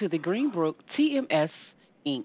To 0.00 0.08
the 0.08 0.18
Greenbrook 0.18 0.74
TMS 0.98 1.50
Inc. 2.06 2.24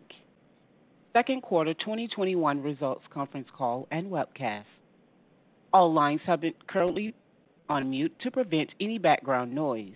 Second 1.13 1.41
Quarter 1.41 1.73
2021 1.75 2.61
Results 2.61 3.05
Conference 3.13 3.47
Call 3.55 3.87
and 3.91 4.11
Webcast. 4.11 4.65
All 5.71 5.93
lines 5.93 6.19
have 6.25 6.41
been 6.41 6.55
currently 6.67 7.15
on 7.69 7.89
mute 7.89 8.13
to 8.23 8.31
prevent 8.31 8.71
any 8.81 8.97
background 8.97 9.55
noise. 9.55 9.93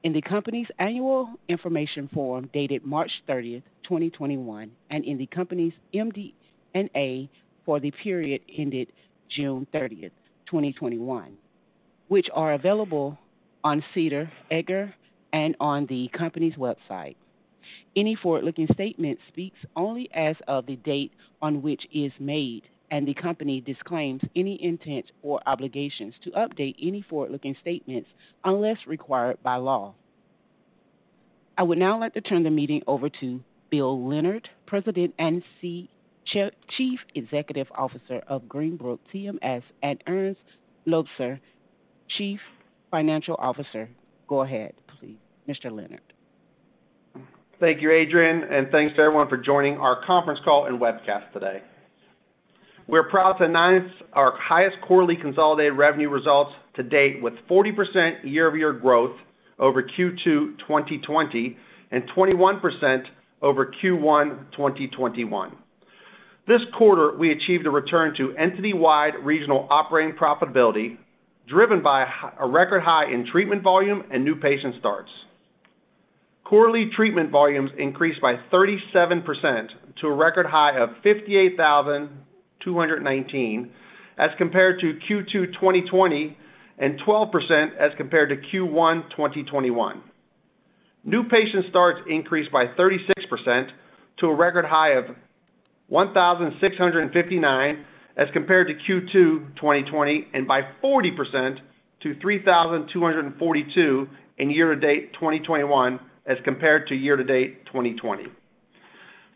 in 0.05 0.13
the 0.13 0.21
company's 0.21 0.67
annual 0.77 1.27
information 1.49 2.07
form 2.13 2.47
dated 2.53 2.85
March 2.85 3.09
30th, 3.27 3.63
2021, 3.85 4.69
and 4.91 5.03
in 5.03 5.17
the 5.17 5.25
company's 5.25 5.73
MD&A 5.95 7.27
for 7.65 7.79
the 7.79 7.89
period 7.89 8.39
ended 8.55 8.91
June 9.35 9.65
30th, 9.73 10.11
2021, 10.45 11.35
which 12.07 12.27
are 12.35 12.53
available 12.53 13.17
on 13.63 13.83
SEDAR, 13.95 14.31
EDGAR, 14.51 14.93
and 15.33 15.55
on 15.59 15.87
the 15.87 16.07
company's 16.15 16.53
website. 16.53 17.15
Any 17.95 18.13
forward-looking 18.13 18.67
statement 18.75 19.17
speaks 19.29 19.57
only 19.75 20.07
as 20.13 20.35
of 20.47 20.67
the 20.67 20.75
date 20.75 21.13
on 21.41 21.63
which 21.63 21.81
is 21.91 22.11
made, 22.19 22.61
and 22.91 23.07
the 23.07 23.13
company 23.13 23.61
disclaims 23.61 24.21
any 24.35 24.63
intent 24.63 25.05
or 25.21 25.41
obligations 25.45 26.13
to 26.23 26.31
update 26.31 26.75
any 26.81 27.01
forward-looking 27.01 27.55
statements 27.61 28.09
unless 28.43 28.77
required 28.87 29.37
by 29.43 29.55
law. 29.55 29.93
I 31.57 31.63
would 31.63 31.77
now 31.77 31.99
like 31.99 32.13
to 32.13 32.21
turn 32.21 32.43
the 32.43 32.49
meeting 32.49 32.81
over 32.85 33.09
to 33.21 33.41
Bill 33.71 34.07
Leonard, 34.07 34.49
President 34.67 35.13
and 35.17 35.41
Chief 35.61 36.99
Executive 37.15 37.67
Officer 37.75 38.21
of 38.27 38.43
Greenbrook 38.43 38.99
TMS, 39.13 39.63
and 39.81 40.03
Erns 40.07 40.37
Loubser, 40.85 41.39
Chief 42.17 42.39
Financial 42.91 43.35
Officer. 43.39 43.89
Go 44.27 44.41
ahead, 44.41 44.73
please, 44.99 45.17
Mr. 45.47 45.71
Leonard. 45.71 46.01
Thank 47.59 47.81
you, 47.81 47.89
Adrienne, 47.91 48.43
and 48.51 48.69
thanks 48.69 48.95
to 48.97 49.01
everyone 49.01 49.29
for 49.29 49.37
joining 49.37 49.77
our 49.77 50.05
conference 50.05 50.41
call 50.43 50.65
and 50.65 50.79
webcast 50.79 51.31
today. 51.31 51.61
We're 52.87 53.09
proud 53.09 53.33
to 53.39 53.45
announce 53.45 53.91
our 54.13 54.37
highest 54.37 54.77
quarterly 54.81 55.15
consolidated 55.15 55.73
revenue 55.73 56.09
results 56.09 56.51
to 56.75 56.83
date 56.83 57.21
with 57.21 57.33
40% 57.49 58.23
year-over-year 58.23 58.73
growth 58.73 59.15
over 59.57 59.81
Q2 59.81 60.23
2020 60.59 61.57
and 61.91 62.03
21% 62.09 63.03
over 63.41 63.73
Q1 63.81 64.51
2021. 64.51 65.55
This 66.47 66.61
quarter, 66.77 67.17
we 67.17 67.31
achieved 67.31 67.65
a 67.65 67.71
return 67.71 68.15
to 68.17 68.35
entity-wide 68.37 69.15
regional 69.23 69.67
operating 69.71 70.15
profitability, 70.15 70.97
driven 71.47 71.81
by 71.81 72.07
a 72.39 72.47
record 72.47 72.81
high 72.81 73.11
in 73.11 73.25
treatment 73.25 73.63
volume 73.63 74.03
and 74.11 74.23
new 74.23 74.35
patient 74.35 74.75
starts. 74.79 75.09
Quarterly 76.43 76.91
treatment 76.95 77.31
volumes 77.31 77.71
increased 77.79 78.21
by 78.21 78.35
37% 78.53 79.69
to 80.01 80.07
a 80.07 80.13
record 80.13 80.45
high 80.45 80.77
of 80.77 80.89
58,219 82.65 83.71
as 84.17 84.31
compared 84.37 84.79
to 84.79 84.97
Q2 85.07 85.53
2020 85.53 86.37
and 86.77 86.99
12% 86.99 87.77
as 87.77 87.91
compared 87.97 88.29
to 88.29 88.35
Q1 88.35 89.09
2021. 89.11 90.01
New 91.03 91.23
patient 91.29 91.65
starts 91.69 92.01
increased 92.09 92.51
by 92.51 92.65
36% 92.67 93.69
to 94.17 94.27
a 94.27 94.35
record 94.35 94.65
high 94.65 94.93
of 94.93 95.05
1,659 95.87 97.85
as 98.17 98.27
compared 98.33 98.67
to 98.67 98.73
Q2 98.73 99.55
2020 99.55 100.27
and 100.33 100.47
by 100.47 100.61
40% 100.83 101.59
to 102.01 102.15
3,242 102.19 104.07
in 104.37 104.49
year-to-date 104.49 105.13
2021 105.13 105.99
as 106.25 106.37
compared 106.43 106.87
to 106.87 106.95
year-to-date 106.95 107.65
2020. 107.67 108.25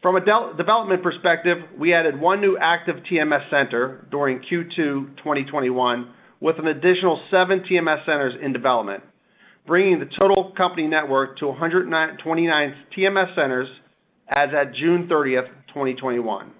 From 0.01 0.15
a 0.15 0.21
development 0.21 1.03
perspective, 1.03 1.57
we 1.77 1.93
added 1.93 2.17
one 2.17 2.39
new 2.39 2.57
active 2.57 2.97
TMS 3.11 3.49
center 3.49 4.07
during 4.09 4.39
Q2 4.39 5.17
2021 5.17 6.13
with 6.39 6.57
an 6.57 6.67
additional 6.67 7.21
seven 7.29 7.59
TMS 7.69 8.05
centers 8.05 8.33
in 8.41 8.53
development, 8.53 9.03
bringing 9.67 9.99
the 9.99 10.07
total 10.17 10.53
company 10.55 10.87
network 10.87 11.37
to 11.39 11.47
129 11.47 12.75
TMS 12.97 13.35
centers 13.35 13.67
as 14.29 14.49
at 14.53 14.73
June 14.73 15.09
30th, 15.09 15.49
2021. 15.67 16.51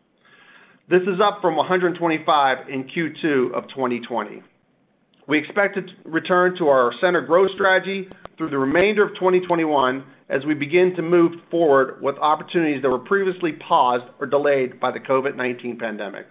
This 0.90 1.04
is 1.04 1.22
up 1.24 1.40
from 1.40 1.56
125 1.56 2.68
in 2.68 2.84
Q2 2.84 3.54
of 3.54 3.70
2020. 3.70 4.44
We 5.28 5.38
expect 5.38 5.76
to 5.76 5.84
return 6.04 6.58
to 6.58 6.68
our 6.68 6.92
center 7.00 7.22
growth 7.22 7.52
strategy 7.54 8.10
through 8.40 8.50
the 8.50 8.58
remainder 8.58 9.04
of 9.04 9.14
2021 9.16 10.04
as 10.30 10.46
we 10.46 10.54
begin 10.54 10.96
to 10.96 11.02
move 11.02 11.34
forward 11.52 12.02
with 12.02 12.18
opportunities 12.18 12.82
that 12.82 12.90
were 12.90 12.98
previously 12.98 13.52
paused 13.52 14.06
or 14.18 14.26
delayed 14.26 14.80
by 14.80 14.92
the 14.92 15.00
COVID-19 15.00 15.78
pandemic. 15.78 16.26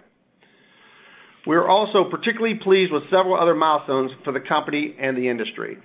We 1.45 1.55
are 1.55 1.69
also 1.69 2.09
particularly 2.09 2.55
pleased 2.55 2.91
with 2.91 3.03
several 3.11 3.39
other 3.39 3.53
milestones 3.53 4.11
for 4.25 4.33
the 4.33 4.39
company 4.39 4.95
and 4.99 5.15
the 5.15 5.29
industry. 5.29 5.77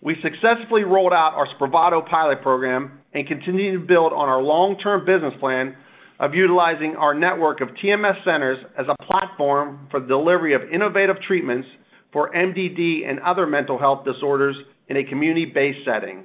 We 0.00 0.16
successfully 0.22 0.84
rolled 0.84 1.12
out 1.12 1.34
our 1.34 1.48
Spravato 1.58 2.08
pilot 2.08 2.40
program 2.40 3.00
and 3.12 3.26
continue 3.26 3.80
to 3.80 3.84
build 3.84 4.12
on 4.12 4.28
our 4.28 4.40
long-term 4.40 5.04
business 5.04 5.34
plan 5.40 5.76
of 6.20 6.34
utilizing 6.34 6.94
our 6.94 7.14
network 7.14 7.60
of 7.60 7.68
TMS 7.82 8.22
centers 8.24 8.58
as 8.78 8.86
a 8.88 9.04
platform 9.04 9.88
for 9.90 9.98
the 9.98 10.06
delivery 10.06 10.54
of 10.54 10.62
innovative 10.72 11.16
treatments 11.26 11.66
for 12.12 12.30
MDD 12.32 13.08
and 13.08 13.18
other 13.20 13.46
mental 13.46 13.76
health 13.76 14.04
disorders 14.04 14.56
in 14.90 14.96
a 14.96 15.04
community-based 15.04 15.78
setting. 15.84 16.24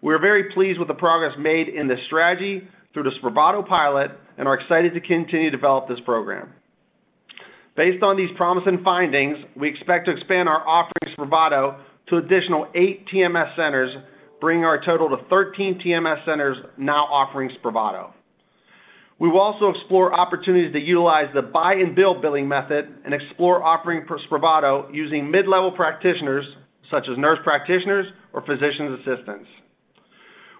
We 0.00 0.14
are 0.14 0.18
very 0.18 0.44
pleased 0.54 0.78
with 0.78 0.88
the 0.88 0.94
progress 0.94 1.36
made 1.38 1.68
in 1.68 1.88
this 1.88 1.98
strategy 2.06 2.66
through 2.94 3.02
the 3.02 3.10
Spravato 3.22 3.66
pilot 3.66 4.12
and 4.38 4.48
are 4.48 4.54
excited 4.54 4.94
to 4.94 5.00
continue 5.00 5.50
to 5.50 5.56
develop 5.56 5.88
this 5.88 5.98
program. 6.04 6.50
Based 7.76 8.02
on 8.02 8.16
these 8.16 8.30
promising 8.36 8.82
findings, 8.82 9.36
we 9.56 9.68
expect 9.68 10.06
to 10.06 10.12
expand 10.12 10.48
our 10.48 10.66
offering 10.66 11.14
Spravato 11.16 11.80
to 12.08 12.16
additional 12.16 12.68
eight 12.74 13.06
TMS 13.08 13.54
centers, 13.56 13.94
bringing 14.40 14.64
our 14.64 14.82
total 14.82 15.08
to 15.10 15.18
13 15.28 15.80
TMS 15.84 16.24
centers 16.24 16.56
now 16.78 17.04
offering 17.04 17.50
Spravato. 17.62 18.12
We 19.18 19.28
will 19.28 19.40
also 19.40 19.68
explore 19.68 20.14
opportunities 20.18 20.72
to 20.72 20.80
utilize 20.80 21.28
the 21.34 21.42
buy 21.42 21.74
and 21.74 21.94
bill 21.94 22.18
billing 22.20 22.48
method 22.48 22.88
and 23.04 23.12
explore 23.12 23.62
offering 23.62 24.06
Spravato 24.30 24.94
using 24.94 25.30
mid-level 25.30 25.72
practitioners 25.72 26.46
such 26.90 27.08
as 27.10 27.16
nurse 27.18 27.38
practitioners 27.44 28.06
or 28.32 28.42
physician 28.42 28.94
assistants. 28.94 29.48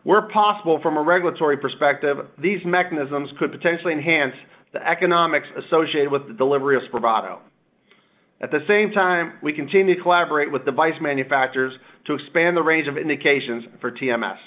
Where 0.02 0.22
possible 0.22 0.80
from 0.82 0.96
a 0.96 1.02
regulatory 1.02 1.58
perspective, 1.58 2.16
these 2.38 2.60
mechanisms 2.64 3.30
could 3.38 3.52
potentially 3.52 3.92
enhance 3.92 4.34
the 4.72 4.86
economics 4.86 5.46
associated 5.66 6.10
with 6.10 6.26
the 6.28 6.34
delivery 6.34 6.76
of 6.76 6.82
Spravato. 6.90 7.38
At 8.40 8.50
the 8.50 8.64
same 8.66 8.92
time, 8.92 9.34
we 9.42 9.52
continue 9.52 9.94
to 9.94 10.02
collaborate 10.02 10.50
with 10.50 10.64
device 10.64 10.94
manufacturers 11.00 11.74
to 12.06 12.14
expand 12.14 12.56
the 12.56 12.62
range 12.62 12.88
of 12.88 12.96
indications 12.96 13.64
for 13.80 13.90
TMS. 13.90 14.38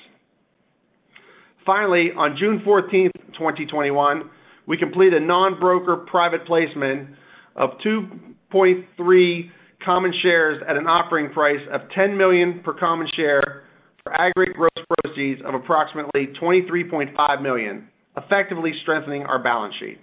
Finally, 1.66 2.12
on 2.14 2.36
June 2.38 2.62
14, 2.66 3.12
2021, 3.34 4.30
we 4.66 4.78
completed 4.78 5.22
a 5.22 5.26
non-broker 5.26 5.98
private 5.98 6.46
placement 6.46 7.10
of 7.56 7.72
2.3 7.86 9.52
common 9.84 10.14
shares 10.22 10.62
at 10.68 10.76
an 10.76 10.88
offering 10.88 11.30
price 11.32 11.62
of 11.72 11.82
10 11.96 12.18
million 12.18 12.62
per 12.64 12.74
common 12.74 13.08
share 13.16 13.64
for 14.04 14.14
aggregate 14.14 14.56
gross 14.56 14.70
proceeds 15.04 15.42
of 15.46 15.54
approximately 15.54 16.28
23.5 16.42 17.42
million, 17.42 17.88
effectively 18.18 18.74
strengthening 18.82 19.24
our 19.24 19.42
balance 19.42 19.74
sheet. 19.80 20.00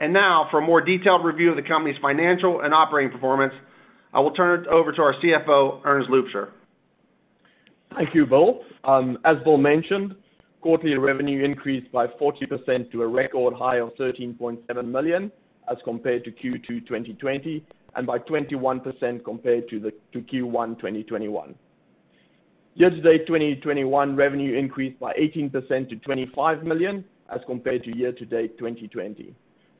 And 0.00 0.12
now, 0.12 0.48
for 0.50 0.58
a 0.58 0.66
more 0.66 0.80
detailed 0.80 1.24
review 1.24 1.50
of 1.50 1.56
the 1.56 1.62
company's 1.62 2.00
financial 2.02 2.62
and 2.62 2.74
operating 2.74 3.12
performance, 3.12 3.54
I 4.12 4.20
will 4.20 4.32
turn 4.32 4.60
it 4.60 4.66
over 4.66 4.92
to 4.92 5.02
our 5.02 5.14
CFO, 5.14 5.84
Erns 5.84 6.08
Loubser. 6.08 6.50
Thank 7.94 8.14
you, 8.14 8.26
Bill. 8.26 8.60
Um, 8.84 9.18
as 9.24 9.36
Bill 9.44 9.58
mentioned, 9.58 10.16
quarterly 10.60 10.96
revenue 10.96 11.44
increased 11.44 11.90
by 11.92 12.06
40% 12.06 12.90
to 12.90 13.02
a 13.02 13.06
record 13.06 13.54
high 13.54 13.76
of 13.76 13.94
13.7 13.94 14.84
million 14.86 15.30
as 15.70 15.78
compared 15.84 16.24
to 16.24 16.30
Q2 16.30 16.86
2020, 16.86 17.64
and 17.96 18.06
by 18.06 18.18
21% 18.18 19.24
compared 19.24 19.68
to 19.68 19.92
Q1 20.14 20.76
2021. 20.76 21.54
Year-to-date 22.74 23.26
2021 23.26 24.16
revenue 24.16 24.58
increased 24.58 24.98
by 24.98 25.12
18% 25.12 25.88
to 25.90 25.96
25 25.96 26.64
million 26.64 27.04
as 27.28 27.40
compared 27.46 27.84
to 27.84 27.96
year-to-date 27.96 28.58
2020. 28.58 29.34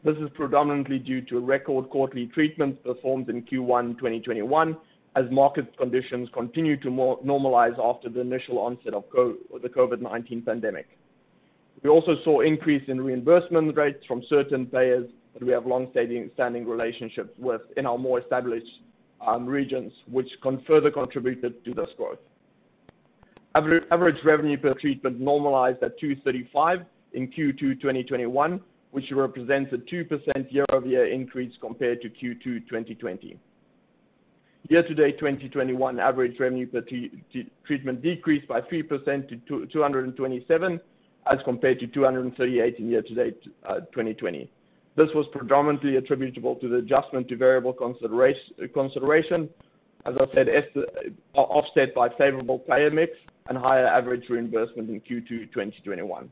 This 0.04 0.16
is 0.16 0.28
predominantly 0.34 0.98
due 0.98 1.22
to 1.22 1.40
record 1.40 1.88
quarterly 1.88 2.26
treatments 2.26 2.80
performed 2.84 3.28
in 3.30 3.42
Q1 3.42 3.96
2021 3.98 4.76
as 5.14 5.24
market 5.30 5.76
conditions 5.78 6.28
continue 6.34 6.76
to 6.78 6.88
normalize 6.88 7.78
after 7.78 8.08
the 8.08 8.20
initial 8.20 8.58
onset 8.58 8.94
of 8.94 9.04
the 9.14 9.68
COVID-19 9.68 10.44
pandemic. 10.44 10.88
We 11.82 11.90
also 11.90 12.16
saw 12.24 12.40
increase 12.40 12.82
in 12.88 13.00
reimbursement 13.00 13.76
rates 13.76 14.04
from 14.06 14.22
certain 14.28 14.66
payers 14.66 15.08
that 15.34 15.42
we 15.42 15.52
have 15.52 15.66
long-standing 15.66 16.66
relationships 16.66 17.30
with 17.38 17.62
in 17.76 17.86
our 17.86 17.98
more 17.98 18.20
established 18.20 18.66
um, 19.26 19.46
regions, 19.46 19.92
which 20.10 20.28
further 20.66 20.90
contributed 20.90 21.64
to 21.64 21.74
this 21.74 21.88
growth. 21.96 22.18
Average 23.54 24.24
revenue 24.24 24.56
per 24.56 24.74
treatment 24.74 25.20
normalized 25.20 25.82
at 25.82 25.98
235 25.98 26.80
in 27.12 27.28
Q2 27.28 27.80
2021, 27.80 28.60
which 28.92 29.04
represents 29.12 29.72
a 29.72 29.76
2% 29.76 30.52
year-over-year 30.52 31.12
increase 31.12 31.52
compared 31.60 32.00
to 32.02 32.08
Q2 32.08 32.68
2020. 32.68 33.38
Year-to-date 34.68 35.18
2021 35.18 35.98
average 35.98 36.38
revenue 36.38 36.66
per 36.66 36.82
treatment 37.66 38.00
decreased 38.00 38.46
by 38.48 38.60
3% 38.60 39.28
to 39.28 39.66
227 39.66 40.80
as 41.30 41.38
compared 41.44 41.80
to 41.80 41.86
238 41.86 42.78
in 42.78 42.88
year-to-date 42.88 43.42
uh, 43.68 43.80
2020. 43.80 44.50
This 44.96 45.08
was 45.14 45.26
predominantly 45.32 45.96
attributable 45.96 46.56
to 46.56 46.68
the 46.68 46.76
adjustment 46.76 47.28
to 47.28 47.36
variable 47.36 47.72
consideration, 47.72 49.48
as 50.04 50.14
I 50.20 50.34
said, 50.34 50.48
offset 51.34 51.94
by 51.94 52.08
favorable 52.10 52.58
payer 52.58 52.90
mix 52.90 53.12
and 53.48 53.56
higher 53.56 53.86
average 53.86 54.28
reimbursement 54.28 54.90
in 54.90 55.00
Q2 55.00 55.52
2021. 55.52 56.30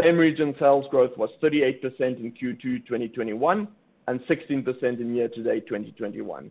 Same-region 0.00 0.54
sales 0.58 0.86
growth 0.90 1.16
was 1.16 1.30
38% 1.42 1.82
in 2.00 2.32
Q2 2.32 2.86
2021 2.86 3.68
and 4.06 4.20
16% 4.20 4.82
in 5.00 5.14
year-to-date 5.14 5.66
2021. 5.66 6.50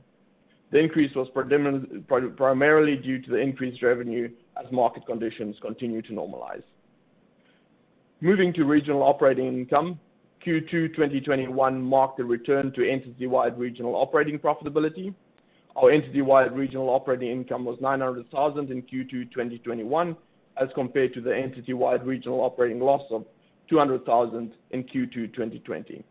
The 0.72 0.80
increase 0.80 1.16
was 1.16 1.30
primarily 2.36 2.96
due 2.98 3.22
to 3.22 3.30
the 3.30 3.38
increased 3.38 3.82
revenue 3.82 4.30
as 4.62 4.70
market 4.72 5.06
conditions 5.06 5.56
continue 5.62 6.02
to 6.02 6.12
normalize. 6.12 6.64
Moving 8.20 8.52
to 8.54 8.66
regional 8.66 9.04
operating 9.04 9.48
income, 9.48 10.00
Q2 10.48 10.96
2021 10.96 11.82
marked 11.82 12.22
a 12.22 12.24
return 12.24 12.72
to 12.72 12.90
entity-wide 12.90 13.60
regional 13.60 13.96
operating 13.96 14.40
profitability. 14.40 15.14
Our 15.76 15.92
entity-wide 15.92 16.56
regional 16.56 16.90
operating 16.90 17.32
income 17.32 17.66
was 17.66 17.78
900,000 17.82 18.72
in 18.72 18.82
Q2 18.84 19.30
2021 19.34 20.16
as 20.56 20.70
compared 20.74 21.14
to 21.16 21.22
the 21.22 21.36
entity-wide 21.36 22.06
regional 22.08 22.40
operating 22.40 22.80
loss 22.80 23.02
of 23.12 23.26
200,000 23.70 24.54
in 24.72 24.84
Q2 24.86 25.34
2020. 25.34 26.02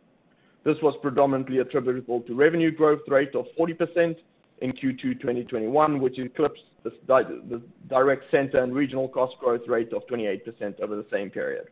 This 0.64 0.76
was 0.82 0.94
predominantly 1.00 1.60
attributable 1.60 2.20
to 2.22 2.34
revenue 2.34 2.70
growth 2.70 3.08
rate 3.08 3.34
of 3.34 3.46
40% 3.58 4.16
in 4.60 4.72
Q2 4.72 5.18
2021, 5.18 5.98
which 5.98 6.18
eclipsed 6.18 6.62
the 6.84 7.62
direct 7.88 8.30
center 8.30 8.62
and 8.62 8.74
regional 8.74 9.08
cost 9.08 9.34
growth 9.40 9.66
rate 9.66 9.94
of 9.94 10.06
28% 10.08 10.78
over 10.80 10.94
the 10.94 11.06
same 11.10 11.30
period. 11.30 11.68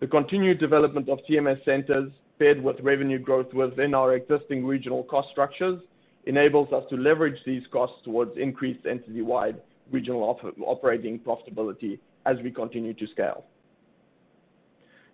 The 0.00 0.06
continued 0.06 0.58
development 0.58 1.08
of 1.08 1.20
TMS 1.28 1.64
centers 1.64 2.10
paired 2.38 2.62
with 2.62 2.80
revenue 2.80 3.18
growth 3.18 3.52
within 3.54 3.94
our 3.94 4.14
existing 4.14 4.66
regional 4.66 5.04
cost 5.04 5.28
structures 5.30 5.80
enables 6.26 6.72
us 6.72 6.84
to 6.90 6.96
leverage 6.96 7.38
these 7.46 7.62
costs 7.70 7.96
towards 8.04 8.36
increased 8.36 8.86
entity-wide 8.86 9.60
regional 9.90 10.38
operating 10.66 11.18
profitability 11.18 11.98
as 12.26 12.36
we 12.42 12.50
continue 12.50 12.94
to 12.94 13.06
scale. 13.08 13.44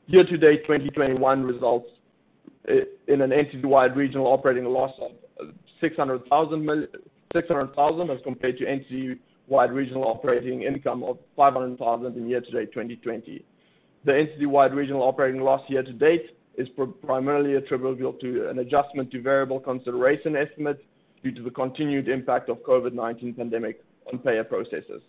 Year-to-date 0.07 0.63
2021 0.63 1.43
results 1.43 1.89
eh, 2.69 2.81
in 3.09 3.21
an 3.21 3.33
entity-wide 3.33 3.97
regional 3.97 4.27
operating 4.27 4.65
loss 4.65 4.93
of 5.01 5.13
$600,000 5.83 6.87
as 8.11 8.23
compared 8.25 8.59
to 8.59 8.67
entity-wide 8.67 9.73
regional 9.73 10.05
operating 10.05 10.63
income 10.63 11.03
of 11.05 11.19
500,000 11.37 12.17
in 12.17 12.29
year-to-date 12.29 12.73
2020. 12.73 13.45
The 14.05 14.17
entity-wide 14.17 14.75
regional 14.75 15.03
operating 15.03 15.43
loss 15.43 15.61
year-to-date 15.69 16.37
is 16.57 16.69
primarily 17.05 17.55
attributable 17.55 18.15
to 18.15 18.49
an 18.49 18.59
adjustment 18.59 19.11
to 19.13 19.21
variable 19.21 19.61
consideration 19.61 20.37
estimates 20.37 20.81
due 21.23 21.33
to 21.33 21.43
the 21.43 21.51
continued 21.51 22.09
impact 22.09 22.49
of 22.49 22.59
COVID-19 22.59 23.37
pandemic 23.37 23.83
on 24.11 24.19
payer 24.19 24.45
processes. 24.45 25.03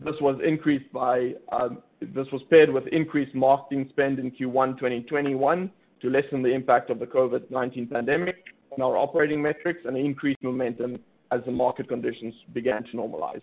This 0.00 0.14
was 0.20 0.38
increased 0.44 0.92
by 0.92 1.34
uh 1.50 1.70
this 2.00 2.26
was 2.30 2.42
paired 2.50 2.70
with 2.70 2.86
increased 2.88 3.34
marketing 3.34 3.86
spend 3.88 4.18
in 4.18 4.30
Q1 4.30 4.76
2021 4.76 5.70
to 6.02 6.10
lessen 6.10 6.42
the 6.42 6.52
impact 6.52 6.90
of 6.90 6.98
the 6.98 7.06
COVID-19 7.06 7.90
pandemic 7.90 8.44
on 8.72 8.82
our 8.82 8.98
operating 8.98 9.40
metrics 9.40 9.80
and 9.86 9.96
increased 9.96 10.42
momentum 10.42 10.98
as 11.32 11.40
the 11.46 11.50
market 11.50 11.88
conditions 11.88 12.34
began 12.52 12.84
to 12.84 12.90
normalize. 12.90 13.40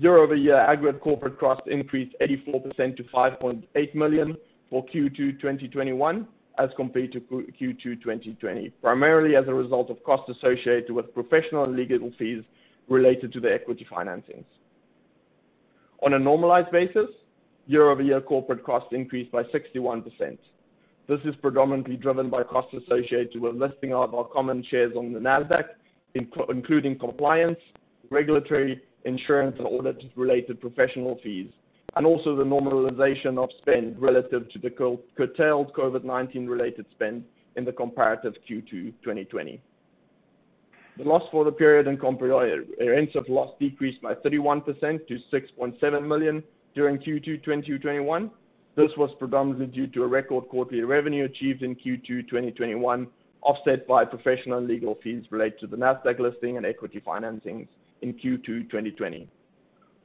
Year-over-year 0.00 0.56
aggregate 0.56 1.02
corporate 1.02 1.38
costs 1.38 1.64
increased 1.66 2.16
84% 2.22 2.96
to 2.96 3.02
5.8 3.04 3.94
million 3.94 4.34
for 4.70 4.82
Q2 4.86 5.38
2021 5.38 6.26
as 6.56 6.70
compared 6.74 7.12
to 7.12 7.20
Q2 7.20 8.02
2020, 8.02 8.70
primarily 8.80 9.36
as 9.36 9.44
a 9.46 9.52
result 9.52 9.90
of 9.90 10.02
costs 10.02 10.30
associated 10.30 10.90
with 10.90 11.12
professional 11.12 11.64
and 11.64 11.76
legal 11.76 12.10
fees 12.18 12.42
related 12.88 13.30
to 13.34 13.40
the 13.40 13.52
equity 13.52 13.86
financings. 13.92 14.46
On 16.02 16.14
a 16.14 16.18
normalized 16.18 16.72
basis, 16.72 17.10
year-over-year 17.66 18.22
corporate 18.22 18.64
costs 18.64 18.88
increased 18.92 19.30
by 19.30 19.42
61%. 19.42 20.38
This 21.08 21.20
is 21.26 21.34
predominantly 21.42 21.96
driven 21.96 22.30
by 22.30 22.42
costs 22.44 22.72
associated 22.72 23.38
with 23.38 23.54
listing 23.54 23.92
of 23.92 24.14
our 24.14 24.24
common 24.24 24.64
shares 24.70 24.94
on 24.96 25.12
the 25.12 25.20
Nasdaq, 25.20 25.64
including 26.14 26.98
compliance, 26.98 27.58
regulatory, 28.10 28.80
insurance, 29.04 29.56
and 29.58 29.66
audit-related 29.66 30.60
professional 30.60 31.18
fees, 31.22 31.50
and 31.96 32.06
also 32.06 32.36
the 32.36 32.44
normalization 32.44 33.42
of 33.42 33.48
spend 33.58 34.00
relative 34.00 34.48
to 34.50 34.58
the 34.58 34.70
curtailed 35.16 35.72
COVID-19 35.74 36.48
related 36.48 36.86
spend 36.92 37.24
in 37.56 37.64
the 37.64 37.72
comparative 37.72 38.34
Q2 38.48 38.92
2020. 39.02 39.60
The 40.98 41.04
loss 41.04 41.22
for 41.30 41.44
the 41.44 41.52
period 41.52 41.88
and 41.88 42.00
comprehensive 42.00 43.28
loss 43.28 43.54
decreased 43.58 44.02
by 44.02 44.14
31% 44.14 44.64
to 45.08 45.18
6.7 45.32 46.06
million 46.06 46.42
during 46.74 46.98
Q2 46.98 47.42
2021. 47.42 48.30
This 48.76 48.90
was 48.96 49.10
predominantly 49.18 49.66
due 49.66 49.86
to 49.88 50.04
a 50.04 50.06
record 50.06 50.48
quarterly 50.48 50.82
revenue 50.82 51.24
achieved 51.24 51.62
in 51.62 51.74
Q2 51.74 52.28
2021, 52.28 53.06
offset 53.42 53.86
by 53.88 54.04
professional 54.04 54.58
and 54.58 54.68
legal 54.68 54.98
fees 55.02 55.24
related 55.30 55.58
to 55.60 55.66
the 55.66 55.76
Nasdaq 55.76 56.18
listing 56.20 56.56
and 56.56 56.66
equity 56.66 57.00
financings 57.00 57.66
in 58.02 58.14
Q2 58.14 58.70
2020. 58.70 59.28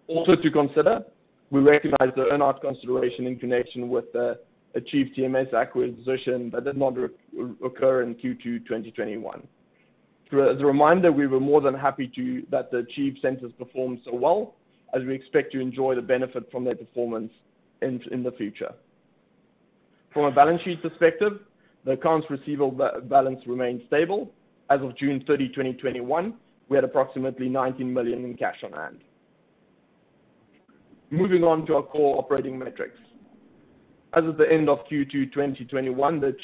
Also 0.07 0.35
to 0.35 0.51
consider, 0.51 1.03
we 1.51 1.61
recognize 1.61 2.13
the 2.15 2.27
earn-out 2.31 2.61
consideration 2.61 3.27
in 3.27 3.37
connection 3.37 3.89
with 3.89 4.11
the 4.13 4.39
Achieve 4.75 5.11
TMS 5.17 5.53
acquisition 5.53 6.49
that 6.51 6.65
did 6.65 6.77
not 6.77 6.95
occur 7.63 8.03
in 8.03 8.15
Q2 8.15 8.65
2021. 8.67 9.47
As 10.33 10.59
a 10.59 10.65
reminder, 10.65 11.11
we 11.11 11.27
were 11.27 11.39
more 11.39 11.61
than 11.61 11.73
happy 11.73 12.11
to 12.15 12.43
that 12.51 12.71
the 12.71 12.79
Achieve 12.79 13.15
centers 13.21 13.53
performed 13.57 13.99
so 14.03 14.13
well, 14.13 14.55
as 14.93 15.03
we 15.03 15.13
expect 15.13 15.51
to 15.53 15.59
enjoy 15.59 15.95
the 15.95 16.01
benefit 16.01 16.51
from 16.51 16.65
their 16.65 16.75
performance 16.75 17.31
in 17.81 18.23
the 18.23 18.31
future. 18.31 18.73
From 20.13 20.25
a 20.25 20.31
balance 20.31 20.61
sheet 20.63 20.81
perspective, 20.81 21.39
the 21.85 21.91
accounts 21.91 22.27
receivable 22.29 22.71
balance 23.03 23.39
remained 23.45 23.81
stable. 23.87 24.31
As 24.69 24.81
of 24.81 24.97
June 24.97 25.23
30, 25.27 25.49
2021, 25.49 26.33
we 26.69 26.77
had 26.77 26.83
approximately 26.83 27.47
19 27.49 27.93
million 27.93 28.25
in 28.25 28.35
cash 28.35 28.63
on 28.63 28.71
hand. 28.71 28.99
Moving 31.11 31.43
on 31.43 31.65
to 31.67 31.75
our 31.75 31.83
core 31.83 32.17
operating 32.17 32.57
metrics. 32.57 32.97
As 34.13 34.23
of 34.25 34.37
the 34.37 34.49
end 34.51 34.69
of 34.69 34.79
Q2 34.91 35.33
2021, 35.33 36.19
the 36.19 36.35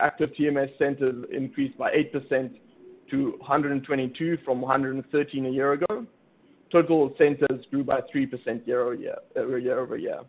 active 0.00 0.30
TMS 0.38 0.78
centers 0.78 1.24
increased 1.32 1.78
by 1.78 1.90
8% 1.92 2.50
to 3.10 3.30
122 3.38 4.38
from 4.44 4.60
113 4.60 5.46
a 5.46 5.48
year 5.48 5.72
ago. 5.72 6.06
Total 6.70 7.14
centers 7.16 7.64
grew 7.70 7.82
by 7.84 8.00
3% 8.14 8.66
year-over-year. 8.66 10.20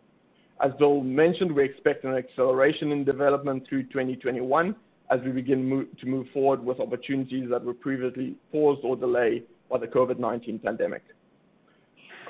As 0.62 0.72
Bill 0.78 1.02
mentioned, 1.02 1.52
we 1.52 1.64
expect 1.64 2.04
an 2.04 2.14
acceleration 2.14 2.92
in 2.92 3.04
development 3.04 3.66
through 3.68 3.82
2021 3.84 4.74
as 5.10 5.20
we 5.24 5.32
begin 5.32 5.86
to 5.98 6.06
move 6.06 6.26
forward 6.32 6.64
with 6.64 6.80
opportunities 6.80 7.48
that 7.50 7.64
were 7.64 7.74
previously 7.74 8.36
paused 8.52 8.80
or 8.84 8.96
delayed 8.96 9.44
by 9.68 9.78
the 9.78 9.86
COVID-19 9.86 10.62
pandemic. 10.62 11.02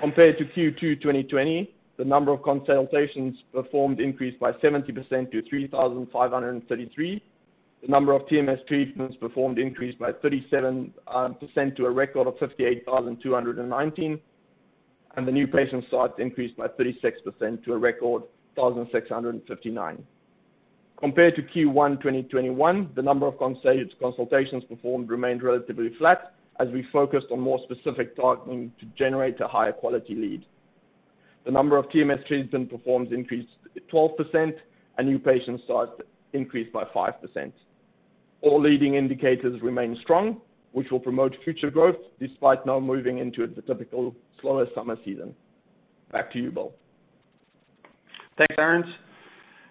Compared 0.00 0.38
to 0.38 0.44
Q2 0.44 1.02
2020, 1.02 1.74
the 1.98 2.04
number 2.04 2.32
of 2.32 2.42
consultations 2.42 3.36
performed 3.52 4.00
increased 4.00 4.40
by 4.40 4.52
70% 4.52 5.30
to 5.30 5.42
3,533. 5.42 7.22
The 7.82 7.88
number 7.88 8.12
of 8.14 8.22
TMS 8.22 8.66
treatments 8.66 9.16
performed 9.16 9.58
increased 9.58 9.98
by 9.98 10.12
37% 10.12 10.92
um, 11.06 11.36
to 11.76 11.84
a 11.84 11.90
record 11.90 12.26
of 12.26 12.38
58,219, 12.38 14.20
and 15.16 15.28
the 15.28 15.32
new 15.32 15.46
patient 15.46 15.84
starts 15.88 16.14
increased 16.18 16.56
by 16.56 16.68
36% 16.68 17.64
to 17.64 17.72
a 17.74 17.78
record 17.78 18.22
1,659. 18.54 20.06
Compared 21.00 21.34
to 21.36 21.42
Q1 21.42 21.96
2021, 22.02 22.90
the 22.94 23.02
number 23.02 23.26
of 23.26 23.38
consultations 23.38 24.64
performed 24.64 25.08
remained 25.08 25.42
relatively 25.42 25.94
flat 25.98 26.34
as 26.58 26.68
we 26.68 26.86
focused 26.92 27.28
on 27.32 27.40
more 27.40 27.58
specific 27.64 28.14
targeting 28.14 28.70
to 28.78 28.86
generate 28.98 29.40
a 29.40 29.48
higher 29.48 29.72
quality 29.72 30.14
lead. 30.14 30.44
The 31.46 31.50
number 31.50 31.78
of 31.78 31.86
TMS 31.86 32.26
treatments 32.26 32.70
performed 32.70 33.12
increased 33.12 33.48
12%, 33.90 34.52
and 34.98 35.08
new 35.08 35.18
patient 35.18 35.62
starts 35.64 35.92
increased 36.34 36.70
by 36.70 36.84
5%. 36.84 37.52
All 38.42 38.60
leading 38.60 38.94
indicators 38.96 39.60
remain 39.62 39.96
strong, 40.02 40.42
which 40.72 40.90
will 40.90 41.00
promote 41.00 41.34
future 41.44 41.70
growth 41.70 41.96
despite 42.18 42.66
now 42.66 42.78
moving 42.78 43.18
into 43.18 43.46
the 43.46 43.62
typical 43.62 44.14
slower 44.40 44.66
summer 44.74 44.96
season. 45.04 45.34
Back 46.12 46.30
to 46.32 46.38
you, 46.38 46.50
Bill. 46.50 46.72
Thanks, 48.36 48.54
Erns. 48.58 48.86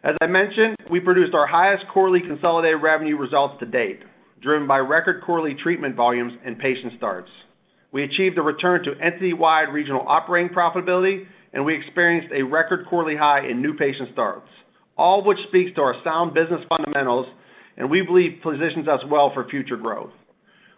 As 0.03 0.15
I 0.21 0.27
mentioned, 0.27 0.77
we 0.89 1.01
produced 1.01 1.33
our 1.33 1.45
highest 1.45 1.85
quarterly 1.89 2.21
consolidated 2.21 2.81
revenue 2.81 3.17
results 3.17 3.55
to 3.59 3.65
date, 3.65 3.99
driven 4.41 4.65
by 4.65 4.77
record 4.77 5.21
quarterly 5.21 5.55
treatment 5.55 5.95
volumes 5.95 6.33
and 6.45 6.57
patient 6.57 6.93
starts. 6.97 7.29
We 7.91 8.03
achieved 8.03 8.37
a 8.37 8.41
return 8.41 8.83
to 8.83 8.93
entity-wide 9.01 9.73
regional 9.73 10.05
operating 10.07 10.55
profitability, 10.55 11.25
and 11.51 11.65
we 11.65 11.75
experienced 11.75 12.33
a 12.33 12.43
record 12.43 12.85
quarterly 12.87 13.17
high 13.17 13.45
in 13.45 13.61
new 13.61 13.73
patient 13.73 14.09
starts, 14.13 14.47
all 14.97 15.19
of 15.19 15.25
which 15.25 15.39
speaks 15.49 15.75
to 15.75 15.81
our 15.81 15.95
sound 16.03 16.33
business 16.33 16.61
fundamentals 16.69 17.27
and 17.75 17.89
we 17.89 18.01
believe 18.01 18.39
positions 18.43 18.87
us 18.87 18.99
well 19.09 19.31
for 19.33 19.49
future 19.49 19.77
growth. 19.77 20.11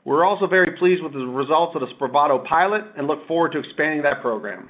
We're 0.06 0.24
also 0.24 0.48
very 0.48 0.78
pleased 0.78 1.04
with 1.04 1.14
the 1.14 1.20
results 1.20 1.76
of 1.76 1.82
the 1.82 1.94
SPRAVATO 1.96 2.46
pilot 2.46 2.84
and 2.98 3.08
look 3.08 3.28
forward 3.28 3.52
to 3.52 3.60
expanding 3.60 4.02
that 4.04 4.22
program. 4.22 4.70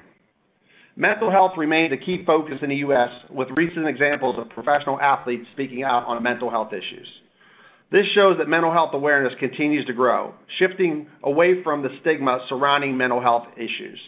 Mental 0.96 1.30
health 1.30 1.52
remains 1.56 1.92
a 1.92 1.96
key 1.96 2.22
focus 2.26 2.58
in 2.60 2.68
the 2.68 2.76
U.S., 2.76 3.08
with 3.30 3.48
recent 3.56 3.86
examples 3.88 4.36
of 4.38 4.50
professional 4.50 5.00
athletes 5.00 5.46
speaking 5.52 5.82
out 5.82 6.04
on 6.06 6.22
mental 6.22 6.50
health 6.50 6.72
issues. 6.72 7.08
This 7.90 8.06
shows 8.14 8.36
that 8.38 8.48
mental 8.48 8.72
health 8.72 8.90
awareness 8.92 9.32
continues 9.38 9.86
to 9.86 9.94
grow, 9.94 10.34
shifting 10.58 11.06
away 11.22 11.62
from 11.62 11.82
the 11.82 11.88
stigma 12.00 12.44
surrounding 12.48 12.96
mental 12.96 13.22
health 13.22 13.46
issues. 13.56 13.98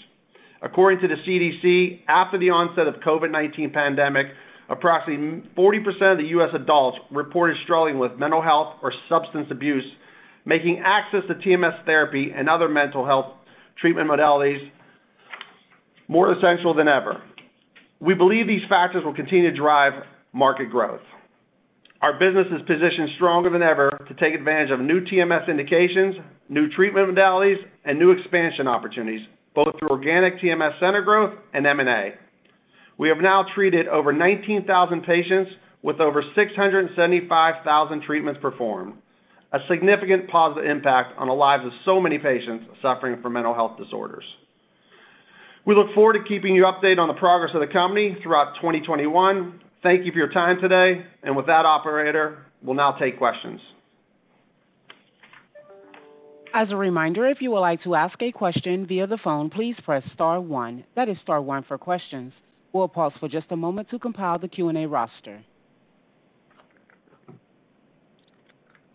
According 0.61 1.01
to 1.01 1.09
the 1.09 1.17
CDC, 1.27 2.01
after 2.07 2.39
the 2.39 2.51
onset 2.51 2.87
of 2.87 2.97
COVID-19 2.97 3.73
pandemic, 3.73 4.27
approximately 4.69 5.49
40% 5.57 6.13
of 6.13 6.19
the 6.19 6.25
U.S. 6.29 6.51
adults 6.55 6.99
reported 7.11 7.57
struggling 7.65 7.99
with 7.99 8.19
mental 8.19 8.43
health 8.43 8.75
or 8.83 8.93
substance 9.09 9.49
abuse, 9.51 9.85
making 10.45 10.83
access 10.85 11.23
to 11.29 11.35
TMS 11.35 11.85
therapy 11.85 12.33
and 12.35 12.49
other 12.49 12.69
mental 12.69 13.07
health 13.07 13.33
treatment 13.81 14.09
modalities 14.09 14.71
more 16.09 16.33
essential 16.33 16.75
than 16.75 16.89
ever. 16.89 17.23
We 18.01 18.15
believe 18.15 18.47
these 18.47 18.67
factors 18.69 19.05
will 19.05 19.15
continue 19.15 19.51
to 19.51 19.57
drive 19.57 19.93
market 20.33 20.71
growth. 20.71 21.01
Our 22.03 22.19
business 22.19 22.47
is 22.53 22.61
positioned 22.67 23.11
stronger 23.17 23.49
than 23.49 23.63
ever 23.63 24.05
to 24.09 24.15
take 24.15 24.35
advantage 24.35 24.71
of 24.71 24.81
new 24.81 25.01
TMS 25.01 25.49
indications, 25.49 26.17
new 26.51 26.69
treatment 26.69 27.09
modalities, 27.09 27.57
and 27.85 27.99
new 27.99 28.11
expansion 28.11 28.69
opportunities, 28.69 29.27
both 29.55 29.79
through 29.79 29.89
organic 29.89 30.39
TMS 30.39 30.79
center 30.81 31.01
growth 31.01 31.33
and 31.55 31.67
M&A. 31.67 32.13
We 32.99 33.09
have 33.09 33.19
now 33.19 33.47
treated 33.55 33.89
over 33.89 34.13
19,000 34.13 35.03
patients 35.03 35.51
with 35.83 36.01
over 36.01 36.23
675,000 36.35 38.03
treatments 38.03 38.41
performed, 38.41 38.95
a 39.53 39.59
significant 39.69 40.29
positive 40.29 40.69
impact 40.69 41.17
on 41.19 41.29
the 41.29 41.35
lives 41.35 41.65
of 41.65 41.73
so 41.85 42.01
many 42.01 42.19
patients 42.19 42.67
suffering 42.83 43.23
from 43.23 43.33
mental 43.33 43.55
health 43.55 43.79
disorders. 43.79 44.25
We 45.67 45.75
look 45.75 45.95
forward 45.95 46.15
to 46.15 46.25
keeping 46.25 46.55
you 46.55 46.65
updated 46.65 46.99
on 46.99 47.09
the 47.09 47.15
progress 47.15 47.55
of 47.55 47.61
the 47.61 47.67
company 47.73 48.17
throughout 48.23 48.55
2021. 48.57 49.61
Thank 49.83 50.05
you 50.05 50.13
for 50.13 50.19
your 50.19 50.33
time 50.33 50.61
today. 50.61 51.05
And 51.23 51.37
with 51.37 51.47
that, 51.47 51.65
operator, 51.65 52.45
we'll 52.63 52.75
now 52.75 52.93
take 52.93 53.17
questions. 53.17 53.61
As 56.53 56.69
a 56.71 56.77
reminder, 56.77 57.27
if 57.27 57.41
you 57.41 57.51
would 57.51 57.61
like 57.61 57.83
to 57.83 57.95
ask 57.95 58.21
a 58.23 58.31
question 58.31 58.87
via 58.87 59.07
the 59.07 59.19
phone, 59.25 59.51
please 59.51 59.75
press 59.85 60.05
star 60.15 60.41
one. 60.41 60.85
That 60.95 61.09
is 61.09 61.17
star 61.23 61.43
one 61.43 61.65
for 61.65 61.79
questions. 61.79 62.33
We'll 62.73 62.89
pause 62.89 63.13
for 63.19 63.29
just 63.29 63.47
a 63.51 63.57
moment 63.57 63.89
to 63.91 63.99
compile 63.99 64.39
the 64.39 64.49
Q&A 64.49 64.87
roster. 64.87 65.43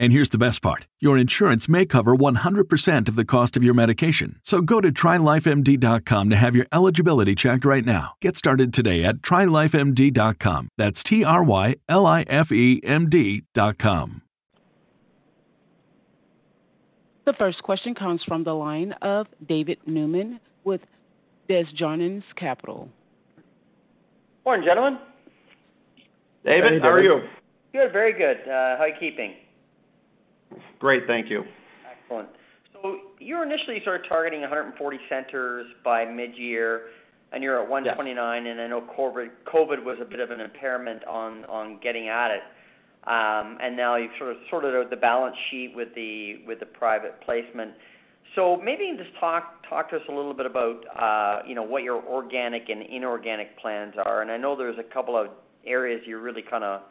And 0.00 0.12
here's 0.14 0.30
the 0.30 0.38
best 0.38 0.62
part 0.62 0.88
your 0.98 1.16
insurance 1.18 1.68
may 1.68 1.84
cover 1.84 2.16
100% 2.16 3.08
of 3.08 3.16
the 3.16 3.24
cost 3.24 3.56
of 3.56 3.62
your 3.62 3.74
medication. 3.74 4.40
So 4.42 4.62
go 4.62 4.80
to 4.80 4.90
trylifemd.com 4.90 6.30
to 6.30 6.36
have 6.36 6.56
your 6.56 6.66
eligibility 6.72 7.34
checked 7.34 7.64
right 7.66 7.84
now. 7.84 8.14
Get 8.22 8.36
started 8.36 8.72
today 8.74 9.04
at 9.04 9.16
trylifemd.com. 9.16 10.68
That's 10.78 11.02
T 11.04 11.22
R 11.22 11.44
Y 11.44 11.76
L 11.88 12.06
I 12.06 12.22
F 12.22 12.50
E 12.50 12.80
M 12.82 13.08
D.com. 13.10 14.22
The 17.26 17.34
first 17.34 17.62
question 17.62 17.94
comes 17.94 18.22
from 18.26 18.42
the 18.42 18.54
line 18.54 18.92
of 19.02 19.26
David 19.46 19.78
Newman 19.86 20.40
with 20.64 20.80
Desjardins 21.48 22.24
Capital. 22.36 22.88
Morning, 24.46 24.66
gentlemen. 24.66 24.98
David, 26.44 26.72
Hey, 26.72 26.78
how 26.80 26.88
are 26.88 27.02
David. 27.02 27.22
you? 27.22 27.28
Good, 27.78 27.92
very 27.92 28.12
good. 28.14 28.38
Uh, 28.48 28.78
how 28.78 28.84
are 28.84 28.88
you 28.88 28.94
keeping? 28.98 29.34
Great, 30.78 31.02
thank 31.06 31.30
you. 31.30 31.44
Excellent. 31.90 32.28
So 32.72 32.96
you're 33.18 33.42
initially 33.42 33.80
sort 33.84 34.00
of 34.00 34.08
targeting 34.08 34.40
140 34.40 34.98
centers 35.08 35.66
by 35.84 36.04
mid-year, 36.04 36.82
and 37.32 37.42
you're 37.42 37.62
at 37.62 37.68
129, 37.68 38.46
and 38.46 38.60
I 38.60 38.66
know 38.66 38.80
COVID, 38.98 39.28
COVID 39.46 39.84
was 39.84 39.98
a 40.00 40.04
bit 40.04 40.20
of 40.20 40.30
an 40.30 40.40
impairment 40.40 41.04
on, 41.04 41.44
on 41.44 41.78
getting 41.82 42.08
at 42.08 42.30
it. 42.30 42.42
Um, 43.06 43.56
and 43.62 43.76
now 43.76 43.96
you've 43.96 44.10
sort 44.18 44.32
of 44.32 44.36
sorted 44.50 44.74
out 44.74 44.90
the 44.90 44.96
balance 44.96 45.36
sheet 45.50 45.72
with 45.74 45.88
the 45.94 46.42
with 46.46 46.60
the 46.60 46.66
private 46.66 47.18
placement. 47.22 47.72
So 48.34 48.60
maybe 48.62 48.84
you 48.84 48.94
can 48.96 49.04
just 49.04 49.18
talk 49.18 49.66
talk 49.68 49.88
to 49.90 49.96
us 49.96 50.02
a 50.08 50.12
little 50.12 50.34
bit 50.34 50.44
about 50.44 50.84
uh, 50.98 51.42
you 51.48 51.54
know 51.54 51.62
what 51.62 51.82
your 51.82 52.02
organic 52.04 52.68
and 52.68 52.82
inorganic 52.82 53.58
plans 53.58 53.94
are. 54.04 54.20
And 54.20 54.30
I 54.30 54.36
know 54.36 54.54
there's 54.54 54.78
a 54.78 54.94
couple 54.94 55.16
of 55.16 55.28
areas 55.66 56.02
you 56.06 56.18
really 56.18 56.42
kind 56.42 56.62
of 56.62 56.82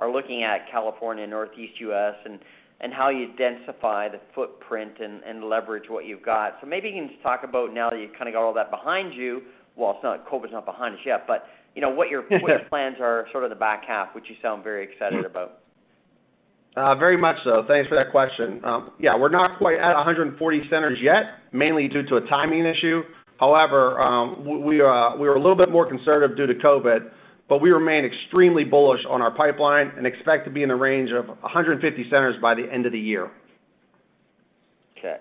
are 0.00 0.10
looking 0.10 0.42
at 0.42 0.68
California, 0.68 1.26
Northeast 1.28 1.74
U.S. 1.80 2.14
and 2.24 2.40
and 2.82 2.92
how 2.92 3.08
you 3.08 3.28
densify 3.38 4.10
the 4.10 4.20
footprint 4.34 4.94
and, 5.00 5.22
and 5.22 5.44
leverage 5.44 5.84
what 5.88 6.04
you've 6.04 6.24
got. 6.24 6.58
So 6.60 6.66
maybe 6.66 6.88
you 6.88 6.94
can 6.94 7.08
just 7.08 7.22
talk 7.22 7.44
about 7.44 7.72
now 7.72 7.90
that 7.90 7.98
you've 7.98 8.12
kind 8.12 8.28
of 8.28 8.34
got 8.34 8.42
all 8.42 8.54
that 8.54 8.70
behind 8.70 9.14
you. 9.14 9.42
Well, 9.76 9.92
it's 9.92 10.02
not 10.02 10.28
COVID's 10.28 10.52
not 10.52 10.66
behind 10.66 10.94
us 10.94 11.00
yet, 11.06 11.24
but 11.26 11.46
you 11.74 11.80
know 11.80 11.90
what 11.90 12.10
your 12.10 12.22
what 12.22 12.48
your 12.48 12.64
plans 12.68 12.96
are, 13.00 13.26
sort 13.32 13.44
of 13.44 13.50
the 13.50 13.56
back 13.56 13.84
half, 13.86 14.14
which 14.14 14.24
you 14.28 14.36
sound 14.42 14.62
very 14.64 14.84
excited 14.84 15.24
about. 15.24 15.60
Uh, 16.76 16.94
very 16.94 17.18
much 17.18 17.36
so. 17.44 17.64
Thanks 17.68 17.88
for 17.88 17.96
that 17.96 18.10
question. 18.10 18.64
Um, 18.64 18.92
yeah, 18.98 19.16
we're 19.16 19.30
not 19.30 19.58
quite 19.58 19.78
at 19.78 19.94
140 19.94 20.60
centers 20.70 20.98
yet, 21.02 21.24
mainly 21.52 21.86
due 21.86 22.02
to 22.04 22.16
a 22.16 22.20
timing 22.28 22.64
issue. 22.64 23.02
However, 23.38 24.00
um, 24.00 24.64
we, 24.64 24.80
uh, 24.80 25.16
we 25.16 25.28
were 25.28 25.34
a 25.34 25.40
little 25.40 25.56
bit 25.56 25.70
more 25.70 25.86
conservative 25.86 26.36
due 26.36 26.46
to 26.46 26.54
COVID, 26.54 27.10
but 27.52 27.60
we 27.60 27.70
remain 27.70 28.06
extremely 28.06 28.64
bullish 28.64 29.02
on 29.06 29.20
our 29.20 29.30
pipeline 29.30 29.92
and 29.98 30.06
expect 30.06 30.46
to 30.46 30.50
be 30.50 30.62
in 30.62 30.70
the 30.70 30.74
range 30.74 31.10
of 31.10 31.28
150 31.28 32.04
centers 32.04 32.34
by 32.40 32.54
the 32.54 32.62
end 32.72 32.86
of 32.86 32.92
the 32.92 32.98
year. 32.98 33.30
Okay. 34.96 35.18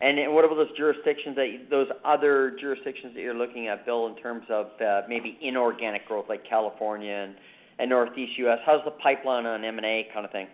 And 0.00 0.34
what 0.34 0.44
about 0.44 0.56
those 0.56 0.76
jurisdictions 0.76 1.36
that 1.36 1.66
those 1.70 1.86
other 2.04 2.56
jurisdictions 2.60 3.14
that 3.14 3.20
you're 3.20 3.32
looking 3.32 3.68
at, 3.68 3.86
Bill, 3.86 4.08
in 4.08 4.16
terms 4.16 4.42
of 4.50 4.66
uh, 4.80 5.02
maybe 5.08 5.38
inorganic 5.40 6.04
growth 6.08 6.24
like 6.28 6.42
California 6.44 7.32
and 7.78 7.88
Northeast 7.88 8.32
U.S.? 8.38 8.58
How's 8.66 8.84
the 8.84 8.90
pipeline 8.90 9.46
on 9.46 9.64
M&A 9.64 10.08
kind 10.12 10.26
of 10.26 10.32
thing? 10.32 10.48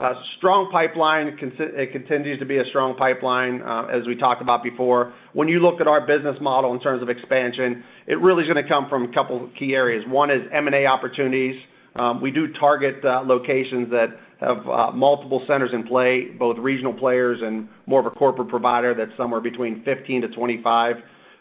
Uh, 0.00 0.14
strong 0.38 0.70
pipeline. 0.72 1.26
It 1.28 1.92
continues 1.92 2.38
to 2.38 2.46
be 2.46 2.56
a 2.56 2.64
strong 2.70 2.96
pipeline, 2.96 3.60
uh, 3.60 3.84
as 3.92 4.06
we 4.06 4.16
talked 4.16 4.40
about 4.40 4.62
before. 4.62 5.12
When 5.34 5.46
you 5.46 5.60
look 5.60 5.78
at 5.82 5.86
our 5.86 6.06
business 6.06 6.36
model 6.40 6.72
in 6.72 6.80
terms 6.80 7.02
of 7.02 7.10
expansion, 7.10 7.84
it 8.06 8.18
really 8.18 8.44
is 8.44 8.48
gonna 8.48 8.66
come 8.66 8.88
from 8.88 9.04
a 9.04 9.12
couple 9.12 9.46
key 9.58 9.74
areas. 9.74 10.02
One 10.06 10.30
is 10.30 10.40
M&A 10.52 10.86
opportunities. 10.86 11.60
Um, 11.96 12.22
We 12.22 12.30
do 12.30 12.48
target 12.54 13.04
uh, 13.04 13.24
locations 13.26 13.90
that 13.90 14.18
have 14.40 14.94
multiple 14.94 15.44
centers 15.46 15.74
in 15.74 15.82
play, 15.82 16.28
both 16.28 16.56
regional 16.56 16.94
players 16.94 17.42
and 17.42 17.68
more 17.84 18.00
of 18.00 18.06
a 18.06 18.10
corporate 18.10 18.48
provider 18.48 18.94
that's 18.94 19.14
somewhere 19.18 19.42
between 19.42 19.82
15 19.82 20.22
to 20.22 20.28
25. 20.28 20.96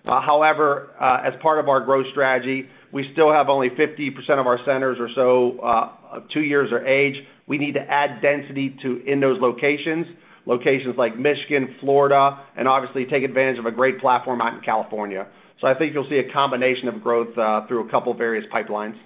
Uh, 0.06 0.20
However, 0.20 0.90
as 1.00 1.34
part 1.42 1.60
of 1.60 1.70
our 1.70 1.80
growth 1.80 2.08
strategy, 2.12 2.68
we 2.92 3.10
still 3.14 3.32
have 3.32 3.48
only 3.48 3.70
50% 3.70 4.38
of 4.38 4.48
our 4.48 4.60
centers 4.66 5.00
or 5.00 5.08
so 5.16 5.98
uh, 6.12 6.20
two 6.34 6.42
years 6.42 6.72
or 6.72 6.86
age. 6.86 7.16
We 7.48 7.58
need 7.58 7.74
to 7.74 7.82
add 7.82 8.22
density 8.22 8.76
to 8.82 9.04
in 9.06 9.20
those 9.20 9.40
locations, 9.42 10.06
locations 10.46 10.98
like 10.98 11.18
Michigan, 11.18 11.76
Florida, 11.80 12.40
and 12.56 12.68
obviously 12.68 13.06
take 13.06 13.24
advantage 13.24 13.60
of 13.60 13.66
a 13.66 13.72
great 13.72 14.00
platform 14.00 14.42
out 14.42 14.54
in 14.54 14.62
California. 14.62 15.28
So 15.62 15.68
I 15.68 15.74
think 15.74 15.94
you'll 15.94 16.08
see 16.10 16.20
a 16.20 16.32
combination 16.32 16.88
of 16.88 17.02
growth 17.02 17.38
uh, 17.38 17.68
through 17.68 17.88
a 17.88 17.92
couple 17.92 18.12
of 18.12 18.18
various 18.18 18.46
pipelines. 18.54 18.98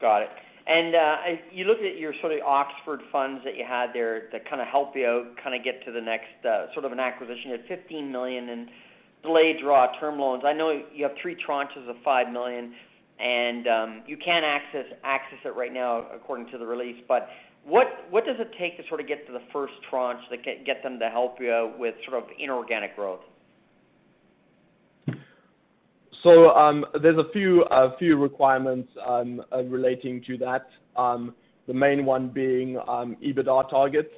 Got 0.00 0.22
it. 0.22 0.28
And 0.66 0.94
uh, 0.94 1.16
you 1.52 1.64
look 1.64 1.78
at 1.78 1.98
your 1.98 2.14
sort 2.20 2.32
of 2.32 2.40
Oxford 2.46 3.00
funds 3.10 3.42
that 3.44 3.56
you 3.56 3.64
had 3.68 3.88
there 3.92 4.28
that 4.30 4.48
kind 4.48 4.62
of 4.62 4.68
help 4.68 4.94
you 4.94 5.06
out, 5.06 5.36
kind 5.42 5.56
of 5.56 5.64
get 5.64 5.84
to 5.86 5.92
the 5.92 6.00
next 6.00 6.46
uh, 6.48 6.72
sort 6.72 6.84
of 6.84 6.92
an 6.92 7.00
acquisition. 7.00 7.50
You 7.50 7.58
had 7.58 7.66
15 7.66 8.12
million 8.12 8.48
in 8.48 8.68
delayed 9.22 9.56
draw 9.60 9.88
term 9.98 10.18
loans. 10.18 10.44
I 10.46 10.52
know 10.52 10.82
you 10.94 11.04
have 11.04 11.16
three 11.20 11.36
tranches 11.36 11.88
of 11.88 11.96
5 12.04 12.32
million, 12.32 12.74
and 13.20 13.66
um, 13.66 14.02
you 14.06 14.16
can 14.16 14.42
access 14.44 14.86
access 15.04 15.38
it 15.44 15.54
right 15.56 15.72
now 15.72 16.06
according 16.14 16.50
to 16.50 16.58
the 16.58 16.66
release. 16.66 16.96
But 17.06 17.28
what 17.64 17.86
what 18.10 18.24
does 18.24 18.36
it 18.38 18.50
take 18.58 18.76
to 18.78 18.88
sort 18.88 19.00
of 19.00 19.08
get 19.08 19.26
to 19.26 19.32
the 19.32 19.42
first 19.52 19.74
tranche 19.88 20.22
that 20.30 20.44
get 20.44 20.64
get 20.64 20.82
them 20.82 20.98
to 20.98 21.08
help 21.08 21.36
you 21.40 21.72
with 21.78 21.94
sort 22.08 22.22
of 22.22 22.28
inorganic 22.38 22.96
growth? 22.96 23.20
So 26.22 26.50
um, 26.50 26.84
there's 27.02 27.18
a 27.18 27.30
few 27.32 27.62
a 27.64 27.96
few 27.98 28.16
requirements 28.16 28.88
um, 29.06 29.42
uh, 29.52 29.62
relating 29.64 30.22
to 30.26 30.38
that. 30.38 30.68
Um, 30.96 31.34
the 31.66 31.74
main 31.74 32.04
one 32.04 32.28
being 32.28 32.78
um, 32.88 33.16
EBITDA 33.24 33.70
targets. 33.70 34.10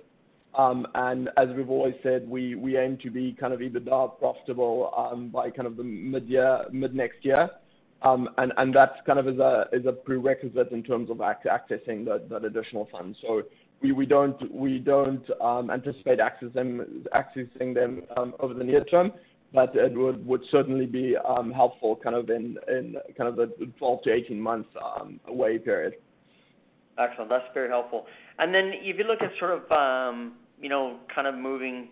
Um, 0.56 0.86
and 0.94 1.30
as 1.36 1.48
we've 1.56 1.68
always 1.68 1.94
said, 2.02 2.28
we, 2.28 2.54
we 2.54 2.76
aim 2.76 2.96
to 3.02 3.10
be 3.10 3.36
kind 3.38 3.52
of 3.52 3.60
EBITDA 3.60 4.18
profitable 4.18 4.92
um, 4.96 5.28
by 5.28 5.50
kind 5.50 5.66
of 5.66 5.76
the 5.76 5.82
mid-year, 5.82 6.66
mid-next 6.72 7.24
year. 7.24 7.50
Um, 8.04 8.28
and, 8.36 8.52
and 8.58 8.74
that 8.74 9.04
kind 9.06 9.18
of 9.18 9.26
is 9.26 9.38
a, 9.38 9.64
is 9.72 9.86
a 9.86 9.92
prerequisite 9.92 10.70
in 10.72 10.82
terms 10.82 11.08
of 11.10 11.22
ac- 11.22 11.48
accessing 11.48 12.04
that, 12.04 12.44
additional 12.44 12.86
funds. 12.92 13.16
So 13.22 13.42
we, 13.80 13.92
we 13.92 14.04
don't, 14.04 14.54
we 14.54 14.78
don't 14.78 15.24
um, 15.40 15.70
anticipate 15.70 16.18
accessing 16.18 17.74
them 17.74 18.02
um, 18.16 18.34
over 18.40 18.52
the 18.52 18.62
near 18.62 18.84
term, 18.84 19.10
but 19.54 19.74
it 19.74 19.96
would, 19.96 20.26
would 20.26 20.42
certainly 20.50 20.84
be 20.84 21.16
um, 21.16 21.50
helpful 21.50 21.96
kind 21.96 22.14
of 22.14 22.28
in, 22.28 22.58
in 22.68 22.96
kind 23.16 23.28
of 23.28 23.36
the 23.36 23.50
12 23.78 24.02
to 24.02 24.12
18 24.12 24.38
months 24.38 24.68
um, 24.84 25.18
away 25.26 25.58
period. 25.58 25.94
Excellent. 26.98 27.30
That's 27.30 27.44
very 27.54 27.70
helpful. 27.70 28.06
And 28.38 28.54
then 28.54 28.72
if 28.74 28.98
you 28.98 29.04
look 29.04 29.22
at 29.22 29.30
sort 29.38 29.50
of, 29.52 29.72
um, 29.72 30.34
you 30.60 30.68
know, 30.68 30.98
kind 31.12 31.26
of 31.26 31.34
moving 31.34 31.88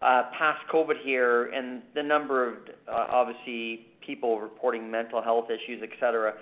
past 0.00 0.60
COVID 0.72 1.02
here 1.02 1.46
and 1.46 1.82
the 1.94 2.02
number 2.02 2.48
of, 2.48 2.54
uh, 2.88 3.06
obviously, 3.10 3.86
people 4.04 4.40
reporting 4.40 4.90
mental 4.90 5.22
health 5.22 5.46
issues, 5.50 5.82
et 5.82 5.90
cetera, 5.98 6.34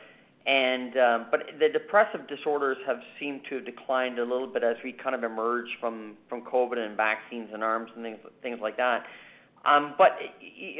and, 0.46 0.96
um, 0.98 1.26
but 1.30 1.40
the 1.58 1.70
depressive 1.70 2.26
disorders 2.28 2.76
have 2.86 2.98
seemed 3.18 3.40
to 3.48 3.54
have 3.56 3.64
declined 3.64 4.18
a 4.18 4.22
little 4.22 4.46
bit 4.46 4.62
as 4.62 4.76
we 4.84 4.92
kind 4.92 5.14
of 5.14 5.24
emerge 5.24 5.68
from, 5.80 6.16
from 6.28 6.42
COVID 6.42 6.76
and 6.76 6.96
vaccines 6.96 7.48
and 7.54 7.64
arms 7.64 7.90
and 7.94 8.04
things, 8.04 8.18
things 8.42 8.58
like 8.60 8.76
that. 8.76 9.04
Um, 9.64 9.94
but 9.96 10.18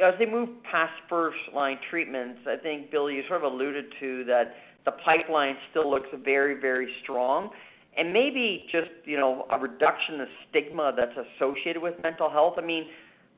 as 0.03 0.13
they 0.19 0.27
move 0.27 0.49
past 0.69 0.93
first 1.09 1.39
line 1.55 1.79
treatments, 1.89 2.41
I 2.45 2.57
think, 2.57 2.91
Bill, 2.91 3.09
you 3.09 3.23
sort 3.27 3.43
of 3.43 3.51
alluded 3.51 3.85
to 3.99 4.23
that 4.25 4.53
the 4.85 4.91
pipeline 4.91 5.55
still 5.71 5.89
looks 5.89 6.09
very, 6.23 6.61
very 6.61 6.93
strong. 7.01 7.49
And 7.97 8.11
maybe 8.11 8.65
just, 8.71 8.89
you 9.05 9.17
know, 9.17 9.45
a 9.49 9.57
reduction 9.57 10.19
of 10.19 10.27
stigma 10.49 10.93
that's 10.95 11.15
associated 11.15 11.81
with 11.81 11.95
mental 12.03 12.29
health. 12.29 12.55
I 12.57 12.61
mean, 12.61 12.87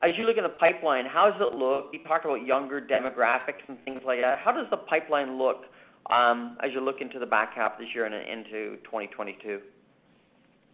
as 0.02 0.12
you 0.16 0.24
look 0.24 0.36
at 0.36 0.42
the 0.42 0.48
pipeline, 0.48 1.06
how 1.06 1.30
does 1.30 1.40
it 1.40 1.56
look? 1.56 1.90
You 1.92 2.00
talked 2.04 2.24
about 2.24 2.44
younger 2.44 2.80
demographics 2.80 3.62
and 3.68 3.78
things 3.84 4.00
like 4.04 4.20
that. 4.20 4.38
How 4.38 4.52
does 4.52 4.66
the 4.70 4.76
pipeline 4.76 5.38
look 5.38 5.64
um, 6.10 6.56
as 6.62 6.72
you 6.72 6.80
look 6.80 7.00
into 7.00 7.18
the 7.18 7.26
back 7.26 7.54
half 7.54 7.74
of 7.74 7.78
this 7.78 7.88
year 7.94 8.06
and 8.06 8.14
into 8.14 8.76
2022? 8.84 9.60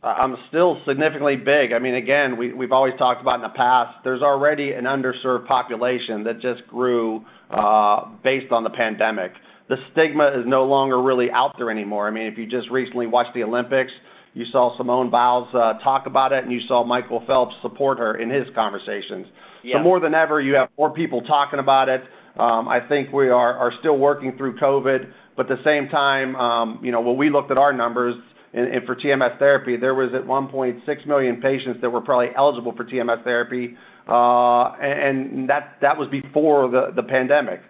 Uh, 0.03 0.09
I'm 0.09 0.37
still 0.49 0.79
significantly 0.87 1.37
big. 1.37 1.73
I 1.73 1.79
mean, 1.79 1.95
again, 1.95 2.37
we, 2.37 2.53
we've 2.53 2.73
always 2.73 2.93
talked 2.99 3.23
about 3.23 3.37
in 3.37 3.43
the 3.43 3.49
past, 3.49 3.97
there's 4.05 4.21
already 4.21 4.73
an 4.73 4.85
underserved 4.85 5.47
population 5.47 6.25
that 6.25 6.41
just 6.41 6.67
grew 6.69 7.25
uh, 7.51 8.05
based 8.23 8.53
on 8.53 8.65
the 8.65 8.71
pandemic. 8.71 9.33
The 9.69 9.77
stigma 9.93 10.29
is 10.29 10.45
no 10.47 10.65
longer 10.65 11.01
really 11.01 11.31
out 11.31 11.55
there 11.57 11.71
anymore. 11.71 12.07
I 12.07 12.11
mean, 12.11 12.27
if 12.27 12.37
you 12.37 12.47
just 12.47 12.71
recently 12.71 13.07
watched 13.07 13.35
the 13.35 13.43
Olympics, 13.43 13.93
you 14.35 14.45
saw 14.47 14.77
Simone 14.77 15.11
Biles 15.11 15.49
uh, 15.55 15.75
talk 15.75 16.07
about 16.07 16.33
it, 16.33 16.45
and 16.45 16.53
you 16.53 16.61
saw 16.67 16.85
Michael 16.85 17.23
Phelps 17.27 17.55
support 17.63 17.99
her 17.99 18.17
in 18.17 18.29
his 18.29 18.47
conversations. 18.55 19.27
Yeah. 19.63 19.77
So 19.77 19.83
more 19.83 20.01
than 20.01 20.13
ever, 20.13 20.41
you 20.41 20.55
have 20.55 20.69
more 20.77 20.91
people 20.91 21.23
talking 21.23 21.61
about 21.61 21.89
it. 21.89 22.03
Um, 22.37 22.69
I 22.69 22.81
think 22.81 23.13
we 23.13 23.29
are, 23.29 23.57
are 23.57 23.73
still 23.79 23.97
working 23.97 24.37
through 24.37 24.59
COVID, 24.59 25.11
but 25.37 25.51
at 25.51 25.57
the 25.57 25.65
same 25.65 25.89
time, 25.89 26.35
um, 26.37 26.81
you 26.83 26.91
know, 26.91 27.01
when 27.01 27.17
we 27.17 27.31
looked 27.31 27.51
at 27.51 27.59
our 27.59 27.73
numbers, 27.73 28.17
and, 28.53 28.69
and 28.69 28.87
for 28.87 28.97
TMS 28.97 29.39
therapy, 29.39 29.77
there 29.77 29.95
was 29.95 30.13
at 30.15 30.23
1.6 30.23 31.07
million 31.07 31.41
patients 31.41 31.81
that 31.81 31.91
were 31.91 32.01
probably 32.01 32.29
eligible 32.37 32.75
for 32.77 32.85
TMS 32.85 33.23
therapy, 33.25 33.77
uh, 34.09 34.73
and, 34.83 35.31
and 35.31 35.49
that 35.49 35.77
that 35.81 35.97
was 35.97 36.09
before 36.09 36.69
the, 36.69 36.93
the 36.95 37.03
pandemic. 37.03 37.61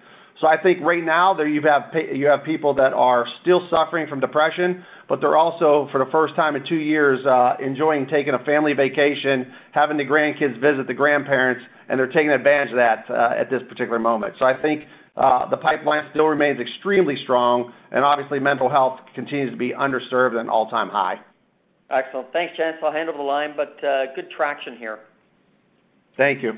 So 0.41 0.49
I 0.49 0.61
think 0.61 0.81
right 0.81 1.05
now 1.05 1.33
there 1.35 1.47
you 1.47 1.63
have 1.63 1.95
you 2.13 2.27
have 2.27 2.45
people 2.45 2.75
that 2.75 2.93
are 2.93 3.25
still 3.41 3.69
suffering 3.71 4.09
from 4.09 4.21
depression, 4.21 4.85
but 5.09 5.21
they're 5.21 5.37
also, 5.37 5.89
for 5.93 6.05
the 6.05 6.11
first 6.11 6.35
time 6.35 6.57
in 6.57 6.65
two 6.67 6.77
years, 6.77 7.25
uh, 7.25 7.55
enjoying 7.65 8.07
taking 8.09 8.35
a 8.35 8.45
family 8.45 8.73
vacation, 8.73 9.53
having 9.73 9.97
the 9.97 10.05
grandkids 10.05 10.61
visit 10.61 10.87
the 10.87 10.95
grandparents, 10.95 11.63
and 11.89 11.99
they're 11.99 12.09
taking 12.09 12.31
advantage 12.31 12.71
of 12.71 12.77
that 12.77 13.05
uh, 13.09 13.39
at 13.39 13.49
this 13.49 13.63
particular 13.69 13.99
moment. 13.99 14.35
So 14.39 14.45
I 14.45 14.61
think 14.61 14.85
uh, 15.17 15.49
the 15.51 15.57
pipeline 15.57 16.09
still 16.11 16.27
remains 16.27 16.59
extremely 16.61 17.17
strong, 17.23 17.73
and 17.93 18.05
obviously 18.05 18.41
mental 18.41 18.69
health 18.69 18.99
continues 19.15 19.53
to 19.53 19.57
be 19.57 19.71
underserved 19.71 20.33
at 20.33 20.41
an 20.41 20.49
all-time 20.49 20.89
high. 20.89 21.21
Excellent. 21.91 22.33
Thanks, 22.33 22.57
Jens. 22.57 22.77
I'll 22.83 22.91
hand 22.91 23.09
over 23.09 23.19
the 23.19 23.25
line, 23.25 23.55
but 23.57 23.83
uh, 23.85 24.07
good 24.17 24.31
traction 24.37 24.77
here. 24.77 24.99
Thank 26.17 26.43
you. 26.43 26.55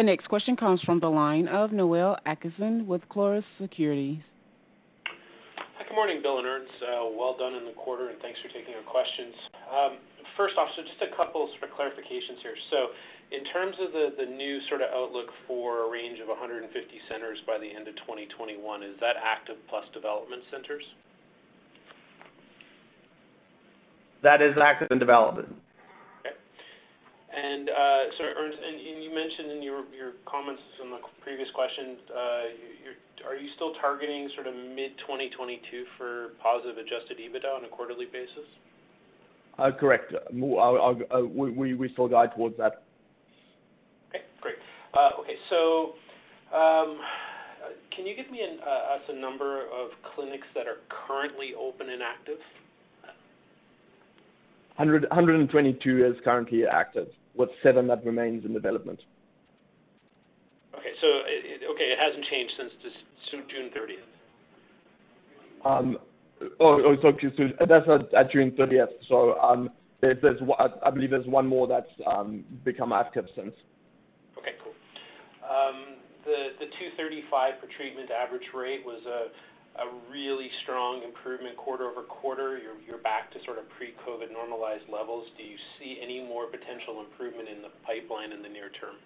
The 0.00 0.08
next 0.08 0.32
question 0.32 0.56
comes 0.56 0.80
from 0.80 0.98
the 0.98 1.12
line 1.12 1.46
of 1.46 1.72
Noel 1.72 2.16
Atkinson 2.24 2.86
with 2.86 3.06
Clarus 3.12 3.44
Securities. 3.60 4.24
Hi, 5.04 5.84
good 5.84 5.92
morning, 5.92 6.24
Bill 6.24 6.38
and 6.38 6.46
Ernst. 6.48 6.72
Uh, 6.80 7.04
well 7.12 7.36
done 7.36 7.52
in 7.52 7.68
the 7.68 7.76
quarter, 7.76 8.08
and 8.08 8.16
thanks 8.24 8.40
for 8.40 8.48
taking 8.48 8.72
our 8.72 8.86
questions. 8.88 9.36
Um, 9.68 10.00
first 10.40 10.56
off, 10.56 10.72
so 10.72 10.80
just 10.88 11.04
a 11.04 11.14
couple 11.20 11.44
sort 11.52 11.68
of 11.68 11.76
clarifications 11.76 12.40
here. 12.40 12.56
So 12.72 12.96
in 13.28 13.44
terms 13.52 13.76
of 13.76 13.92
the, 13.92 14.16
the 14.16 14.24
new 14.24 14.64
sort 14.72 14.80
of 14.80 14.88
outlook 14.88 15.28
for 15.44 15.84
a 15.84 15.92
range 15.92 16.16
of 16.16 16.32
150 16.32 16.64
centers 17.12 17.36
by 17.44 17.60
the 17.60 17.68
end 17.68 17.84
of 17.84 17.92
2021, 18.08 18.56
is 18.80 18.96
that 19.04 19.20
active 19.20 19.60
plus 19.68 19.84
development 19.92 20.40
centers? 20.48 20.84
That 24.24 24.40
is 24.40 24.56
active 24.56 24.88
and 24.90 24.98
development. 24.98 25.52
And 27.30 27.70
uh, 27.70 28.02
so, 28.18 28.24
Ernst, 28.24 28.58
and 28.58 29.02
you 29.02 29.14
mentioned 29.14 29.52
in 29.52 29.62
your 29.62 29.86
your 29.94 30.18
comments 30.26 30.62
in 30.82 30.90
the 30.90 30.98
previous 31.22 31.48
question, 31.54 31.96
uh, 32.10 33.28
are 33.28 33.36
you 33.36 33.48
still 33.54 33.72
targeting 33.80 34.28
sort 34.34 34.48
of 34.48 34.54
mid-2022 34.54 35.86
for 35.96 36.34
positive 36.42 36.76
adjusted 36.78 37.18
EBITDA 37.18 37.46
on 37.46 37.64
a 37.64 37.68
quarterly 37.68 38.06
basis? 38.06 38.50
Uh, 39.58 39.70
correct. 39.70 40.12
We 40.32 41.74
we 41.74 41.88
still 41.92 42.08
guide 42.08 42.34
towards 42.34 42.56
that. 42.56 42.82
Okay, 44.08 44.24
great. 44.40 44.56
Okay, 44.90 45.36
so, 45.50 45.94
um, 46.50 46.98
can 47.94 48.06
you 48.06 48.16
give 48.16 48.28
me 48.32 48.42
us 48.42 49.02
a 49.08 49.14
number 49.14 49.62
of 49.70 49.90
clinics 50.16 50.48
that 50.56 50.66
are 50.66 50.82
currently 51.06 51.52
open 51.54 51.90
and 51.90 52.02
active? 52.02 52.38
122 54.78 56.06
is 56.06 56.16
currently 56.24 56.66
active 56.66 57.06
with 57.34 57.50
seven 57.62 57.86
that 57.88 58.04
remains 58.04 58.44
in 58.44 58.52
development. 58.52 59.00
Okay. 60.74 60.92
so 61.00 61.06
It 61.26 61.62
okay, 61.70 61.84
it 61.84 61.98
hasn't 61.98 62.24
changed 62.26 62.52
since 62.56 62.72
June 63.50 63.70
30th? 63.76 64.06
Um, 65.64 65.98
oh, 66.58 66.82
oh, 66.84 66.96
so 67.02 67.12
that's 67.66 67.86
at 68.16 68.30
June 68.30 68.52
30th. 68.52 68.88
So 69.08 69.38
um, 69.40 69.70
there's 70.00 70.40
I 70.84 70.90
believe 70.90 71.10
there's 71.10 71.26
one 71.26 71.46
more 71.46 71.66
that's 71.66 71.90
um, 72.06 72.44
become 72.64 72.92
active 72.92 73.26
since. 73.36 73.52
Okay, 74.38 74.52
cool. 74.64 74.72
The 76.24 76.66
235 76.78 77.60
per 77.60 77.66
treatment 77.76 78.10
average 78.10 78.46
rate 78.54 78.84
was 78.84 79.00
a 79.76 80.10
really 80.10 80.50
strong 80.62 81.02
improvement 81.02 81.56
quarter-over-quarter. 81.56 82.58
You're 82.86 82.98
back 82.98 83.32
to 83.32 83.38
sort 83.44 83.58
of 83.58 83.64
pre-COVID 83.70 84.32
normalized 84.32 84.84
levels. 84.92 85.26
Do 85.38 85.44
you 85.44 85.56
see 85.78 85.98
any 86.02 86.20
more 86.20 86.46
potential 86.46 87.00
improvement 87.00 87.48
in 87.48 87.62
the 87.62 87.68
pipeline 87.86 88.32
in 88.32 88.42
the 88.42 88.48
near 88.48 88.70
term? 88.80 88.96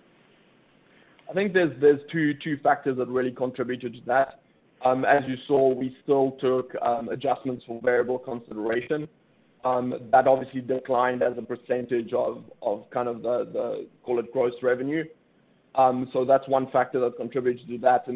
I 1.29 1.33
think 1.33 1.53
there's 1.53 2.01
two 2.11 2.59
factors 2.63 2.97
that 2.99 3.09
really 3.09 3.31
contributed 3.31 3.95
to 3.95 4.01
that. 4.07 4.41
Um, 4.85 5.05
as 5.05 5.23
you 5.27 5.37
saw, 5.47 5.73
we 5.73 5.97
still 6.03 6.33
took 6.41 6.75
um, 6.83 7.09
adjustments 7.09 7.65
for 7.67 7.81
variable 7.83 8.19
consideration. 8.19 9.09
Um, 9.65 9.95
that 10.13 10.27
obviously 10.27 10.61
declined 10.61 11.23
as 11.23 11.33
a 11.39 11.43
percentage 11.43 12.13
of 12.13 12.45
kind 12.91 13.09
of 13.09 13.23
the, 13.23 13.87
call 14.03 14.19
it, 14.19 14.31
gross 14.33 14.53
revenue. 14.63 15.05
So 15.77 16.25
That's 16.27 16.47
one 16.49 16.71
factor 16.71 17.01
that 17.01 17.17
contributed 17.17 17.67
to 17.69 17.79
that. 17.79 18.07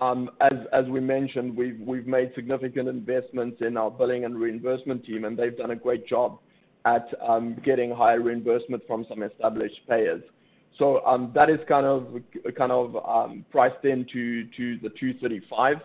Um, 0.00 0.30
as 0.40 0.86
we 0.86 1.00
mentioned, 1.00 1.56
we've 1.56 2.06
made 2.06 2.32
significant 2.34 2.88
investments 2.88 3.60
in 3.60 3.76
our 3.76 3.90
billing 3.90 4.24
and 4.24 4.38
reimbursement 4.38 5.04
team, 5.04 5.24
and 5.24 5.36
they've 5.36 5.56
done 5.56 5.72
a 5.72 5.76
great 5.76 6.06
job 6.06 6.38
at 6.84 7.08
um, 7.26 7.56
getting 7.64 7.90
higher 7.90 8.20
reimbursement 8.20 8.82
from 8.86 9.04
some 9.08 9.22
established 9.22 9.80
payers. 9.88 10.22
So 10.78 11.04
um, 11.04 11.32
That 11.34 11.50
is 11.50 11.58
kind 11.68 11.84
of 11.84 12.06
kind 12.56 12.70
of 12.70 12.94
priced 13.50 13.84
into 13.84 14.44
to 14.56 14.78
the 14.78 14.90
235. 14.90 15.76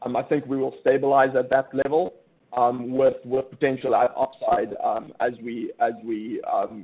I 0.00 0.22
think 0.22 0.46
we 0.46 0.56
will 0.56 0.74
stabilize 0.80 1.36
at 1.36 1.50
that 1.50 1.68
level, 1.74 2.14
with 2.56 3.50
potential 3.50 3.94
upside, 3.94 4.72
as 5.20 5.32
we 5.42 5.72
as 5.80 5.92
we 6.02 6.40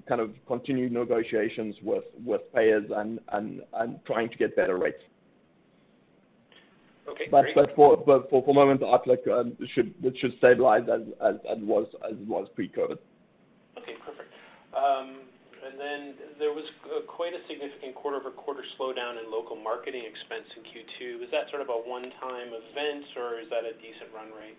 kind 0.06 0.20
of 0.20 0.32
continue 0.46 0.90
negotiations 0.90 1.74
with 1.82 2.42
payers 2.54 2.84
and 2.94 3.20
and 3.32 3.62
trying 4.06 4.28
to 4.28 4.36
get 4.36 4.54
better 4.54 4.76
rates. 4.76 5.02
Okay, 7.08 7.28
great. 7.28 7.54
For 7.76 7.96
the 8.46 8.52
moment, 8.52 8.80
the 8.80 8.86
outlook 8.86 9.20
um, 9.28 9.56
should 9.74 9.94
stabilize 10.38 10.84
as 10.92 11.02
as 11.20 11.36
and 11.48 11.66
was 11.66 11.86
as 12.04 12.16
it 12.16 12.26
was 12.26 12.48
pre-COVID. 12.54 12.98
Okay, 13.76 13.96
perfect. 14.04 14.32
Um, 14.72 15.28
and 15.64 15.80
then 15.80 16.14
There 16.38 16.52
was 16.52 16.64
quite 17.08 17.32
a 17.32 17.40
significant 17.48 17.94
quarter-over-quarter 17.94 18.62
slowdown 18.78 19.22
in 19.22 19.30
local 19.30 19.56
marketing 19.56 20.02
expense 20.04 20.44
in 20.56 20.62
Q2. 20.62 21.24
Is 21.24 21.30
that 21.30 21.48
sort 21.50 21.62
of 21.62 21.68
a 21.68 21.78
one-time 21.88 22.48
event, 22.48 23.04
or 23.16 23.40
is 23.40 23.48
that 23.50 23.64
a 23.64 23.72
decent 23.80 24.12
run 24.14 24.28
rate? 24.36 24.58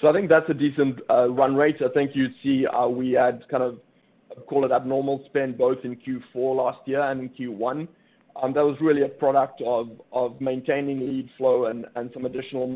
So 0.00 0.08
I 0.08 0.12
think 0.12 0.28
that's 0.28 0.48
a 0.50 0.54
decent 0.54 1.00
uh, 1.08 1.30
run 1.30 1.54
rate. 1.54 1.76
I 1.80 1.88
think 1.94 2.10
you'd 2.14 2.34
see 2.42 2.66
uh, 2.66 2.88
we 2.88 3.12
had 3.12 3.48
kind 3.48 3.62
of, 3.62 3.78
call 4.46 4.64
it 4.64 4.72
abnormal 4.72 5.22
spend 5.26 5.56
both 5.56 5.78
in 5.84 5.96
Q4 5.96 6.56
last 6.56 6.80
year 6.86 7.02
and 7.02 7.20
in 7.20 7.28
Q1. 7.30 7.86
Um, 8.40 8.52
that 8.54 8.64
was 8.64 8.76
really 8.80 9.02
a 9.02 9.08
product 9.08 9.62
of 9.64 10.40
maintaining 10.40 11.00
lead 11.00 11.28
flow 11.36 11.66
and 11.66 11.86
some 12.14 12.24
additional 12.24 12.66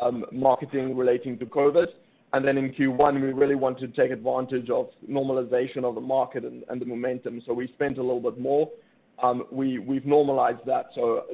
um, 0.00 0.24
marketing 0.32 0.96
relating 0.96 1.38
to 1.38 1.46
COVID. 1.46 1.86
And 2.32 2.44
then 2.44 2.58
In 2.58 2.72
Q1, 2.72 3.14
we 3.22 3.32
really 3.32 3.54
wanted 3.54 3.94
to 3.94 4.02
take 4.02 4.10
advantage 4.10 4.68
of 4.68 4.88
normalization 5.08 5.84
of 5.84 5.94
the 5.94 6.00
market 6.00 6.44
and 6.44 6.80
the 6.80 6.84
momentum. 6.84 7.40
So 7.46 7.52
We 7.52 7.68
spent 7.74 7.98
a 7.98 8.02
little 8.02 8.20
bit 8.20 8.40
more. 8.40 8.68
Um, 9.22 9.44
we've 9.52 10.04
normalized 10.04 10.66
that 10.66 10.86
so 10.94 11.24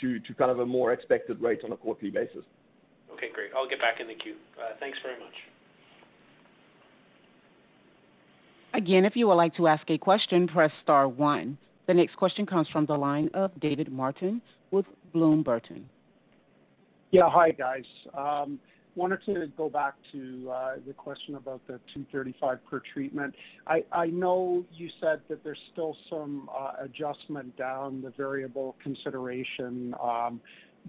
to 0.00 0.34
kind 0.38 0.50
of 0.50 0.60
a 0.60 0.66
more 0.66 0.92
expected 0.92 1.40
rate 1.40 1.60
on 1.64 1.72
a 1.72 1.76
quarterly 1.76 2.10
basis. 2.10 2.44
Okay, 3.12 3.28
great. 3.34 3.50
I'll 3.54 3.68
get 3.68 3.80
back 3.80 4.00
in 4.00 4.08
the 4.08 4.14
queue. 4.14 4.36
Uh, 4.58 4.74
thanks 4.80 4.96
very 5.02 5.18
much. 5.18 5.34
Again, 8.72 9.04
if 9.04 9.16
you 9.16 9.26
would 9.26 9.34
like 9.34 9.54
to 9.56 9.66
ask 9.66 9.88
a 9.90 9.98
question, 9.98 10.48
press 10.48 10.70
star 10.82 11.06
one. 11.08 11.58
The 11.90 11.94
next 11.94 12.14
question 12.14 12.46
comes 12.46 12.68
from 12.68 12.86
the 12.86 12.94
line 12.94 13.30
of 13.34 13.50
David 13.58 13.90
Martin 13.90 14.40
with 14.70 14.86
Bloom 15.12 15.42
Burton. 15.42 15.88
Yeah. 17.10 17.28
Hi, 17.28 17.50
guys. 17.50 17.82
Um, 18.16 18.60
wanted 18.94 19.24
to 19.26 19.48
go 19.56 19.68
back 19.68 19.94
to 20.12 20.52
uh, 20.54 20.74
the 20.86 20.92
question 20.92 21.34
about 21.34 21.66
the 21.66 21.80
235 21.92 22.58
per 22.70 22.80
treatment. 22.94 23.34
I 23.66 24.06
know 24.06 24.64
you 24.72 24.88
said 25.00 25.22
that 25.28 25.42
there's 25.42 25.58
still 25.72 25.96
some 26.08 26.48
uh, 26.56 26.74
adjustment 26.78 27.56
down 27.56 28.02
the 28.02 28.10
variable 28.10 28.76
consideration. 28.80 29.92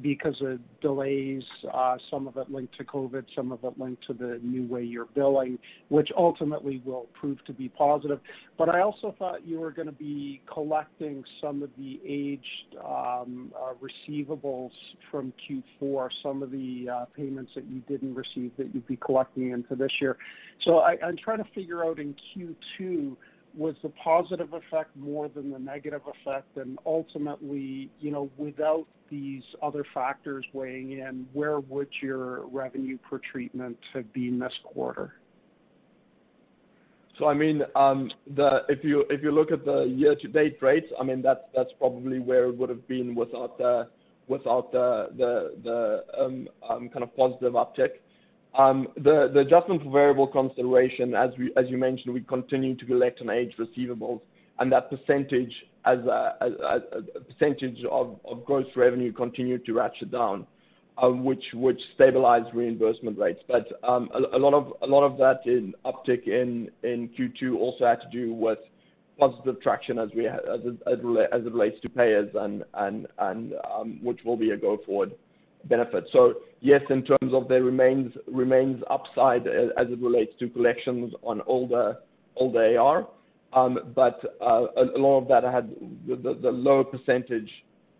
Because 0.01 0.41
of 0.41 0.59
delays, 0.79 1.43
uh, 1.73 1.97
some 2.09 2.25
of 2.25 2.37
it 2.37 2.49
linked 2.49 2.77
to 2.77 2.85
COVID, 2.85 3.25
some 3.35 3.51
of 3.51 3.63
it 3.63 3.77
linked 3.77 4.07
to 4.07 4.13
the 4.13 4.39
new 4.41 4.65
way 4.65 4.83
you're 4.83 5.07
billing, 5.13 5.59
which 5.89 6.09
ultimately 6.17 6.81
will 6.85 7.07
prove 7.13 7.43
to 7.45 7.53
be 7.53 7.67
positive. 7.67 8.19
But 8.57 8.69
I 8.69 8.81
also 8.81 9.13
thought 9.19 9.45
you 9.45 9.59
were 9.59 9.71
going 9.71 9.87
to 9.87 9.91
be 9.91 10.41
collecting 10.51 11.25
some 11.41 11.61
of 11.61 11.71
the 11.77 11.99
aged 12.07 12.77
um, 12.85 13.51
uh, 13.53 13.73
receivables 13.81 14.71
from 15.11 15.33
Q4, 15.49 16.09
some 16.23 16.41
of 16.41 16.51
the 16.51 16.87
uh, 16.89 17.05
payments 17.15 17.51
that 17.55 17.65
you 17.65 17.81
didn't 17.81 18.15
receive 18.15 18.51
that 18.57 18.73
you'd 18.73 18.87
be 18.87 18.95
collecting 18.95 19.51
into 19.51 19.75
this 19.75 19.91
year. 19.99 20.17
So 20.63 20.77
I, 20.77 20.97
I'm 21.03 21.17
trying 21.17 21.39
to 21.39 21.49
figure 21.53 21.83
out 21.83 21.99
in 21.99 22.15
Q2 22.35 23.17
was 23.55 23.75
the 23.83 23.89
positive 23.89 24.53
effect 24.53 24.95
more 24.95 25.29
than 25.29 25.51
the 25.51 25.59
negative 25.59 26.01
effect? 26.07 26.57
And 26.57 26.79
ultimately, 26.85 27.89
you 27.99 28.11
know, 28.11 28.29
without 28.37 28.85
these 29.11 29.43
other 29.61 29.85
factors 29.93 30.45
weighing 30.53 30.93
in, 30.93 31.27
where 31.33 31.59
would 31.59 31.89
your 32.01 32.47
revenue 32.47 32.97
per 32.97 33.19
treatment 33.31 33.77
have 33.93 34.11
been 34.13 34.39
this 34.39 34.53
quarter? 34.63 35.13
So 37.19 37.27
I 37.27 37.35
mean, 37.35 37.61
um, 37.75 38.09
if 38.25 38.83
you 38.83 39.31
look 39.31 39.51
at 39.51 39.63
the 39.65 39.83
year-to-date 39.83 40.57
rates, 40.61 40.87
I 40.99 41.03
mean, 41.03 41.21
that's 41.21 41.41
that's 41.55 41.69
probably 41.77 42.19
where 42.19 42.45
it 42.45 42.57
would 42.57 42.69
have 42.69 42.87
been 42.87 43.13
without 43.13 43.57
the 43.59 43.89
without 44.27 44.71
the 44.71 46.03
um, 46.19 46.47
um, 46.67 46.89
kind 46.89 47.03
of 47.03 47.15
positive 47.15 47.53
uptick. 47.53 47.99
Um, 48.57 48.87
the 48.97 49.31
adjustment 49.39 49.83
for 49.83 49.91
variable 49.91 50.27
consideration, 50.27 51.13
as 51.13 51.29
you 51.37 51.77
mentioned, 51.77 52.13
we 52.13 52.21
continue 52.21 52.75
to 52.75 52.85
collect 52.85 53.21
on 53.21 53.29
aged 53.29 53.59
receivables, 53.59 54.21
and 54.59 54.71
that 54.71 54.89
percentage 54.89 55.53
as 55.85 55.99
a 55.99 57.01
percentage 57.27 57.83
of 57.89 58.19
gross 58.45 58.67
revenue 58.75 59.11
continued 59.11 59.65
to 59.65 59.73
ratchet 59.73 60.11
down. 60.11 60.45
which 61.01 61.43
which 61.53 61.81
stabilized 61.95 62.53
reimbursement 62.53 63.17
rates. 63.17 63.41
But 63.47 63.65
um 63.83 64.09
a 64.33 64.37
lot 64.37 64.53
of 64.53 64.73
a 64.81 64.87
lot 64.87 65.03
of 65.03 65.17
that 65.17 65.39
in 65.45 65.73
uptick 65.85 66.27
in 66.27 66.69
in 66.83 67.09
Q2 67.09 67.57
also 67.57 67.85
had 67.85 68.01
to 68.01 68.09
do 68.11 68.33
with 68.33 68.59
positive 69.17 69.61
traction 69.61 69.97
as 69.99 70.09
we 70.15 70.27
as 70.27 70.61
it 70.65 71.03
relates 71.03 71.79
to 71.81 71.89
payers 71.89 72.29
and 72.35 72.63
and 72.75 73.07
um 73.73 73.99
which 74.03 74.19
will 74.25 74.37
be 74.37 74.51
a 74.51 74.57
go-forward 74.57 75.13
benefit. 75.65 76.05
So 76.11 76.35
yes, 76.59 76.81
in 76.89 77.03
terms 77.03 77.33
of 77.33 77.47
there 77.47 77.63
remains 77.63 78.11
remains 78.27 78.83
upside 78.89 79.47
as 79.47 79.87
it 79.89 79.99
relates 80.01 80.33
to 80.39 80.49
collections 80.49 81.13
on 81.23 81.41
older 81.45 81.97
AR. 82.37 83.07
Um, 83.53 83.91
but 83.95 84.19
uh, 84.41 84.67
a 84.77 84.97
lot 84.97 85.19
of 85.19 85.27
that 85.27 85.43
had 85.43 85.75
the 86.07 86.51
lower 86.51 86.83
percentage 86.83 87.49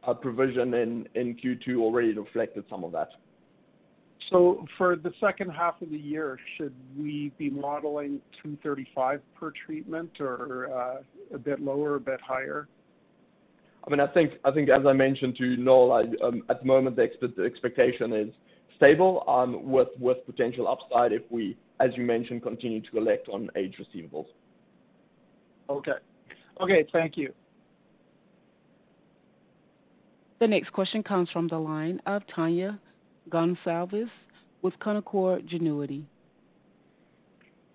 uh, 0.07 0.13
provision 0.13 0.73
in 0.73 1.35
Q2 1.35 1.77
already 1.77 2.13
reflected 2.13 2.63
some 2.69 2.83
of 2.83 2.91
that. 2.93 3.09
So 4.29 4.65
for 4.77 4.95
the 4.95 5.11
second 5.19 5.49
half 5.49 5.81
of 5.81 5.89
the 5.89 5.97
year, 5.97 6.39
should 6.57 6.73
we 6.97 7.33
be 7.37 7.49
modeling 7.49 8.21
235 8.41 9.21
per 9.37 9.51
treatment 9.65 10.09
or 10.21 10.69
uh, 10.73 11.35
a 11.35 11.37
bit 11.37 11.59
lower, 11.59 11.95
a 11.95 11.99
bit 11.99 12.21
higher? 12.21 12.67
I 13.85 13.89
mean, 13.89 13.99
I 13.99 14.07
think 14.07 14.33
I 14.45 14.51
think 14.51 14.69
as 14.69 14.85
I 14.85 14.93
mentioned 14.93 15.35
to 15.37 15.57
Noel, 15.57 16.03
um, 16.23 16.43
at 16.49 16.61
the 16.61 16.65
moment, 16.65 16.95
the 16.95 17.43
expectation 17.43 18.13
is 18.13 18.29
stable 18.77 19.23
um 19.27 19.69
with 19.69 19.89
with 19.99 20.17
potential 20.25 20.67
upside 20.67 21.11
if 21.11 21.23
we, 21.29 21.57
as 21.79 21.89
you 21.97 22.03
mentioned, 22.03 22.43
continue 22.43 22.79
to 22.81 22.91
collect 22.91 23.27
on 23.27 23.49
aged 23.55 23.83
receivables. 23.83 24.27
Okay. 25.77 25.91
Okay, 26.59 26.85
Thank 26.91 27.17
you. 27.17 27.33
The 30.39 30.47
next 30.47 30.73
question 30.73 31.03
comes 31.03 31.29
from 31.29 31.47
the 31.47 31.57
line 31.57 32.01
of 32.07 32.23
Tania 32.35 32.79
Gonsalves 33.29 34.09
with 34.63 34.73
Canaccord 34.79 35.47
Genuity. 35.47 36.03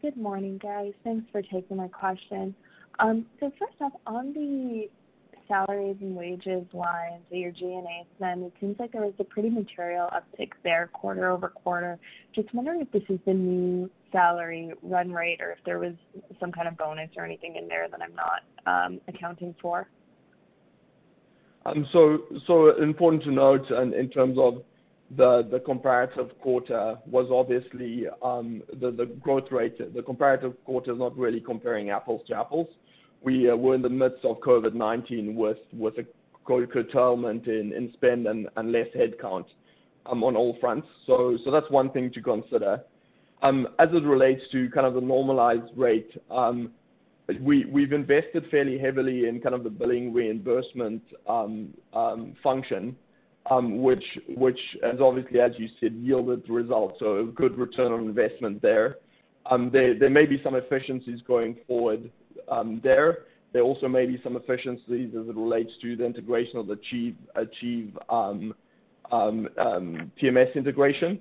Good 0.03 0.17
morning, 0.17 0.59
guys. 0.59 0.93
Thanks 1.05 1.27
for 1.31 1.43
taking 1.43 1.77
my 1.77 1.89
question. 1.89 2.55
Um, 2.99 3.27
so 3.39 3.53
First 3.59 3.75
off, 3.81 3.93
on 4.07 4.33
the 4.33 4.89
salaries 5.49 5.97
and 6.01 6.17
wages 6.17 6.65
lines 6.73 7.23
your 7.31 7.51
G&A 7.53 8.07
spend, 8.17 8.45
it 8.45 8.53
seems 8.61 8.79
like 8.79 8.93
there 8.93 9.03
was 9.03 9.15
a 9.19 9.25
pretty 9.25 9.51
material 9.51 10.09
uptick 10.13 10.51
there 10.63 10.91
quarter-over-quarter. 10.93 11.99
Just 12.35 12.53
wondering 12.55 12.81
if 12.81 12.91
this 12.93 13.03
is 13.09 13.19
the 13.27 13.35
new 13.35 13.91
salary 14.13 14.73
run 14.83 15.13
rate 15.13 15.41
or 15.41 15.53
if 15.53 15.59
there 15.65 15.79
was 15.79 15.95
some 16.41 16.53
kind 16.53 16.69
of 16.69 16.77
bonus 16.77 17.11
or 17.17 17.25
anything 17.25 17.57
in 17.57 17.69
there 17.69 17.89
that 17.89 18.01
I'm 18.03 18.15
not 18.15 19.01
accounting 19.09 19.55
for. 19.61 19.89
Um 21.65 21.87
so 21.93 22.23
so 22.47 22.81
important 22.81 23.25
to 23.25 23.33
note 23.33 23.69
and 23.71 23.93
in 23.93 24.09
terms 24.09 24.39
of 24.39 24.63
the 25.17 25.47
the 25.51 25.61
comparative 25.61 26.31
quarter 26.41 26.97
was 27.07 27.29
obviously 27.31 28.07
um 28.23 28.63
the 28.81 29.11
growth 29.21 29.51
rate. 29.51 29.77
The 29.95 30.03
comparative 30.03 30.55
quarter 30.65 30.93
is 30.93 30.99
not 30.99 31.17
really 31.17 31.41
comparing 31.41 31.91
apples 31.91 32.23
to 32.29 32.37
apples. 32.37 32.69
We 33.23 33.51
were 33.53 33.75
in 33.75 33.83
the 33.83 33.89
midst 33.89 34.25
of 34.25 34.39
COVID-19 34.41 35.35
with 35.35 35.99
a 35.99 36.07
curtailment 36.47 37.47
in 37.49 37.91
spend 37.95 38.27
and 38.27 38.73
less 38.73 38.87
headcount 38.97 39.47
on 40.07 40.37
all 40.37 40.57
fronts. 40.61 40.87
So 41.07 41.37
so 41.45 41.51
that's 41.51 41.71
one 41.71 41.91
thing 41.91 42.13
to 42.13 42.23
consider. 42.23 42.81
Um 43.43 43.69
as 43.79 43.89
it 43.93 44.05
relates 44.05 44.43
to 44.53 44.71
kind 44.71 44.87
of 44.87 44.95
the 44.95 45.01
normalized 45.01 45.71
rate, 45.77 46.11
um 46.31 46.71
we've 47.41 47.93
invested 47.93 48.45
fairly 48.51 48.79
heavily 48.79 49.27
in 49.27 49.41
kind 49.41 49.55
of 49.55 49.65
the 49.65 49.71
billing 49.71 50.13
reimbursement 50.13 51.03
um 51.29 51.75
um 51.93 52.35
function, 52.43 52.97
um 53.51 53.83
which 53.83 54.05
which 54.37 54.61
has 54.83 55.01
obviously, 55.01 55.41
as 55.41 55.53
you 55.59 55.69
said, 55.81 55.93
yielded 55.95 56.49
results. 56.49 56.97
So 57.01 57.19
a 57.21 57.25
good 57.25 57.59
return 57.59 57.93
on 57.93 58.01
investment 58.05 58.63
there. 58.63 58.99
Um 59.51 59.71
there. 59.73 59.99
There 59.99 60.11
may 60.11 60.27
be 60.27 60.41
some 60.45 60.55
efficiencies 60.55 61.21
going 61.27 61.57
forward 61.67 62.11
Um, 62.49 62.81
there. 62.83 63.19
There 63.53 63.63
also 63.63 63.89
may 63.89 64.07
be 64.07 64.21
some 64.23 64.37
efficiencies 64.37 65.15
as 65.19 65.29
it 65.29 65.35
relates 65.35 65.71
to 65.81 65.97
the 65.97 66.05
integration 66.05 66.59
of 66.59 66.67
the 66.67 66.79
Achieve 67.37 67.97
um, 68.11 68.55
um, 69.11 69.49
TMS 70.21 70.55
integration. 70.55 71.19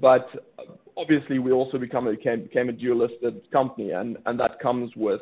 But 0.00 0.28
obviously, 0.96 1.38
we 1.38 1.52
also 1.52 1.78
became 1.78 2.06
a 2.06 2.72
dual-listed 2.72 3.50
company, 3.50 3.90
and 3.90 4.16
that 4.24 4.60
comes 4.60 4.92
with 4.94 5.20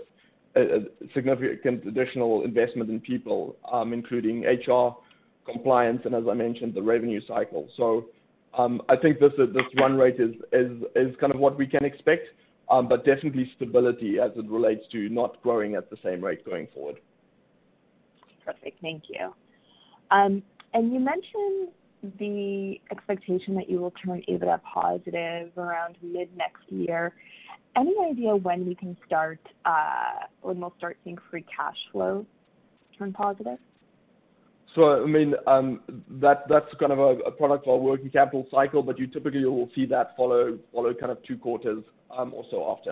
a 0.56 0.80
significant 1.14 1.86
additional 1.86 2.42
investment 2.44 2.90
in 2.90 3.00
people, 3.00 3.56
including 3.92 4.44
HR, 4.44 4.96
compliance, 5.50 6.02
and 6.04 6.14
as 6.14 6.24
I 6.28 6.34
mentioned, 6.34 6.74
the 6.74 6.82
revenue 6.82 7.20
cycle. 7.26 7.68
So 7.76 8.06
I 8.54 8.96
think 9.00 9.20
this 9.20 9.32
this 9.38 9.66
run 9.78 9.96
rate 9.96 10.18
is 10.18 10.34
is 10.52 10.82
is 10.94 11.14
kind 11.20 11.32
of 11.34 11.40
what 11.40 11.56
we 11.58 11.66
can 11.66 11.84
expect, 11.84 12.26
but 12.68 13.04
definitely 13.04 13.50
stability 13.56 14.18
as 14.18 14.32
it 14.36 14.48
relates 14.48 14.82
to 14.92 15.08
not 15.08 15.40
growing 15.42 15.74
at 15.74 15.88
the 15.90 15.96
same 16.02 16.22
rate 16.24 16.44
going 16.44 16.68
forward. 16.74 16.96
Perfect. 18.44 18.80
Thank 18.80 19.04
you. 19.08 19.32
Um 20.10 20.42
and 20.74 20.92
you 20.92 21.00
mentioned 21.00 21.68
the 22.18 22.78
expectation 22.90 23.54
that 23.54 23.68
you 23.70 23.80
will 23.80 23.92
turn 24.04 24.22
EBITDA 24.28 24.60
positive 24.62 25.50
around 25.56 25.96
mid-next 26.02 26.62
year. 26.68 27.14
Any 27.74 27.94
idea 28.10 28.36
when 28.36 28.66
we 28.66 28.74
can 28.74 28.96
start 29.06 29.40
when 30.42 30.60
we'll 30.60 30.74
start 30.78 30.98
seeing 31.02 31.18
free 31.30 31.44
cash 31.54 31.76
flow 31.92 32.26
turn 32.98 33.12
positive? 33.12 33.58
So 34.76 35.02
I 35.02 35.06
mean, 35.06 35.34
um, 35.46 35.80
that's 36.20 36.74
kind 36.78 36.92
of 36.92 36.98
a 36.98 37.30
product 37.30 37.66
of 37.66 37.72
our 37.72 37.78
working 37.78 38.10
capital 38.10 38.46
cycle, 38.50 38.82
but 38.82 38.98
you 38.98 39.06
typically 39.06 39.44
will 39.46 39.70
see 39.74 39.86
that 39.86 40.14
follow 40.16 40.58
kind 40.74 41.10
of 41.10 41.22
two 41.24 41.38
quarters 41.38 41.82
um, 42.16 42.34
or 42.34 42.44
so 42.50 42.76
after. 42.78 42.90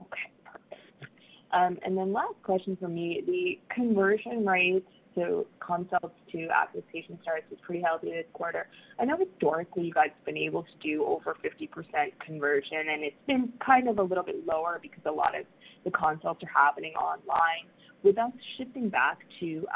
Okay, 0.00 0.30
perfect. 0.44 0.80
Um, 1.52 1.78
and 1.84 1.98
then 1.98 2.12
last 2.12 2.40
question 2.44 2.76
from 2.80 2.94
me, 2.94 3.24
the 3.26 3.74
conversion 3.74 4.46
rate, 4.46 4.86
so 5.16 5.46
consults 5.58 6.14
to 6.30 6.46
active 6.54 6.84
patient 6.92 7.18
starts 7.22 7.44
was 7.50 7.58
pretty 7.66 7.82
healthy 7.82 8.10
this 8.10 8.24
quarter. 8.32 8.68
I 9.00 9.04
know 9.04 9.16
historically 9.18 9.86
you 9.86 9.92
guys 9.92 10.10
have 10.14 10.24
been 10.24 10.38
able 10.38 10.62
to 10.62 10.70
do 10.80 11.04
over 11.04 11.36
50% 11.44 11.68
conversion, 12.24 12.78
and 12.92 13.02
it's 13.02 13.16
been 13.26 13.52
kind 13.64 13.88
of 13.88 13.98
a 13.98 14.02
little 14.02 14.24
bit 14.24 14.46
lower 14.46 14.78
because 14.80 15.02
a 15.06 15.12
lot 15.12 15.36
of 15.36 15.44
the 15.84 15.90
consults 15.90 16.40
are 16.44 16.64
happening 16.64 16.94
online. 16.94 17.66
With 18.04 18.16
us 18.18 18.32
shifting 18.56 18.88
back 18.88 19.18
to 19.40 19.66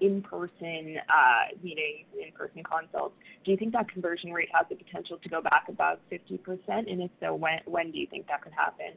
in-person 0.00 0.96
uh, 1.08 1.56
meetings, 1.62 2.06
in-person 2.20 2.62
consults, 2.62 3.14
do 3.44 3.50
you 3.50 3.56
think 3.56 3.72
that 3.72 3.88
conversion 3.88 4.32
rate 4.32 4.48
has 4.52 4.66
the 4.68 4.76
potential 4.76 5.18
to 5.22 5.28
go 5.28 5.40
back 5.40 5.64
above 5.68 5.98
50%? 6.12 6.38
And 6.68 7.02
if 7.02 7.10
so, 7.20 7.34
when 7.34 7.90
do 7.90 7.98
you 7.98 8.06
think 8.10 8.26
that 8.28 8.42
could 8.42 8.52
happen? 8.52 8.94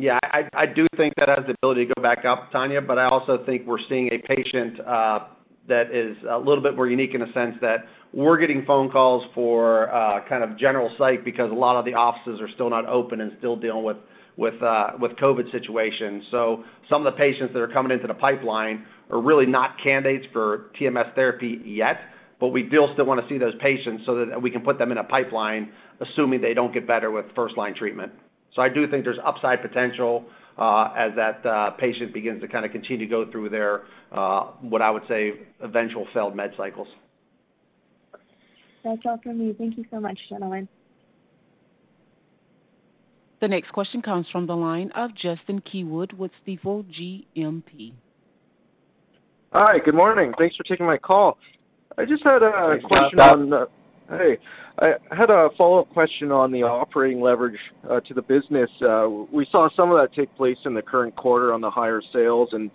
Yeah, 0.00 0.18
I 0.32 0.66
do 0.66 0.86
think 0.96 1.14
that 1.16 1.28
has 1.28 1.44
the 1.46 1.54
ability 1.60 1.86
to 1.86 1.94
go 1.94 2.02
back 2.02 2.24
up, 2.24 2.52
Tania, 2.52 2.80
but 2.80 2.98
I 2.98 3.08
also 3.08 3.44
think 3.44 3.66
we're 3.66 3.78
seeing 3.88 4.08
a 4.12 4.18
patient 4.18 4.78
uh, 4.86 5.20
that 5.68 5.92
is 5.92 6.16
a 6.30 6.38
little 6.38 6.62
bit 6.62 6.76
more 6.76 6.86
unique 6.86 7.14
in 7.14 7.22
a 7.22 7.32
sense 7.32 7.56
that 7.60 7.86
we're 8.12 8.38
getting 8.38 8.64
phone 8.64 8.90
calls 8.90 9.24
for 9.34 9.92
uh, 9.92 10.20
kind 10.28 10.44
of 10.44 10.56
general 10.56 10.90
psych 10.98 11.24
because 11.24 11.50
a 11.50 11.54
lot 11.54 11.76
of 11.76 11.84
the 11.84 11.94
offices 11.94 12.40
are 12.40 12.48
still 12.54 12.70
not 12.70 12.86
open 12.86 13.20
and 13.20 13.32
still 13.38 13.56
dealing 13.56 13.82
with 13.82 13.96
COVID 14.38 15.50
situations. 15.50 16.24
So 16.30 16.64
some 16.88 17.04
of 17.04 17.12
the 17.12 17.18
patients 17.18 17.52
that 17.52 17.60
are 17.60 17.68
coming 17.68 17.92
into 17.92 18.06
the 18.06 18.14
pipeline 18.14 18.86
are 19.10 19.20
really 19.20 19.46
not 19.46 19.76
candidates 19.82 20.26
for 20.32 20.70
TMS 20.80 21.14
therapy 21.14 21.60
yet, 21.64 21.98
but 22.40 22.48
we 22.48 22.66
still 22.68 23.04
want 23.04 23.20
to 23.20 23.28
see 23.28 23.38
those 23.38 23.54
patients 23.60 24.04
so 24.06 24.24
that 24.26 24.40
we 24.40 24.50
can 24.50 24.62
put 24.62 24.78
them 24.78 24.92
in 24.92 24.98
a 24.98 25.04
pipeline, 25.04 25.70
assuming 26.00 26.40
they 26.40 26.54
don't 26.54 26.72
get 26.72 26.86
better 26.86 27.10
with 27.10 27.26
first-line 27.34 27.74
treatment. 27.74 28.12
So 28.54 28.62
I 28.62 28.68
do 28.68 28.88
think 28.88 29.04
there's 29.04 29.18
upside 29.24 29.62
potential 29.62 30.24
uh, 30.58 30.92
as 30.96 31.12
that 31.16 31.44
uh, 31.46 31.70
patient 31.70 32.12
begins 32.12 32.40
to 32.42 32.48
kind 32.48 32.64
of 32.64 32.72
continue 32.72 33.06
to 33.06 33.10
go 33.10 33.30
through 33.30 33.48
their, 33.48 33.82
uh, 34.12 34.46
what 34.60 34.82
I 34.82 34.90
would 34.90 35.04
say, 35.08 35.32
eventual 35.60 36.06
failed 36.12 36.34
med 36.34 36.52
cycles. 36.56 36.88
That's 38.84 39.00
all 39.04 39.20
for 39.22 39.34
me. 39.34 39.54
Thank 39.56 39.76
you 39.76 39.84
so 39.90 40.00
much, 40.00 40.18
gentlemen. 40.28 40.68
The 43.40 43.48
next 43.48 43.70
question 43.72 44.02
comes 44.02 44.26
from 44.32 44.46
the 44.46 44.56
line 44.56 44.90
of 44.96 45.14
Justin 45.14 45.60
Keywood 45.60 46.12
with 46.12 46.32
Stifel 46.44 46.84
GMP. 46.84 47.92
Hi, 49.52 49.78
good 49.82 49.94
morning. 49.94 50.34
Thanks 50.36 50.56
for 50.56 50.62
taking 50.64 50.84
my 50.84 50.98
call. 50.98 51.38
I 51.96 52.04
just 52.04 52.22
had 52.22 52.42
a 52.42 52.78
Thanks, 52.92 53.14
Justin. 53.16 53.52
Hey. 54.10 54.38
I 54.80 54.92
had 55.10 55.30
a 55.30 55.48
follow-up 55.56 55.90
question 55.92 56.30
on 56.30 56.52
the 56.52 56.62
operating 56.62 57.20
leverage 57.20 57.58
uh, 57.90 57.98
to 58.00 58.14
the 58.14 58.22
business. 58.22 58.70
Uh, 58.80 59.08
we 59.32 59.46
saw 59.50 59.68
some 59.74 59.90
of 59.90 59.98
that 59.98 60.14
take 60.14 60.32
place 60.36 60.58
in 60.66 60.74
the 60.74 60.82
current 60.82 61.16
quarter 61.16 61.52
on 61.52 61.60
the 61.60 61.70
higher 61.70 62.00
sales, 62.12 62.50
and 62.52 62.70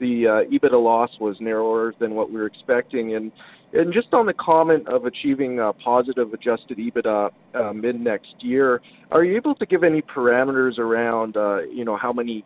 the 0.00 0.26
uh, 0.26 0.50
EBITDA 0.50 0.82
loss 0.82 1.10
was 1.20 1.36
narrower 1.40 1.92
than 1.98 2.14
what 2.14 2.30
we 2.30 2.36
were 2.36 2.46
expecting. 2.46 3.16
And 3.16 3.32
and 3.74 3.92
just 3.92 4.14
on 4.14 4.26
the 4.26 4.34
comment 4.34 4.86
of 4.88 5.06
achieving 5.06 5.58
a 5.58 5.72
positive 5.72 6.32
adjusted 6.32 6.78
EBITDA 6.78 7.74
mid-next 7.74 8.36
year, 8.40 8.80
are 9.10 9.24
you 9.24 9.36
able 9.36 9.54
to 9.56 9.66
give 9.66 9.82
any 9.82 10.02
parameters 10.02 10.78
around 10.78 11.36
uh, 11.36 11.62
you 11.62 11.84
know, 11.84 11.96
how 11.96 12.12
many 12.12 12.44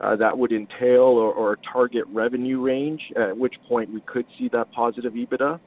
centers 0.00 0.18
that 0.18 0.36
would 0.36 0.52
entail 0.52 1.02
or 1.02 1.58
target 1.72 2.04
revenue 2.12 2.60
range, 2.60 3.02
at 3.16 3.36
which 3.36 3.54
point 3.68 3.92
we 3.92 4.00
could 4.02 4.26
see 4.38 4.48
that 4.52 4.70
positive 4.72 5.12
EBITDA? 5.12 5.60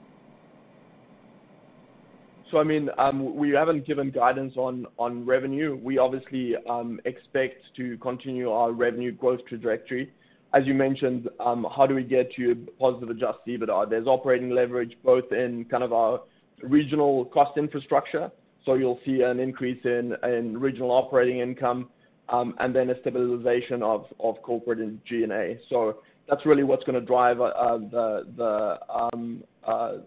So 2.52 2.58
I 2.58 2.64
mean, 2.64 2.90
um, 2.98 3.36
we 3.38 3.52
haven't 3.52 3.88
given 3.88 4.12
guidance 4.12 4.54
on 4.58 4.86
on 5.00 5.26
revenue. 5.26 5.80
We 5.82 5.98
obviously 5.98 6.56
um, 6.70 7.00
expect 7.06 7.64
to 7.78 7.98
continue 8.00 8.52
our 8.52 8.74
revenue 8.74 9.14
growth 9.14 9.40
trajectory. 9.48 10.12
As 10.54 10.64
you 10.66 10.74
mentioned, 10.74 11.30
um, 11.40 11.66
how 11.74 11.88
do 11.88 11.96
we 11.96 12.04
get 12.04 12.34
to 12.36 12.68
positive 12.78 13.10
adjusted 13.10 13.62
EBITDA? 13.62 13.90
There's 13.90 14.06
operating 14.06 14.50
leverage 14.50 14.98
both 15.02 15.32
in 15.32 15.64
kind 15.72 15.82
of 15.82 15.94
our 15.94 16.22
regional 16.62 17.24
cost 17.26 17.58
infrastructure. 17.58 18.30
So 18.66 18.74
you'll 18.74 19.00
see 19.06 19.22
an 19.22 19.40
increase 19.40 19.80
in 19.86 20.14
in 20.24 20.60
regional 20.60 20.92
operating 20.92 21.40
income, 21.40 21.90
Um, 22.32 22.56
and 22.60 22.74
then 22.74 22.90
a 22.90 23.00
stabilization 23.02 23.84
of 23.84 24.06
of 24.20 24.42
corporate 24.42 24.80
and 24.80 25.00
G&A. 25.06 25.60
So 25.70 25.98
that's 26.30 26.46
really 26.46 26.64
what's 26.64 26.84
gonna 26.86 27.02
drive 27.02 27.42
uh 27.42 27.78
the 27.78 28.80
um, 28.90 29.44
uh, 29.66 29.98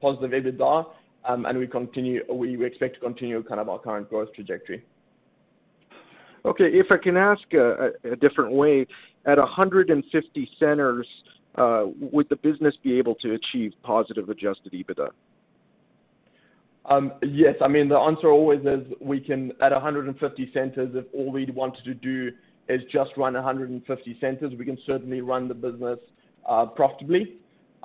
positive 0.00 0.30
EBITDA. 0.30 0.86
Um, 1.24 1.46
and 1.46 1.58
we 1.58 1.66
continue 1.66 2.22
we 2.32 2.64
expect 2.64 2.94
to 2.94 3.00
continue 3.00 3.42
kind 3.42 3.60
of 3.60 3.68
our 3.68 3.78
current 3.78 4.08
growth 4.08 4.32
trajectory. 4.34 4.84
Okay. 6.44 6.64
If 6.72 6.86
I 6.90 6.96
can 6.96 7.16
ask 7.16 7.42
a 7.54 8.16
different 8.20 8.52
way, 8.52 8.86
at 9.26 9.38
150 9.38 10.50
centers, 10.58 11.06
uh, 11.56 11.84
would 12.00 12.28
the 12.28 12.36
business 12.36 12.74
be 12.82 12.98
able 12.98 13.14
to 13.16 13.34
achieve 13.34 13.72
positive 13.82 14.28
adjusted 14.28 14.72
EBITDA? 14.72 15.10
Yes. 17.22 17.54
I 17.60 17.68
mean, 17.68 17.88
the 17.88 17.98
answer 17.98 18.28
always 18.28 18.60
is 18.60 18.92
we 19.00 19.20
can 19.20 19.52
at 19.60 19.72
150 19.72 20.50
centers, 20.52 20.90
if 20.94 21.04
all 21.14 21.30
we'd 21.30 21.54
wanted 21.54 21.84
to 21.84 21.94
do 21.94 22.30
is 22.68 22.80
just 22.92 23.10
run 23.16 23.34
150 23.34 24.18
centers, 24.20 24.52
we 24.58 24.64
can 24.64 24.78
certainly 24.86 25.20
run 25.20 25.48
the 25.48 25.54
business 25.54 25.98
uh, 26.48 26.66
profitably. 26.66 27.36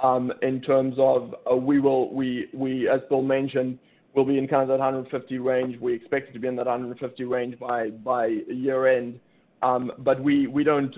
Um, 0.02 0.32
In 0.42 0.62
terms 0.62 0.96
of, 1.00 1.34
uh, 1.52 1.56
we, 1.56 1.80
will, 1.80 2.14
we, 2.14 2.48
we, 2.54 2.88
as 2.88 3.02
Bill 3.10 3.24
mentioned, 3.24 3.80
will 4.16 4.26
be 4.26 4.38
in 4.38 4.48
kind 4.48 4.62
of 4.64 4.68
that 4.68 4.80
150 4.80 5.38
range. 5.40 5.80
We 5.80 5.94
expect 5.94 6.34
to 6.34 6.40
be 6.40 6.48
in 6.48 6.56
that 6.58 6.66
150 6.66 7.24
range 7.26 7.60
by 7.60 7.90
by 7.90 8.28
year-end. 8.48 9.20
Um, 9.64 9.92
but 10.00 10.22
we 10.22 10.46
we 10.48 10.64
don't, 10.64 10.96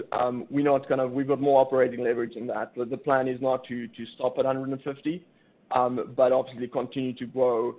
we're 0.50 0.66
not 0.66 0.88
gonna. 0.90 1.08
We've 1.08 1.28
got 1.28 1.40
more 1.40 1.62
operating 1.62 2.04
leverage 2.04 2.34
than 2.34 2.48
that. 2.48 2.74
The 2.76 2.98
plan 2.98 3.28
is 3.28 3.42
not 3.42 3.64
to, 3.68 3.88
to 3.88 4.06
stop 4.16 4.38
at 4.38 4.46
150, 4.46 5.26
but 5.70 6.32
obviously 6.32 6.68
continue 6.68 7.14
to 7.14 7.26
grow 7.26 7.76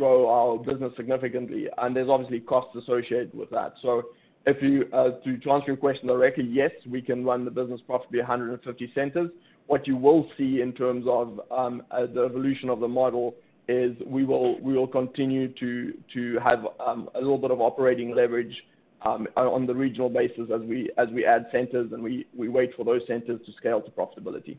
our 0.00 0.58
business 0.58 0.92
significantly. 0.96 1.66
And 1.78 1.94
there's 1.94 2.08
obviously 2.08 2.40
costs 2.40 2.76
associated 2.76 3.34
with 3.34 3.50
that. 3.50 3.74
So 3.82 4.02
if 4.46 4.62
you 4.62 4.86
uh, 4.92 5.10
to 5.24 5.50
answer 5.50 5.68
your 5.68 5.76
question 5.76 6.08
directly, 6.08 6.44
yes, 6.44 6.70
we 6.88 7.00
can 7.00 7.24
run 7.24 7.44
the 7.44 7.50
business 7.50 7.80
profitably 7.86 8.20
150 8.20 8.92
centers. 8.94 9.30
What 9.66 9.86
you 9.86 9.96
will 9.96 10.28
see 10.36 10.60
in 10.60 10.72
terms 10.72 11.06
of 11.08 11.40
um, 11.50 11.82
uh, 11.90 12.06
the 12.06 12.24
evolution 12.24 12.68
of 12.68 12.80
the 12.80 12.88
model 12.88 13.34
is 13.68 13.96
we 14.04 14.24
will 14.24 14.60
we 14.60 14.74
will 14.74 14.88
continue 14.88 15.48
to 15.60 16.38
have 16.42 16.66
um, 16.84 17.08
a 17.14 17.18
little 17.18 17.38
bit 17.38 17.52
of 17.52 17.60
operating 17.60 18.14
leverage 18.14 18.54
um, 19.02 19.26
on 19.36 19.66
the 19.66 19.74
regional 19.74 20.08
basis 20.08 20.50
as 20.52 20.60
we 20.62 20.90
as 20.98 21.08
we 21.12 21.24
add 21.24 21.46
centers 21.52 21.92
and 21.92 22.02
we 22.02 22.26
wait 22.34 22.74
for 22.76 22.84
those 22.84 23.02
centers 23.06 23.40
to 23.46 23.52
scale 23.52 23.80
to 23.80 23.90
profitability. 23.92 24.56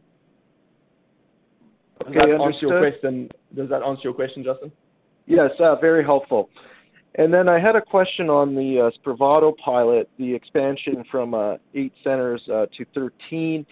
Okay. 2.07 2.33
Understood. 2.33 2.69
Question 2.69 3.29
does 3.55 3.69
that 3.69 3.83
answer 3.83 4.01
your 4.05 4.13
question, 4.13 4.43
Justin? 4.43 4.71
Yes, 5.25 5.51
uh, 5.59 5.75
very 5.75 6.03
helpful. 6.03 6.49
And 7.15 7.33
then 7.33 7.47
I 7.47 7.59
had 7.59 7.75
a 7.75 7.81
question 7.81 8.29
on 8.29 8.55
the 8.55 8.79
uh, 8.79 8.91
Spravato 8.97 9.55
pilot, 9.57 10.09
the 10.17 10.33
expansion 10.33 11.03
from 11.11 11.33
uh, 11.33 11.55
8 11.75 11.93
centers 12.03 12.41
to 12.47 12.85
13, 12.93 13.65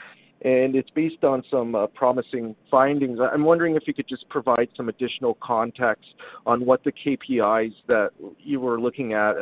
and 0.44 0.76
it's 0.76 0.90
based 0.92 1.24
on 1.24 1.44
some 1.50 1.76
promising 1.96 2.56
findings. 2.70 3.20
I'm 3.20 3.44
wondering 3.44 3.76
if 3.76 3.84
you 3.88 3.94
could 3.94 4.08
just 4.08 4.30
provide 4.30 4.70
some 4.78 4.90
additional 4.90 5.38
context 5.42 6.06
on 6.46 6.66
what 6.66 6.84
the 6.84 6.92
KPIs 6.92 7.74
that 7.88 8.12
you 8.40 8.60
were 8.60 8.80
looking 8.80 9.14
at, 9.14 9.34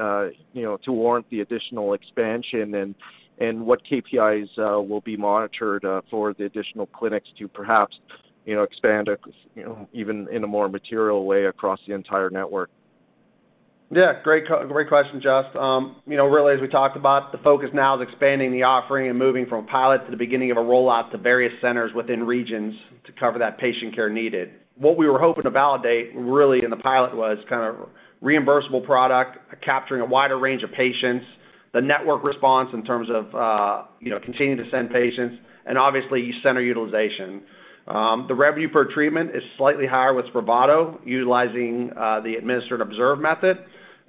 you 0.54 0.63
know, 0.63 0.78
to 0.84 0.91
warrant 0.91 1.30
the 1.30 1.41
additional 1.41 1.93
expansion 1.93 2.76
and 2.76 2.95
and 3.41 3.65
what 3.65 3.80
KPIs 3.86 4.58
will 4.58 5.00
be 5.00 5.15
monitored 5.15 5.86
for 6.10 6.34
the 6.34 6.43
additional 6.43 6.88
clinics 6.88 7.30
to 7.38 7.48
perhaps, 7.48 7.98
you 8.45 8.56
know, 8.56 8.63
expand, 8.63 9.10
you 9.56 9.63
know, 9.63 9.88
even 9.93 10.28
in 10.32 10.43
a 10.43 10.47
more 10.47 10.69
material 10.69 11.25
way 11.25 11.45
across 11.45 11.80
the 11.88 11.93
entire 11.93 12.30
network. 12.30 12.69
Yeah, 13.91 14.21
great 14.23 14.45
question, 14.47 15.19
Justin. 15.19 15.60
Um, 15.60 15.95
you 16.06 16.15
know, 16.15 16.28
really, 16.28 16.54
as 16.54 16.62
we 16.62 16.67
talked 16.67 16.95
about, 16.95 17.32
the 17.32 17.39
focus 17.39 17.69
now 17.73 17.99
is 17.99 18.08
expanding 18.08 18.52
the 18.52 18.62
offering 18.62 19.10
and 19.10 19.17
moving 19.17 19.47
from 19.47 19.65
a 19.65 19.67
pilot 19.67 20.06
to 20.06 20.12
the 20.12 20.17
beginning 20.17 20.52
of 20.52 20.58
a 20.58 20.62
rollout 20.62 21.12
to 21.12 21.17
various 21.17 21.54
centers 21.60 21.91
within 21.95 22.23
regions 22.23 22.75
to 23.06 23.12
cover 23.13 23.39
that 23.39 23.58
patient 23.58 23.95
care 23.95 24.10
needed. 24.10 24.52
What 24.75 24.95
we 24.95 25.08
were 25.10 25.17
hoping 25.19 25.43
to 25.43 25.49
validate 25.49 26.12
really 26.15 26.63
in 26.63 26.69
the 26.69 26.78
pilot 26.78 27.15
was 27.15 27.39
kind 27.49 27.63
of 27.63 27.89
reimbursable 28.23 28.86
product, 28.86 29.38
capturing 29.63 30.02
a 30.02 30.06
wider 30.06 30.38
range 30.38 30.62
of 30.62 30.71
patients, 30.71 31.25
the 31.73 31.82
network 31.82 32.23
response 32.23 32.69
in 32.73 32.86
terms 32.86 33.10
of, 33.10 33.34
uh, 33.34 33.84
you 33.99 34.12
know, 34.12 34.19
continuing 34.19 34.63
to 34.63 34.69
send 34.69 34.91
patients, 34.91 35.38
and 35.65 35.80
obviously 35.80 36.32
center 36.43 36.62
utilization. 36.62 37.41
Um, 37.89 38.25
the 38.28 38.36
revenue 38.36 38.69
per 38.69 38.86
treatment 38.93 39.32
is 39.36 39.41
slightly 39.58 39.88
higher 39.88 40.13
with 40.13 40.25
Spravato 40.28 40.99
utilizing 41.06 41.89
uh, 41.97 42.19
the 42.21 42.36
administered 42.36 42.82
observed 42.82 43.21
method. 43.21 43.58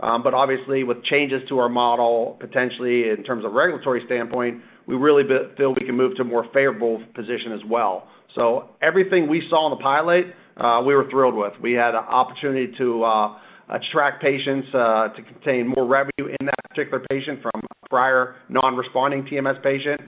Um, 0.01 0.23
but 0.23 0.33
obviously 0.35 0.85
with 0.85 1.03
changes 1.05 1.43
to 1.49 1.59
our 1.59 1.69
model, 1.69 2.37
potentially 2.41 3.11
in 3.11 3.23
terms 3.25 3.45
of 3.45 3.53
regulatory 3.53 4.03
standpoint, 4.07 4.63
we 4.87 4.97
really 4.97 5.25
feel 5.57 5.75
we 5.75 5.87
can 5.87 5.97
move 5.97 6.17
to 6.17 6.23
a 6.23 6.25
more 6.25 6.45
favorable 6.55 7.03
position 7.15 7.53
as 7.53 7.61
well. 7.69 8.09
So 8.35 8.71
everything 8.83 9.29
we 9.29 9.47
saw 9.49 9.71
in 9.71 9.79
the 9.79 9.83
pilot, 9.83 10.27
uh, 10.57 10.83
we 10.87 10.95
were 10.95 11.09
thrilled 11.11 11.35
with. 11.35 11.53
We 11.61 11.73
had 11.73 11.95
an 11.95 12.05
opportunity 12.09 12.73
to 12.79 13.05
uh, 13.05 13.39
attract 13.69 14.23
patients 14.23 14.69
to 14.73 15.23
contain 15.33 15.67
more 15.67 15.87
revenue 15.87 16.35
in 16.39 16.47
that 16.47 16.55
particular 16.69 17.05
patient 17.11 17.41
from 17.43 17.53
a 17.55 17.89
prior 17.89 18.37
non-responding 18.49 19.25
TMS 19.25 19.63
patient. 19.63 20.01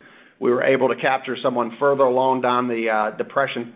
We 0.43 0.51
were 0.51 0.65
able 0.65 0.89
to 0.89 0.97
capture 0.97 1.37
someone 1.41 1.77
further 1.79 2.03
along 2.03 2.41
down 2.41 2.67
the 2.67 2.91
uh, 2.91 3.17
depression 3.17 3.75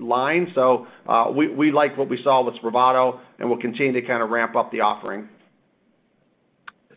line. 0.00 0.50
So, 0.54 0.86
uh, 1.06 1.30
we 1.30 1.70
like 1.70 1.98
what 1.98 2.08
we 2.08 2.18
saw 2.24 2.42
with 2.42 2.54
Spravato, 2.54 3.20
and 3.38 3.46
we'll 3.50 3.60
continue 3.60 3.92
to 3.92 4.00
kind 4.00 4.22
of 4.22 4.30
ramp 4.30 4.56
up 4.56 4.72
the 4.72 4.80
offering. 4.80 5.28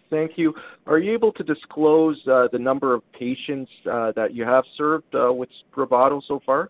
Thank 0.10 0.38
you. 0.38 0.53
Are 0.88 0.97
you 0.97 1.12
able 1.12 1.34
to 1.34 1.43
disclose 1.43 2.25
uh, 2.25 2.47
the 2.53 2.58
number 2.58 2.93
of 2.93 3.01
patients 3.12 3.69
that 3.84 4.29
you 4.31 4.45
have 4.45 4.63
served 4.77 5.13
with 5.13 5.49
Spravato 5.75 6.21
so 6.25 6.39
far? 6.45 6.69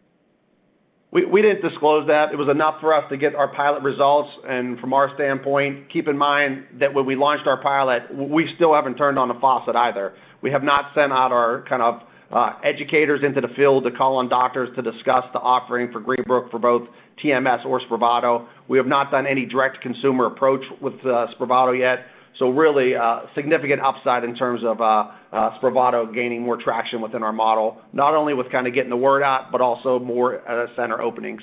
We 1.12 1.42
didn't 1.44 1.62
disclose 1.62 2.08
that. 2.08 2.34
It 2.34 2.38
was 2.38 2.50
enough 2.50 2.82
for 2.82 2.94
us 2.94 3.06
to 3.10 3.18
get 3.18 3.36
our 3.36 3.48
pilot 3.48 3.84
results. 3.84 4.32
And 4.50 4.80
from 4.80 4.94
our 4.94 5.14
standpoint, 5.14 5.94
keep 5.94 6.08
in 6.08 6.18
mind 6.18 6.66
that 6.80 6.94
when 6.94 7.06
we 7.06 7.16
launched 7.16 7.46
our 7.46 7.62
pilot, 7.62 8.02
we 8.14 8.50
still 8.56 8.74
haven't 8.74 8.96
turned 8.96 9.20
on 9.20 9.28
the 9.28 9.36
faucet 9.36 9.76
either. 9.76 10.14
We 10.42 10.52
have 10.52 10.64
not 10.64 10.92
sent 10.96 11.14
out 11.14 11.32
our 11.32 11.64
kind 11.70 11.82
of 11.82 12.02
Uh, 12.32 12.54
educators 12.64 13.22
into 13.24 13.40
the 13.40 13.48
field 13.56 13.84
to 13.84 13.92
call 13.92 14.18
on 14.18 14.28
doctors 14.28 14.70
to 14.76 14.82
discuss 14.82 15.24
the 15.32 15.40
offering 15.40 15.92
for 15.92 16.02
Greenbrook 16.02 16.50
for 16.50 16.60
both 16.60 16.88
TMS 17.24 17.64
or 17.66 17.80
Spravato. 17.82 18.48
We 18.68 18.78
have 18.78 18.88
not 18.88 19.12
done 19.12 19.28
any 19.28 19.46
direct 19.46 19.82
consumer 19.82 20.26
approach 20.26 20.62
with 20.82 20.96
uh, 21.06 21.28
Spravato 21.38 21.78
yet. 21.78 22.06
So 22.40 22.50
really, 22.50 22.96
uh, 22.96 23.22
significant 23.36 23.82
upside 23.82 24.24
in 24.24 24.36
terms 24.36 24.62
of 24.66 24.78
Spravato 24.78 26.14
gaining 26.14 26.42
more 26.42 26.58
traction 26.62 27.00
within 27.00 27.24
our 27.24 27.32
model, 27.32 27.78
not 27.94 28.14
only 28.14 28.34
with 28.34 28.52
kind 28.52 28.68
of 28.68 28.74
getting 28.74 28.90
the 28.90 28.98
word 28.98 29.24
out, 29.24 29.52
but 29.52 29.62
also 29.62 30.00
more 30.00 30.42
center 30.76 31.02
openings. 31.02 31.42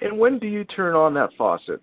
And 0.00 0.18
when 0.18 0.38
do 0.38 0.46
you 0.46 0.64
turn 0.64 0.94
on 0.94 1.12
that 1.14 1.30
faucet? 1.36 1.82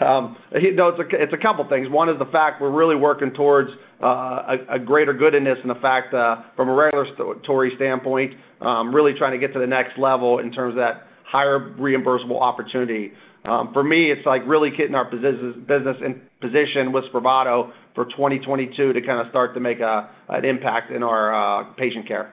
Um, 0.00 0.38
you 0.58 0.74
know, 0.74 0.96
it's 0.98 1.32
a 1.32 1.36
couple 1.36 1.68
things. 1.68 1.90
One 1.90 2.08
is 2.08 2.18
the 2.18 2.30
fact 2.32 2.62
we're 2.62 2.70
really 2.70 2.96
working 2.96 3.32
towards 3.32 3.68
uh, 4.02 4.56
a 4.70 4.78
greater 4.78 5.12
goodness 5.12 5.40
in 5.40 5.44
this 5.44 5.58
and 5.60 5.70
the 5.70 5.80
fact 5.80 6.14
uh, 6.14 6.36
from 6.56 6.70
a 6.70 6.72
regulatory 6.72 7.72
standpoint, 7.76 8.32
um, 8.62 8.94
really 8.94 9.12
trying 9.12 9.32
to 9.32 9.38
get 9.38 9.52
to 9.52 9.58
the 9.58 9.66
next 9.66 9.98
level 9.98 10.38
in 10.38 10.50
terms 10.50 10.72
of 10.72 10.76
that 10.76 11.06
higher 11.24 11.74
reimbursable 11.78 12.40
opportunity. 12.40 13.12
Um, 13.44 13.72
for 13.72 13.84
me, 13.84 14.10
it's 14.10 14.24
like 14.26 14.42
really 14.46 14.70
getting 14.70 14.94
our 14.94 15.04
business 15.04 15.96
in 16.04 16.22
position 16.40 16.92
with 16.92 17.04
Spravato 17.12 17.72
for 17.94 18.06
2022 18.06 18.92
to 18.92 19.00
kind 19.02 19.20
of 19.20 19.28
start 19.30 19.52
to 19.54 19.60
make 19.60 19.80
an 19.80 20.44
impact 20.44 20.90
in 20.92 21.02
our 21.02 21.34
uh, 21.34 21.64
patient 21.74 22.06
care. 22.08 22.32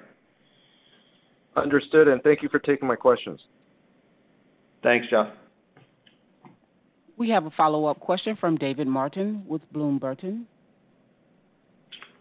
Understood, 1.56 2.08
and 2.08 2.22
thank 2.24 2.44
you 2.44 2.50
for 2.50 2.60
taking 2.60 2.88
my 2.88 2.96
questions. 2.96 3.40
Thanks, 4.84 5.08
Jeff. 5.10 5.28
We 7.18 7.30
have 7.32 7.48
a 7.48 7.52
follow-up 7.52 8.00
question 8.00 8.38
from 8.40 8.58
David 8.58 8.88
Martin 8.88 9.44
with 9.48 9.62
Bloom 9.74 9.98
Burton. 9.98 10.48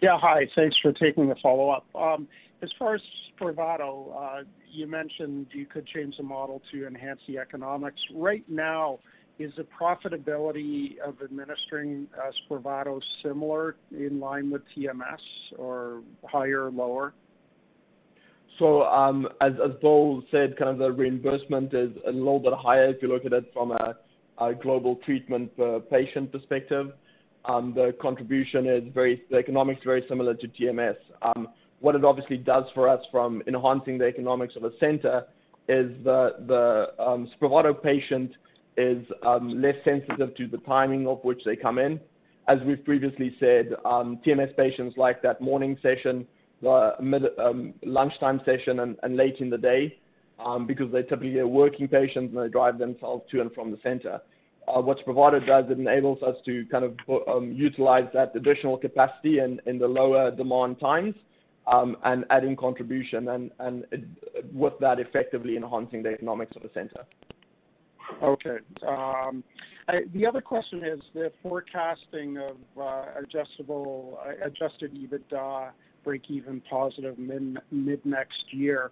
Yeah. 0.00 0.18
Hi. 0.20 0.48
Thanks 0.54 0.76
for 0.80 0.92
taking 0.92 1.28
the 1.28 1.36
follow-up. 1.42 1.84
Um, 1.94 2.26
as 2.62 2.70
far 2.78 2.94
as 2.94 3.02
Spravato, 3.38 4.16
uh, 4.16 4.44
you 4.70 4.86
mentioned 4.86 5.48
you 5.52 5.66
could 5.66 5.86
change 5.86 6.16
the 6.16 6.22
model 6.22 6.62
to 6.72 6.86
enhance 6.86 7.20
the 7.28 7.38
economics. 7.38 8.00
Right 8.14 8.44
now, 8.48 8.98
is 9.38 9.52
the 9.58 9.66
profitability 9.78 10.98
of 10.98 11.16
administering 11.22 12.06
uh, 12.16 12.30
Spravato 12.48 13.00
similar 13.22 13.76
in 13.90 14.18
line 14.18 14.50
with 14.50 14.62
TMS 14.74 15.20
or 15.58 16.00
higher 16.24 16.66
or 16.66 16.70
lower? 16.70 17.12
So, 18.58 18.84
um, 18.84 19.28
as 19.42 19.52
Bill 19.82 20.22
said, 20.30 20.56
kind 20.56 20.70
of 20.70 20.78
the 20.78 20.90
reimbursement 20.90 21.74
is 21.74 21.90
a 22.06 22.12
little 22.12 22.38
bit 22.38 22.54
higher 22.54 22.86
if 22.86 23.02
you 23.02 23.08
look 23.08 23.26
at 23.26 23.34
it 23.34 23.50
from 23.52 23.72
a 23.72 23.96
global 24.62 24.96
treatment 25.04 25.56
per 25.56 25.80
patient 25.80 26.32
perspective. 26.32 26.92
Um, 27.44 27.72
the 27.74 27.94
contribution 28.00 28.66
is 28.66 28.82
very, 28.92 29.22
the 29.30 29.36
economics 29.36 29.82
very 29.84 30.04
similar 30.08 30.34
to 30.34 30.48
TMS. 30.48 30.96
Um, 31.22 31.48
what 31.80 31.94
it 31.94 32.04
obviously 32.04 32.38
does 32.38 32.64
for 32.74 32.88
us 32.88 33.00
from 33.10 33.42
enhancing 33.46 33.98
the 33.98 34.06
economics 34.06 34.56
of 34.56 34.64
a 34.64 34.70
center 34.80 35.26
is 35.68 35.92
the 36.04 36.86
um, 36.98 37.28
Spravato 37.40 37.80
patient 37.80 38.32
is 38.76 39.04
less 39.42 39.76
sensitive 39.84 40.34
to 40.36 40.46
the 40.48 40.58
timing 40.58 41.06
of 41.06 41.22
which 41.22 41.42
they 41.44 41.56
come 41.56 41.78
in. 41.78 42.00
As 42.48 42.58
we've 42.64 42.84
previously 42.84 43.34
said, 43.40 43.70
TMS 43.84 44.56
patients 44.56 44.96
like 44.96 45.22
that 45.22 45.40
morning 45.40 45.76
session, 45.82 46.26
the 46.62 47.72
lunchtime 47.84 48.40
session 48.44 48.96
and 49.02 49.16
late 49.16 49.36
in 49.40 49.50
the 49.50 49.58
day, 49.58 49.98
Um, 50.38 50.66
because 50.66 50.92
they 50.92 51.02
typically 51.02 51.38
are 51.38 51.48
working 51.48 51.88
patients, 51.88 52.34
and 52.34 52.44
they 52.44 52.50
drive 52.50 52.78
themselves 52.78 53.24
to 53.30 53.40
and 53.40 53.50
from 53.54 53.70
the 53.70 53.78
center. 53.82 54.20
Uh, 54.68 54.82
what 54.82 54.98
Spravato 54.98 55.44
does, 55.46 55.64
it 55.70 55.78
enables 55.78 56.22
us 56.22 56.36
to 56.44 56.66
kind 56.70 56.84
of 56.84 56.94
um, 57.26 57.52
utilize 57.52 58.04
that 58.12 58.36
additional 58.36 58.76
capacity 58.76 59.38
in 59.38 59.60
in 59.64 59.78
the 59.78 59.86
lower 59.88 60.30
demand 60.30 60.78
times, 60.78 61.14
um, 61.66 61.96
and 62.04 62.26
adding 62.28 62.54
contribution 62.54 63.28
and 63.28 63.50
and 63.60 63.86
with 64.52 64.74
that 64.78 65.00
effectively 65.00 65.56
enhancing 65.56 66.02
the 66.02 66.10
economics 66.10 66.54
of 66.54 66.62
the 66.62 66.70
center. 66.74 67.06
Okay. 68.22 68.58
The 70.12 70.26
other 70.26 70.40
question 70.40 70.84
is 70.84 71.00
the 71.14 71.32
forecasting 71.42 72.38
of 72.38 72.56
uh, 72.80 73.04
adjustable, 73.22 74.18
uh, 74.24 74.46
adjusted 74.46 74.94
EBITDA 74.94 75.70
break 76.04 76.22
even 76.28 76.60
positive 76.68 77.18
mid-next 77.18 78.44
year. 78.52 78.90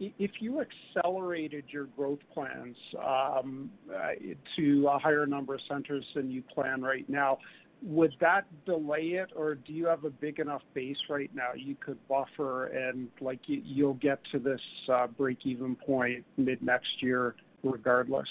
If 0.00 0.30
you 0.40 0.62
accelerated 0.62 1.64
your 1.68 1.84
growth 1.84 2.20
plans 2.32 2.76
um, 3.06 3.70
uh, 3.94 4.12
to 4.56 4.88
a 4.88 4.98
higher 4.98 5.26
number 5.26 5.54
of 5.54 5.60
centers 5.68 6.06
than 6.14 6.30
you 6.30 6.42
plan 6.42 6.80
right 6.80 7.06
now, 7.08 7.38
would 7.82 8.14
that 8.20 8.46
delay 8.64 9.12
it, 9.22 9.30
or 9.36 9.54
do 9.54 9.72
you 9.72 9.86
have 9.86 10.04
a 10.04 10.10
big 10.10 10.38
enough 10.38 10.62
base 10.74 10.96
right 11.08 11.30
now 11.34 11.50
you 11.54 11.74
could 11.74 11.98
buffer 12.08 12.66
and 12.66 13.08
like 13.20 13.40
you'll 13.46 13.94
get 13.94 14.20
to 14.32 14.38
this 14.38 14.60
uh 14.88 15.06
breakeven 15.06 15.78
point 15.78 16.24
mid-next 16.36 17.02
year 17.02 17.36
regardless? 17.62 18.28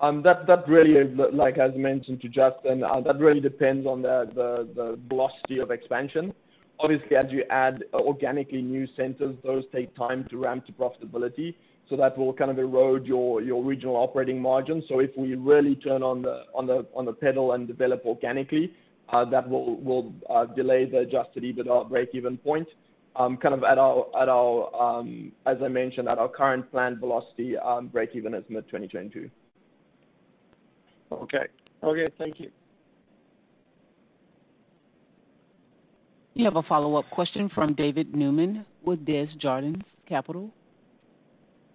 Um, 0.00 0.22
that 0.22 0.46
that 0.46 0.66
really 0.68 1.04
like 1.32 1.58
as 1.58 1.72
mentioned 1.76 2.20
to 2.22 2.28
Justin, 2.28 2.82
uh, 2.82 3.00
that 3.00 3.18
really 3.18 3.40
depends 3.40 3.86
on 3.86 4.02
the 4.02 4.30
the 4.74 4.98
velocity 5.08 5.58
of 5.58 5.70
expansion. 5.70 6.32
Obviously, 6.82 7.16
as 7.16 7.26
you 7.30 7.44
add 7.50 7.84
uh, 7.92 7.98
organically 7.98 8.62
new 8.62 8.86
centers, 8.96 9.36
those 9.44 9.64
take 9.72 9.94
time 9.96 10.26
to 10.30 10.38
ramp 10.38 10.66
to 10.66 10.72
profitability. 10.72 11.54
So 11.90 11.96
that 11.96 12.16
will 12.16 12.32
kind 12.32 12.50
of 12.50 12.58
erode 12.58 13.04
your 13.04 13.42
your 13.42 13.62
regional 13.64 13.96
operating 13.96 14.40
margin. 14.40 14.82
So 14.88 15.00
if 15.00 15.10
we 15.16 15.34
really 15.34 15.74
turn 15.74 16.02
on 16.02 16.22
the 16.22 16.44
on 16.54 16.66
the 16.66 16.86
on 16.94 17.04
the 17.04 17.12
pedal 17.12 17.52
and 17.52 17.66
develop 17.66 18.06
organically, 18.06 18.72
uh, 19.12 19.24
that 19.26 19.48
will 19.48 19.76
will 19.80 20.12
uh, 20.30 20.46
delay 20.46 20.84
the 20.86 20.98
adjusted 20.98 21.42
EBITDA 21.42 21.90
breakeven 21.90 22.42
point. 22.42 22.68
Um, 23.16 23.36
kind 23.36 23.54
of 23.54 23.64
at 23.64 23.76
our, 23.76 24.06
at 24.16 24.28
our 24.28 24.72
um 24.80 25.32
as 25.46 25.56
I 25.62 25.68
mentioned, 25.68 26.08
at 26.08 26.18
our 26.18 26.28
current 26.28 26.70
planned 26.70 26.98
velocity, 26.98 27.58
um, 27.58 27.88
breakeven 27.88 28.38
is 28.38 28.44
mid-2022. 28.48 29.28
Okay. 31.12 31.46
Okay. 31.82 32.08
Thank 32.18 32.38
you. 32.38 32.50
You 36.40 36.46
have 36.46 36.56
a 36.56 36.62
follow-up 36.62 37.04
question 37.10 37.50
from 37.54 37.74
David 37.74 38.14
Newman 38.14 38.64
with 38.82 39.04
Desjardins 39.04 39.82
Capital. 40.08 40.48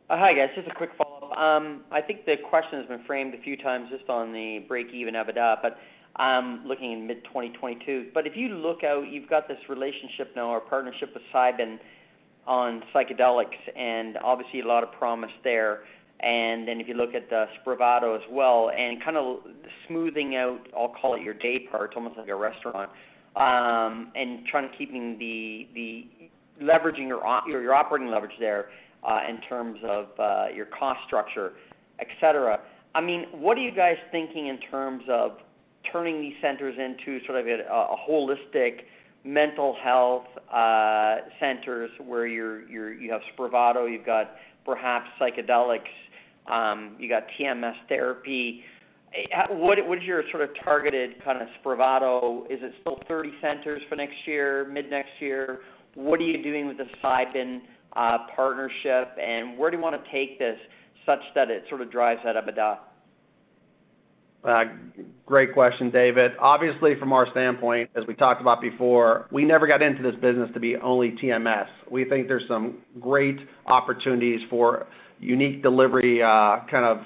Uh, 0.09 0.17
hi, 0.17 0.33
guys. 0.33 0.49
Just 0.55 0.67
a 0.67 0.73
quick 0.73 0.89
follow-up. 0.97 1.37
Um, 1.37 1.83
I 1.91 2.01
think 2.01 2.25
the 2.25 2.33
question 2.49 2.79
has 2.79 2.87
been 2.87 3.05
framed 3.05 3.35
a 3.35 3.41
few 3.43 3.57
times 3.57 3.89
just 3.95 4.09
on 4.09 4.33
the 4.33 4.65
breakeven 4.67 5.13
EBITDA, 5.13 5.57
but 5.61 5.77
I'm 6.15 6.65
looking 6.65 6.93
in 6.93 7.05
mid-2022. 7.05 8.11
But 8.11 8.25
If 8.25 8.35
you 8.35 8.47
look 8.47 8.83
out, 8.83 9.03
you've 9.07 9.29
got 9.29 9.47
this 9.47 9.59
relationship 9.69 10.31
now 10.35 10.47
or 10.47 10.61
partnership 10.61 11.13
with 11.13 11.21
Cybin 11.31 11.77
on 12.47 12.81
psychedelics, 12.91 13.59
and 13.77 14.17
obviously 14.23 14.61
a 14.61 14.67
lot 14.67 14.81
of 14.81 14.91
promise 14.93 15.29
there. 15.43 15.83
And 16.21 16.67
then 16.67 16.81
if 16.81 16.87
you 16.87 16.95
look 16.95 17.13
at 17.13 17.29
the 17.29 17.45
Spravato 17.63 18.15
as 18.15 18.23
well 18.31 18.71
and 18.75 19.03
kind 19.03 19.15
of 19.15 19.41
smoothing 19.87 20.35
out, 20.35 20.67
I'll 20.75 20.89
call 20.99 21.13
it 21.13 21.21
your 21.21 21.35
day 21.35 21.67
part, 21.69 21.93
almost 21.95 22.17
like 22.17 22.29
a 22.29 22.35
restaurant, 22.35 22.89
Um, 23.35 24.11
and 24.15 24.45
trying 24.47 24.71
to 24.71 24.77
keeping 24.77 25.17
the 25.19 26.07
leveraging 26.61 27.07
your 27.07 27.21
your 27.47 27.61
your 27.61 27.73
operating 27.73 28.09
leverage 28.09 28.35
there, 28.39 28.69
uh, 29.05 29.19
in 29.29 29.39
terms 29.41 29.79
of 29.83 30.07
uh, 30.19 30.47
your 30.53 30.65
cost 30.65 30.99
structure, 31.05 31.53
et 31.99 32.07
cetera. 32.19 32.59
I 32.93 33.01
mean, 33.01 33.25
what 33.33 33.57
are 33.57 33.61
you 33.61 33.71
guys 33.71 33.97
thinking 34.11 34.47
in 34.47 34.59
terms 34.71 35.03
of 35.09 35.37
turning 35.91 36.21
these 36.21 36.33
centers 36.41 36.75
into 36.77 37.23
sort 37.25 37.39
of 37.39 37.45
a 37.47 37.95
holistic 38.09 38.81
mental 39.23 39.75
health 39.83 40.25
uh, 40.53 41.17
centers 41.39 41.91
where 42.03 42.25
you 42.25 43.09
have 43.11 43.21
Spravato, 43.37 43.91
you've 43.91 44.05
got 44.05 44.31
perhaps 44.65 45.07
psychedelics, 45.19 45.81
um, 46.51 46.95
you 46.99 47.09
got 47.09 47.23
TMS 47.39 47.75
therapy. 47.89 48.63
Eh, 49.15 49.23
uh, 49.35 49.53
what 49.55 49.79
is 49.79 50.03
your 50.03 50.23
sort 50.31 50.43
of 50.43 50.49
targeted 50.63 51.23
kind 51.23 51.41
of 51.41 51.47
Spravato? 51.63 52.45
Is 52.45 52.59
it 52.61 52.73
still 52.81 52.99
30 53.07 53.31
centers 53.41 53.81
for 53.89 53.95
next 53.95 54.15
year, 54.25 54.67
mid-next 54.71 55.11
year? 55.19 55.61
What 55.95 56.19
are 56.19 56.23
you 56.23 56.43
doing 56.43 56.67
with 56.67 56.77
the 56.77 56.87
Cybin 57.03 57.61
uh, 57.93 58.17
partnership, 58.35 59.15
and 59.21 59.57
where 59.57 59.71
do 59.71 59.77
you 59.77 59.83
want 59.83 60.03
to 60.03 60.11
take 60.11 60.37
this 60.37 60.57
such 61.05 61.21
that 61.35 61.49
it 61.49 61.63
sort 61.69 61.81
of 61.81 61.91
drives 61.91 62.21
that 62.25 62.35
EBITDA? 62.35 62.77
Uh, 64.43 64.63
great 65.25 65.53
question, 65.53 65.89
David. 65.89 66.33
Obviously, 66.39 66.93
from 66.99 67.13
our 67.13 67.27
standpoint, 67.31 67.89
as 67.95 68.03
we 68.07 68.13
talked 68.13 68.41
about 68.41 68.61
before, 68.61 69.27
we 69.31 69.43
never 69.43 69.65
got 69.65 69.81
into 69.81 70.03
this 70.03 70.13
business 70.21 70.49
to 70.53 70.59
be 70.59 70.75
only 70.75 71.11
TMS. 71.11 71.65
We 71.89 72.05
think 72.05 72.27
there's 72.27 72.47
some 72.47 72.79
great 72.99 73.39
opportunities 73.65 74.41
for 74.49 74.85
unique 75.19 75.63
delivery 75.63 76.19
kind 76.19 76.85
of 76.85 76.99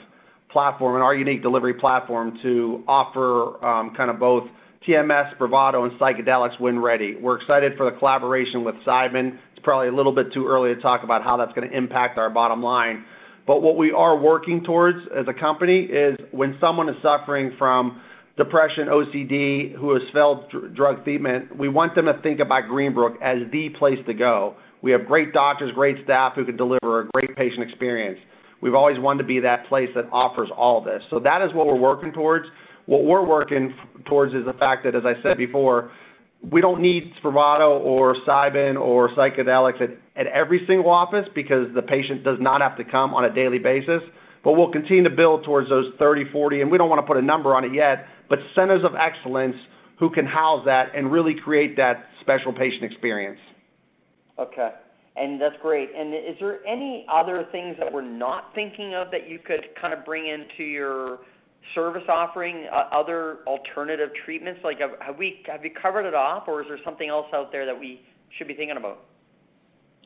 platform 0.51 0.95
and 0.95 1.03
our 1.03 1.15
unique 1.15 1.41
delivery 1.41 1.73
platform 1.73 2.37
to 2.41 2.83
offer 2.87 3.63
um 3.65 3.93
kind 3.95 4.09
of 4.09 4.19
both 4.19 4.43
TMS, 4.87 5.35
Spravato, 5.37 5.89
and 5.89 5.99
psychedelics 5.99 6.59
when 6.59 6.79
ready. 6.79 7.15
We're 7.15 7.39
excited 7.39 7.73
for 7.77 7.89
the 7.89 7.97
collaboration 7.97 8.63
with 8.63 8.75
Cybin. 8.87 9.37
It's 9.51 9.63
probably 9.63 9.89
a 9.89 9.93
little 9.93 10.13
bit 10.13 10.33
too 10.33 10.47
early 10.47 10.73
to 10.73 10.81
talk 10.81 11.03
about 11.03 11.21
how 11.23 11.37
that's 11.37 11.51
going 11.53 11.69
to 11.69 11.77
impact 11.77 12.17
our 12.17 12.29
bottom 12.29 12.63
line. 12.63 13.03
But 13.45 13.61
what 13.61 13.77
we 13.77 13.91
are 13.91 14.17
working 14.17 14.63
towards 14.63 14.99
as 15.15 15.25
a 15.27 15.33
company 15.33 15.81
is 15.81 16.15
when 16.31 16.57
someone 16.61 16.87
is 16.87 16.95
suffering 17.01 17.55
from 17.57 18.01
depression, 18.37 18.87
OCD, 18.87 19.75
who 19.75 19.93
has 19.93 20.03
failed 20.13 20.45
drug 20.75 21.03
treatment, 21.03 21.57
we 21.57 21.67
want 21.67 21.93
them 21.93 22.05
to 22.05 22.13
think 22.21 22.39
about 22.39 22.63
Greenbrook 22.63 23.21
as 23.21 23.39
the 23.51 23.69
place 23.77 23.99
to 24.07 24.13
go. 24.13 24.55
We 24.81 24.91
have 24.91 25.05
great 25.05 25.33
doctors, 25.33 25.71
great 25.73 25.97
staff 26.03 26.33
who 26.35 26.45
can 26.45 26.55
deliver 26.55 27.01
a 27.01 27.07
great 27.07 27.35
patient 27.35 27.69
experience. 27.69 28.19
We've 28.61 28.75
always 28.75 28.99
wanted 28.99 29.23
to 29.23 29.27
be 29.27 29.39
that 29.39 29.67
place 29.67 29.89
that 29.95 30.05
offers 30.11 30.49
all 30.55 30.81
this. 30.81 31.01
So 31.09 31.19
that 31.19 31.41
is 31.41 31.53
what 31.53 31.67
we're 31.67 31.75
working 31.75 32.11
towards. 32.11 32.45
What 32.85 33.03
we're 33.03 33.25
working 33.25 33.73
towards 34.05 34.33
is 34.33 34.45
the 34.45 34.53
fact 34.53 34.83
that, 34.83 34.95
as 34.95 35.03
I 35.05 35.21
said 35.21 35.37
before, 35.37 35.91
we 36.41 36.61
don't 36.61 36.81
need 36.81 37.13
Spravato 37.21 37.79
or 37.81 38.15
Cybin 38.27 38.79
or 38.79 39.09
psychedelics 39.09 39.81
at 40.15 40.27
every 40.27 40.65
single 40.67 40.89
office 40.89 41.27
because 41.35 41.67
the 41.75 41.81
patient 41.81 42.23
does 42.23 42.37
not 42.39 42.61
have 42.61 42.77
to 42.77 42.83
come 42.83 43.13
on 43.13 43.25
a 43.25 43.33
daily 43.33 43.59
basis. 43.59 44.01
But 44.43 44.53
we'll 44.53 44.71
continue 44.71 45.03
to 45.03 45.09
build 45.09 45.43
towards 45.43 45.69
those 45.69 45.93
30, 45.99 46.31
40, 46.31 46.61
and 46.61 46.71
we 46.71 46.77
don't 46.77 46.89
want 46.89 47.01
to 47.01 47.05
put 47.05 47.17
a 47.17 47.21
number 47.21 47.55
on 47.55 47.65
it 47.65 47.73
yet, 47.73 48.07
but 48.29 48.39
centers 48.55 48.85
of 48.85 48.95
excellence 48.95 49.55
who 49.99 50.09
can 50.09 50.25
house 50.25 50.63
that 50.65 50.95
and 50.95 51.11
really 51.11 51.35
create 51.35 51.75
that 51.75 52.07
special 52.21 52.53
patient 52.53 52.85
experience. 52.85 53.39
Okay. 54.37 54.69
And 55.19 55.41
that's 55.41 55.55
great. 55.61 55.89
And 55.95 56.13
is 56.13 56.37
there 56.39 56.65
any 56.65 57.05
other 57.11 57.45
things 57.51 57.75
that 57.79 57.91
we're 57.91 58.01
not 58.01 58.51
thinking 58.55 58.95
of 58.95 59.11
that 59.11 59.29
you 59.29 59.39
could 59.39 59.65
kind 59.79 59.93
of 59.93 60.05
bring 60.05 60.27
into 60.27 60.63
your 60.63 61.19
service 61.75 62.03
offering, 62.07 62.67
other 62.71 63.39
alternative 63.45 64.09
treatments? 64.23 64.61
Like 64.63 64.79
have 64.79 65.17
we 65.17 65.43
have 65.47 65.63
you 65.65 65.71
covered 65.71 66.05
it 66.05 66.13
off, 66.13 66.47
or 66.47 66.61
is 66.61 66.67
there 66.69 66.79
something 66.85 67.09
else 67.09 67.27
out 67.33 67.51
there 67.51 67.65
that 67.65 67.77
we 67.77 68.01
should 68.37 68.47
be 68.47 68.53
thinking 68.53 68.77
about? 68.77 68.99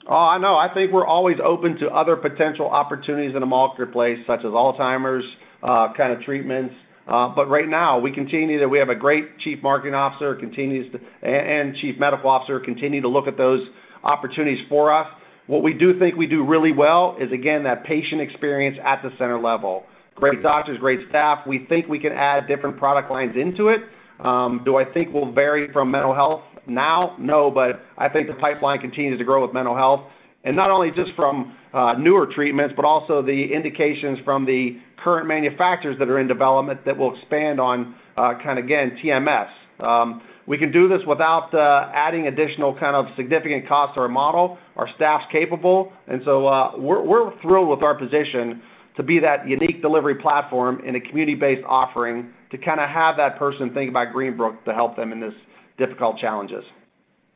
Oh, 0.09 0.15
I 0.15 0.37
know. 0.37 0.57
I 0.57 0.73
think 0.73 0.91
we're 0.91 1.05
always 1.05 1.37
open 1.43 1.77
to 1.77 1.87
other 1.87 2.17
potential 2.17 2.67
opportunities 2.67 3.35
in 3.35 3.39
the 3.39 3.45
marketplace, 3.45 4.17
such 4.27 4.39
as 4.39 4.45
Alzheimer's 4.45 5.23
kind 5.61 6.11
of 6.11 6.21
treatments. 6.23 6.73
Uh, 7.07 7.27
but 7.35 7.49
right 7.49 7.67
now, 7.67 7.99
we 7.99 8.11
continue 8.13 8.59
to. 8.59 8.67
We 8.67 8.79
have 8.79 8.89
a 8.89 8.95
great 8.95 9.39
chief 9.39 9.61
marketing 9.61 9.93
officer 9.93 10.35
continues 10.35 10.91
to 10.93 10.99
and 11.27 11.75
chief 11.77 11.99
medical 11.99 12.29
officer 12.29 12.59
continue 12.59 13.01
to 13.01 13.09
look 13.09 13.27
at 13.27 13.37
those 13.37 13.61
opportunities 14.03 14.59
for 14.69 14.93
us. 14.93 15.07
What 15.47 15.63
we 15.63 15.73
do 15.73 15.97
think 15.99 16.15
we 16.15 16.27
do 16.27 16.45
really 16.45 16.71
well 16.71 17.17
is, 17.19 17.31
again, 17.31 17.63
that 17.63 17.83
patient 17.83 18.21
experience 18.21 18.77
at 18.83 19.01
the 19.01 19.09
center 19.17 19.39
level. 19.39 19.83
Great 20.15 20.41
doctors, 20.43 20.77
great 20.79 20.99
staff. 21.09 21.45
We 21.47 21.65
think 21.67 21.87
we 21.87 21.99
can 21.99 22.11
add 22.13 22.47
different 22.47 22.77
product 22.77 23.11
lines 23.11 23.35
into 23.35 23.69
it. 23.69 23.81
Um, 24.19 24.61
do 24.63 24.77
I 24.77 24.85
think 24.85 25.13
we'll 25.13 25.31
vary 25.31 25.71
from 25.73 25.91
mental 25.91 26.13
health 26.13 26.41
now? 26.67 27.15
No, 27.19 27.51
but 27.51 27.81
I 27.97 28.07
think 28.09 28.27
the 28.27 28.35
pipeline 28.35 28.79
continues 28.79 29.17
to 29.17 29.25
grow 29.25 29.41
with 29.45 29.53
mental 29.53 29.75
health, 29.75 30.01
and 30.43 30.55
not 30.55 30.69
only 30.69 30.91
just 30.91 31.11
from 31.15 31.57
uh, 31.73 31.93
newer 31.93 32.27
treatments, 32.33 32.73
but 32.75 32.85
also 32.85 33.21
the 33.21 33.53
indications 33.53 34.19
from 34.23 34.45
the 34.45 34.77
current 35.03 35.27
manufacturers 35.27 35.97
that 35.99 36.09
are 36.09 36.19
in 36.19 36.27
development 36.27 36.85
that 36.85 36.97
will 36.97 37.15
expand 37.17 37.59
on 37.59 37.95
uh, 38.15 38.33
kind 38.43 38.59
of, 38.59 38.65
again, 38.65 38.97
TMS. 39.03 39.49
Um, 39.79 40.21
We 40.45 40.57
can 40.57 40.71
do 40.71 40.89
this 40.89 40.99
without 41.07 41.53
uh, 41.53 41.89
adding 41.93 42.27
additional 42.27 42.77
kind 42.77 42.95
of 42.95 43.05
significant 43.15 43.67
costs 43.67 43.95
to 43.95 44.01
our 44.01 44.09
model. 44.09 44.57
Our 44.75 44.89
staff's 44.95 45.25
capable, 45.31 45.93
and 46.07 46.21
so 46.25 46.47
uh, 46.47 46.71
we're 46.77 47.39
thrilled 47.41 47.69
with 47.69 47.81
our 47.81 47.95
position 47.95 48.61
to 48.97 49.03
be 49.03 49.19
that 49.19 49.47
unique 49.47 49.81
delivery 49.81 50.15
platform 50.15 50.81
in 50.85 50.95
a 50.95 50.99
community-based 50.99 51.63
offering 51.67 52.31
to 52.51 52.57
kind 52.57 52.79
of 52.79 52.89
have 52.89 53.17
that 53.17 53.39
person 53.39 53.73
think 53.73 53.89
about 53.89 54.13
Greenbrook 54.13 54.63
to 54.65 54.73
help 54.73 54.95
them 54.95 55.11
in 55.11 55.19
this 55.19 55.33
difficult 55.77 56.17
challenges. 56.19 56.63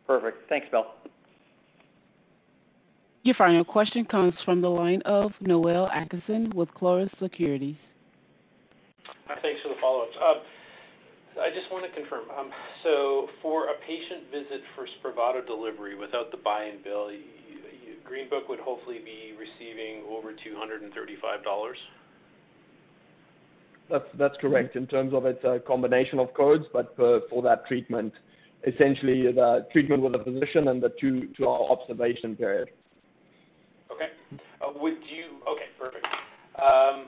Perfect. 0.05 0.47
Thanks, 0.49 0.67
Bill. 0.69 0.85
Your 3.23 3.35
final 3.35 3.65
question 3.65 4.05
comes 4.05 4.33
from 4.45 4.61
the 4.61 4.69
line 4.69 5.01
of 5.03 5.31
Noel 5.41 5.89
Atkinson 5.89 6.51
with 6.55 6.69
Clarus 6.73 7.09
Securities. 7.21 7.75
Thanks 9.41 9.61
for 9.61 9.69
the 9.69 9.75
follow-ups. 9.81 10.15
Um, 10.17 10.41
I 11.41 11.49
just 11.53 11.71
want 11.71 11.85
to 11.85 11.91
confirm. 11.99 12.29
Um, 12.37 12.49
so 12.83 13.27
for 13.41 13.69
a 13.69 13.75
patient 13.85 14.31
visit 14.31 14.61
for 14.75 14.87
Spravato 14.97 15.45
delivery 15.45 15.95
without 15.95 16.31
the 16.31 16.37
buy 16.37 16.63
and 16.63 16.83
bill, 16.83 17.09
Greenbrook 18.07 18.47
would 18.49 18.59
hopefully 18.59 18.99
be 19.03 19.33
receiving 19.37 20.03
over 20.09 20.31
$235? 20.31 21.73
That's 23.89 24.03
that's 24.17 24.35
correct 24.41 24.75
in 24.75 24.85
terms 24.85 25.13
of 25.13 25.25
its 25.25 25.41
a 25.45 25.59
combination 25.65 26.19
of 26.19 26.33
codes, 26.33 26.65
but 26.73 26.93
for 26.97 27.41
that 27.43 27.65
treatment, 27.67 28.11
essentially 28.65 29.31
the 29.31 29.65
treatment 29.71 30.03
with 30.03 30.13
a 30.15 30.23
physician 30.23 30.67
and 30.67 30.83
the 30.83 30.91
two-hour 30.99 31.71
observation 31.71 32.35
period. 32.35 32.69
Okay. 33.89 34.09
Uh, 34.61 34.73
would 34.75 34.97
you? 35.09 35.39
Okay, 35.47 35.71
perfect. 35.79 36.05
Um, 36.61 37.05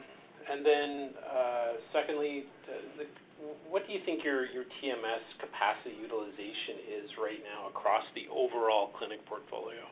and 0.50 0.66
then 0.66 1.10
uh, 1.30 1.72
secondly, 1.92 2.46
what 3.70 3.88
do 3.88 3.94
you 3.94 4.00
think 4.06 4.24
your 4.24 4.46
your 4.48 4.64
TMS 4.64 5.24
capacity 5.40 5.96
utilization 6.02 7.04
is 7.04 7.10
right 7.22 7.40
now 7.44 7.70
across 7.70 8.04
the 8.16 8.28
overall 8.32 8.92
clinic 8.98 9.26
portfolio? 9.26 9.84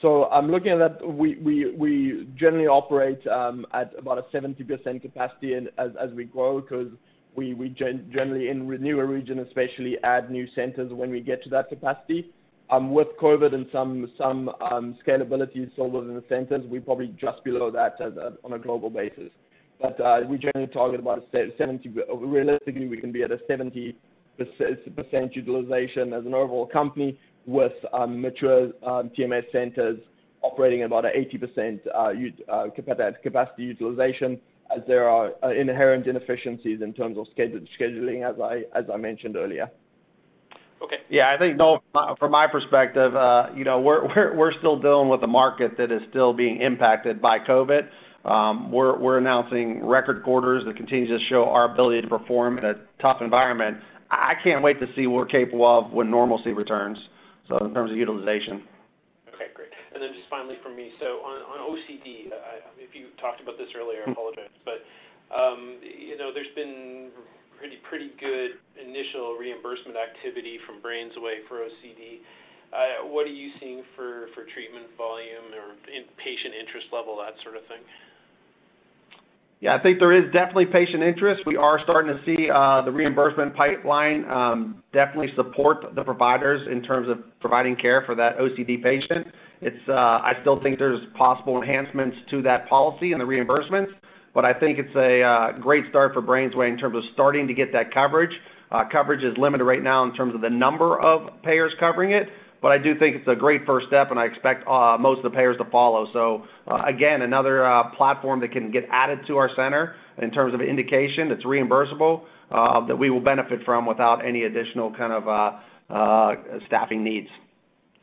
So 0.00 0.24
I'm 0.24 0.50
looking 0.50 0.72
at 0.72 0.78
that. 0.78 1.06
We 1.06 1.36
we 1.36 1.70
we 1.76 2.28
generally 2.36 2.66
operate 2.66 3.24
at 3.26 3.92
about 3.96 4.18
a 4.18 4.36
70% 4.36 5.00
capacity 5.00 5.54
and 5.54 5.68
as 5.78 5.90
as 6.00 6.10
we 6.10 6.24
grow 6.24 6.60
because 6.60 6.88
we 7.36 7.54
we 7.54 7.68
generally, 7.68 8.48
in 8.48 8.68
newer 8.68 9.06
regions 9.06 9.46
especially, 9.46 9.96
add 10.02 10.30
new 10.30 10.46
centers 10.54 10.92
when 10.92 11.10
we 11.10 11.20
get 11.20 11.42
to 11.44 11.50
that 11.50 11.68
capacity. 11.68 12.30
Um 12.70 12.90
with 12.90 13.08
COVID 13.20 13.54
and 13.54 13.66
some 13.70 14.10
some 14.18 14.48
um 14.70 14.98
scalability 15.06 15.72
still 15.72 15.90
within 15.90 16.14
the 16.14 16.24
centers, 16.28 16.64
we're 16.66 16.80
probably 16.80 17.14
just 17.20 17.44
below 17.44 17.70
that 17.70 18.00
on 18.44 18.52
a 18.54 18.58
global 18.58 18.90
basis. 18.90 19.30
But 19.82 20.00
uh, 20.00 20.20
we 20.28 20.38
generally 20.38 20.72
target 20.72 21.00
about 21.00 21.24
a 21.34 21.52
70. 21.58 21.92
Realistically, 22.14 22.86
we 22.86 22.96
can 22.98 23.10
be 23.10 23.24
at 23.24 23.32
a 23.32 23.38
70% 23.50 23.94
utilization 25.34 26.12
as 26.12 26.24
an 26.24 26.34
overall 26.34 26.66
company 26.66 27.18
with 27.46 27.72
um, 27.92 28.22
mature 28.22 28.70
um, 28.86 29.10
TMS 29.18 29.42
centers 29.50 29.98
operating 30.42 30.82
at 30.82 30.86
about 30.86 31.04
an 31.04 31.12
80% 31.32 31.80
uh, 31.86 32.52
uh, 32.52 32.66
capacity 33.22 33.64
utilization 33.64 34.40
as 34.74 34.82
there 34.86 35.08
are 35.08 35.32
inherent 35.52 36.06
inefficiencies 36.06 36.80
in 36.80 36.92
terms 36.94 37.18
of 37.18 37.26
scheduling, 37.36 38.28
as 38.28 38.40
I 38.40 38.62
as 38.78 38.84
I 38.92 38.96
mentioned 38.96 39.36
earlier. 39.36 39.68
Okay. 40.82 40.96
Yeah, 41.10 41.32
I 41.32 41.38
think 41.38 41.56
no. 41.56 41.80
from 42.18 42.30
my 42.30 42.46
perspective, 42.46 43.12
you 43.56 43.64
know, 43.64 43.80
we're 43.80 44.06
we're 44.06 44.36
we're 44.36 44.58
still 44.58 44.78
dealing 44.80 45.08
with 45.08 45.22
a 45.24 45.26
market 45.26 45.76
that 45.76 45.90
is 45.92 46.00
still 46.10 46.32
being 46.32 46.62
impacted 46.62 47.20
by 47.20 47.38
COVID. 47.40 47.88
Um, 48.24 48.70
we're 48.70 49.18
announcing 49.18 49.84
record 49.84 50.22
quarters 50.22 50.62
that 50.66 50.76
continue 50.76 51.06
to 51.06 51.18
show 51.26 51.48
our 51.48 51.72
ability 51.72 52.02
to 52.02 52.08
perform 52.08 52.58
in 52.58 52.64
a 52.64 52.74
tough 53.00 53.18
environment. 53.20 53.78
I 54.10 54.34
can't 54.44 54.62
wait 54.62 54.78
to 54.78 54.86
see 54.94 55.06
what 55.06 55.26
we're 55.26 55.32
capable 55.32 55.66
of 55.66 55.90
when 55.90 56.10
normalcy 56.10 56.52
returns, 56.52 56.98
so 57.48 57.58
in 57.64 57.74
terms 57.74 57.90
of 57.90 57.96
utilization. 57.96 58.62
Okay, 59.34 59.50
great. 59.54 59.74
And 59.94 60.02
then 60.02 60.12
just 60.14 60.28
finally 60.30 60.56
for 60.62 60.70
me, 60.70 60.92
so 61.00 61.24
on 61.26 61.58
OCD, 61.58 62.30
uh, 62.30 62.62
if 62.78 62.94
you 62.94 63.08
talked 63.18 63.40
about 63.40 63.58
this 63.58 63.68
earlier, 63.74 64.06
I 64.06 64.12
mm-hmm. 64.12 64.12
apologize, 64.12 64.54
but 64.64 64.86
um, 65.34 65.80
you 65.80 66.16
know, 66.16 66.30
there's 66.30 66.52
been 66.54 67.10
pretty 67.88 68.12
good 68.20 68.56
initial 68.80 69.36
reimbursement 69.36 69.96
activity 69.96 70.58
from 70.66 70.80
BrainsWay 70.80 71.44
for 71.48 71.60
OCD. 71.64 72.24
Uh, 72.72 73.04
what 73.04 73.28
are 73.28 73.36
you 73.36 73.52
seeing 73.60 73.84
for 73.96 74.32
treatment 74.56 74.88
volume 74.96 75.52
or 75.52 75.76
patient 76.16 76.56
interest 76.56 76.88
level, 76.88 77.20
that 77.20 77.36
sort 77.44 77.56
of 77.56 77.64
thing? 77.68 77.84
Yeah, 79.62 79.76
I 79.76 79.78
think 79.80 80.00
there 80.00 80.12
is 80.12 80.24
definitely 80.32 80.66
patient 80.66 81.04
interest. 81.04 81.42
We 81.46 81.56
are 81.56 81.78
starting 81.84 82.12
to 82.12 82.20
see 82.26 82.50
uh, 82.50 82.82
the 82.82 82.90
reimbursement 82.90 83.54
pipeline 83.54 84.24
um, 84.24 84.82
definitely 84.92 85.32
support 85.36 85.94
the 85.94 86.02
providers 86.02 86.66
in 86.68 86.82
terms 86.82 87.08
of 87.08 87.18
providing 87.38 87.76
care 87.76 88.02
for 88.04 88.16
that 88.16 88.38
OCD 88.38 88.82
patient. 88.82 89.28
It's 89.60 89.88
uh 89.88 89.92
I 89.92 90.32
still 90.40 90.60
think 90.60 90.80
there's 90.80 91.00
possible 91.16 91.62
enhancements 91.62 92.16
to 92.30 92.42
that 92.42 92.68
policy 92.68 93.12
and 93.12 93.20
the 93.20 93.24
reimbursements, 93.24 93.92
but 94.34 94.44
I 94.44 94.52
think 94.52 94.80
it's 94.80 94.96
a 94.96 95.22
uh, 95.22 95.58
great 95.60 95.84
start 95.90 96.12
for 96.12 96.22
BrainsWay 96.22 96.68
in 96.68 96.76
terms 96.76 96.96
of 96.96 97.04
starting 97.14 97.46
to 97.46 97.54
get 97.54 97.72
that 97.72 97.94
coverage. 97.94 98.32
Uh, 98.72 98.82
coverage 98.90 99.22
is 99.22 99.38
limited 99.38 99.62
right 99.62 99.82
now 99.82 100.02
in 100.02 100.12
terms 100.16 100.34
of 100.34 100.40
the 100.40 100.50
number 100.50 101.00
of 101.00 101.40
payers 101.44 101.72
covering 101.78 102.10
it, 102.10 102.26
I 102.68 102.78
do 102.78 102.96
think 102.98 103.16
it's 103.16 103.28
a 103.28 103.34
great 103.34 103.66
first 103.66 103.88
step, 103.88 104.10
and 104.10 104.20
I 104.20 104.26
expect 104.26 104.66
uh, 104.68 104.96
most 104.98 105.18
of 105.18 105.24
the 105.24 105.36
payers 105.36 105.56
to 105.58 105.64
follow. 105.64 106.06
So 106.12 106.44
uh, 106.70 106.82
again, 106.86 107.22
another 107.22 107.66
uh, 107.66 107.90
platform 107.96 108.40
that 108.40 108.52
can 108.52 108.70
get 108.70 108.86
added 108.90 109.20
to 109.26 109.36
our 109.36 109.50
center 109.56 109.96
in 110.18 110.30
terms 110.30 110.54
of 110.54 110.60
indication 110.60 111.28
that's 111.28 111.44
reimbursable 111.44 112.22
that 112.50 112.96
we 112.96 113.10
will 113.10 113.20
benefit 113.20 113.60
from 113.64 113.86
without 113.86 114.24
any 114.24 114.44
additional 114.44 114.94
kind 114.94 115.12
of 115.12 116.62
staffing 116.66 117.02
needs. 117.02 117.28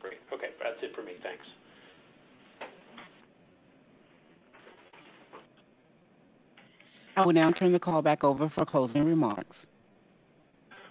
Great. 0.00 0.18
Okay. 0.32 0.48
That's 0.62 0.76
it 0.82 0.94
for 0.94 1.02
me. 1.02 1.12
Thanks. 1.22 1.44
I 7.16 7.24
will 7.24 7.32
now 7.32 7.50
turn 7.52 7.72
the 7.72 7.78
call 7.78 8.02
back 8.02 8.24
over 8.24 8.50
for 8.54 8.64
closing 8.64 9.04
remarks. 9.04 9.56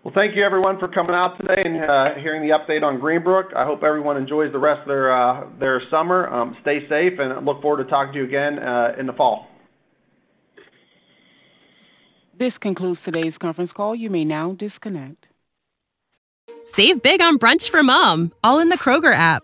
Well, 0.04 0.14
thank 0.16 0.34
you, 0.34 0.46
everyone, 0.46 0.80
for 0.80 0.88
coming 0.88 1.14
out 1.14 1.38
today 1.38 1.62
and 1.66 1.84
uh, 1.84 2.16
hearing 2.22 2.42
the 2.42 2.56
update 2.56 2.84
on 2.84 3.02
Greenbrook. 3.02 3.54
I 3.54 3.66
hope 3.66 3.84
everyone 3.84 4.16
enjoys 4.16 4.50
the 4.54 4.58
rest 4.58 4.82
of 4.82 4.88
their 4.88 5.12
uh, 5.12 5.80
summer. 5.92 6.30
Um, 6.30 6.56
stay 6.62 6.88
safe, 6.88 7.20
and 7.20 7.46
look 7.46 7.62
forward 7.62 7.84
to 7.84 7.90
talking 7.90 8.14
to 8.14 8.20
you 8.20 8.26
again 8.26 8.60
uh, 8.60 8.94
in 8.98 9.08
the 9.08 9.14
fall. 9.14 9.48
This 12.40 12.54
concludes 12.62 13.02
today's 13.04 13.34
conference 13.42 13.72
call. 13.76 13.94
You 13.94 14.10
may 14.10 14.24
now 14.24 14.54
disconnect. 14.58 15.26
Save 16.64 17.04
big 17.04 17.22
on 17.22 17.38
brunch 17.38 17.70
for 17.70 17.84
mom, 17.84 18.32
all 18.42 18.60
in 18.60 18.70
the 18.70 18.78
Kroger 18.78 19.14
app. 19.14 19.44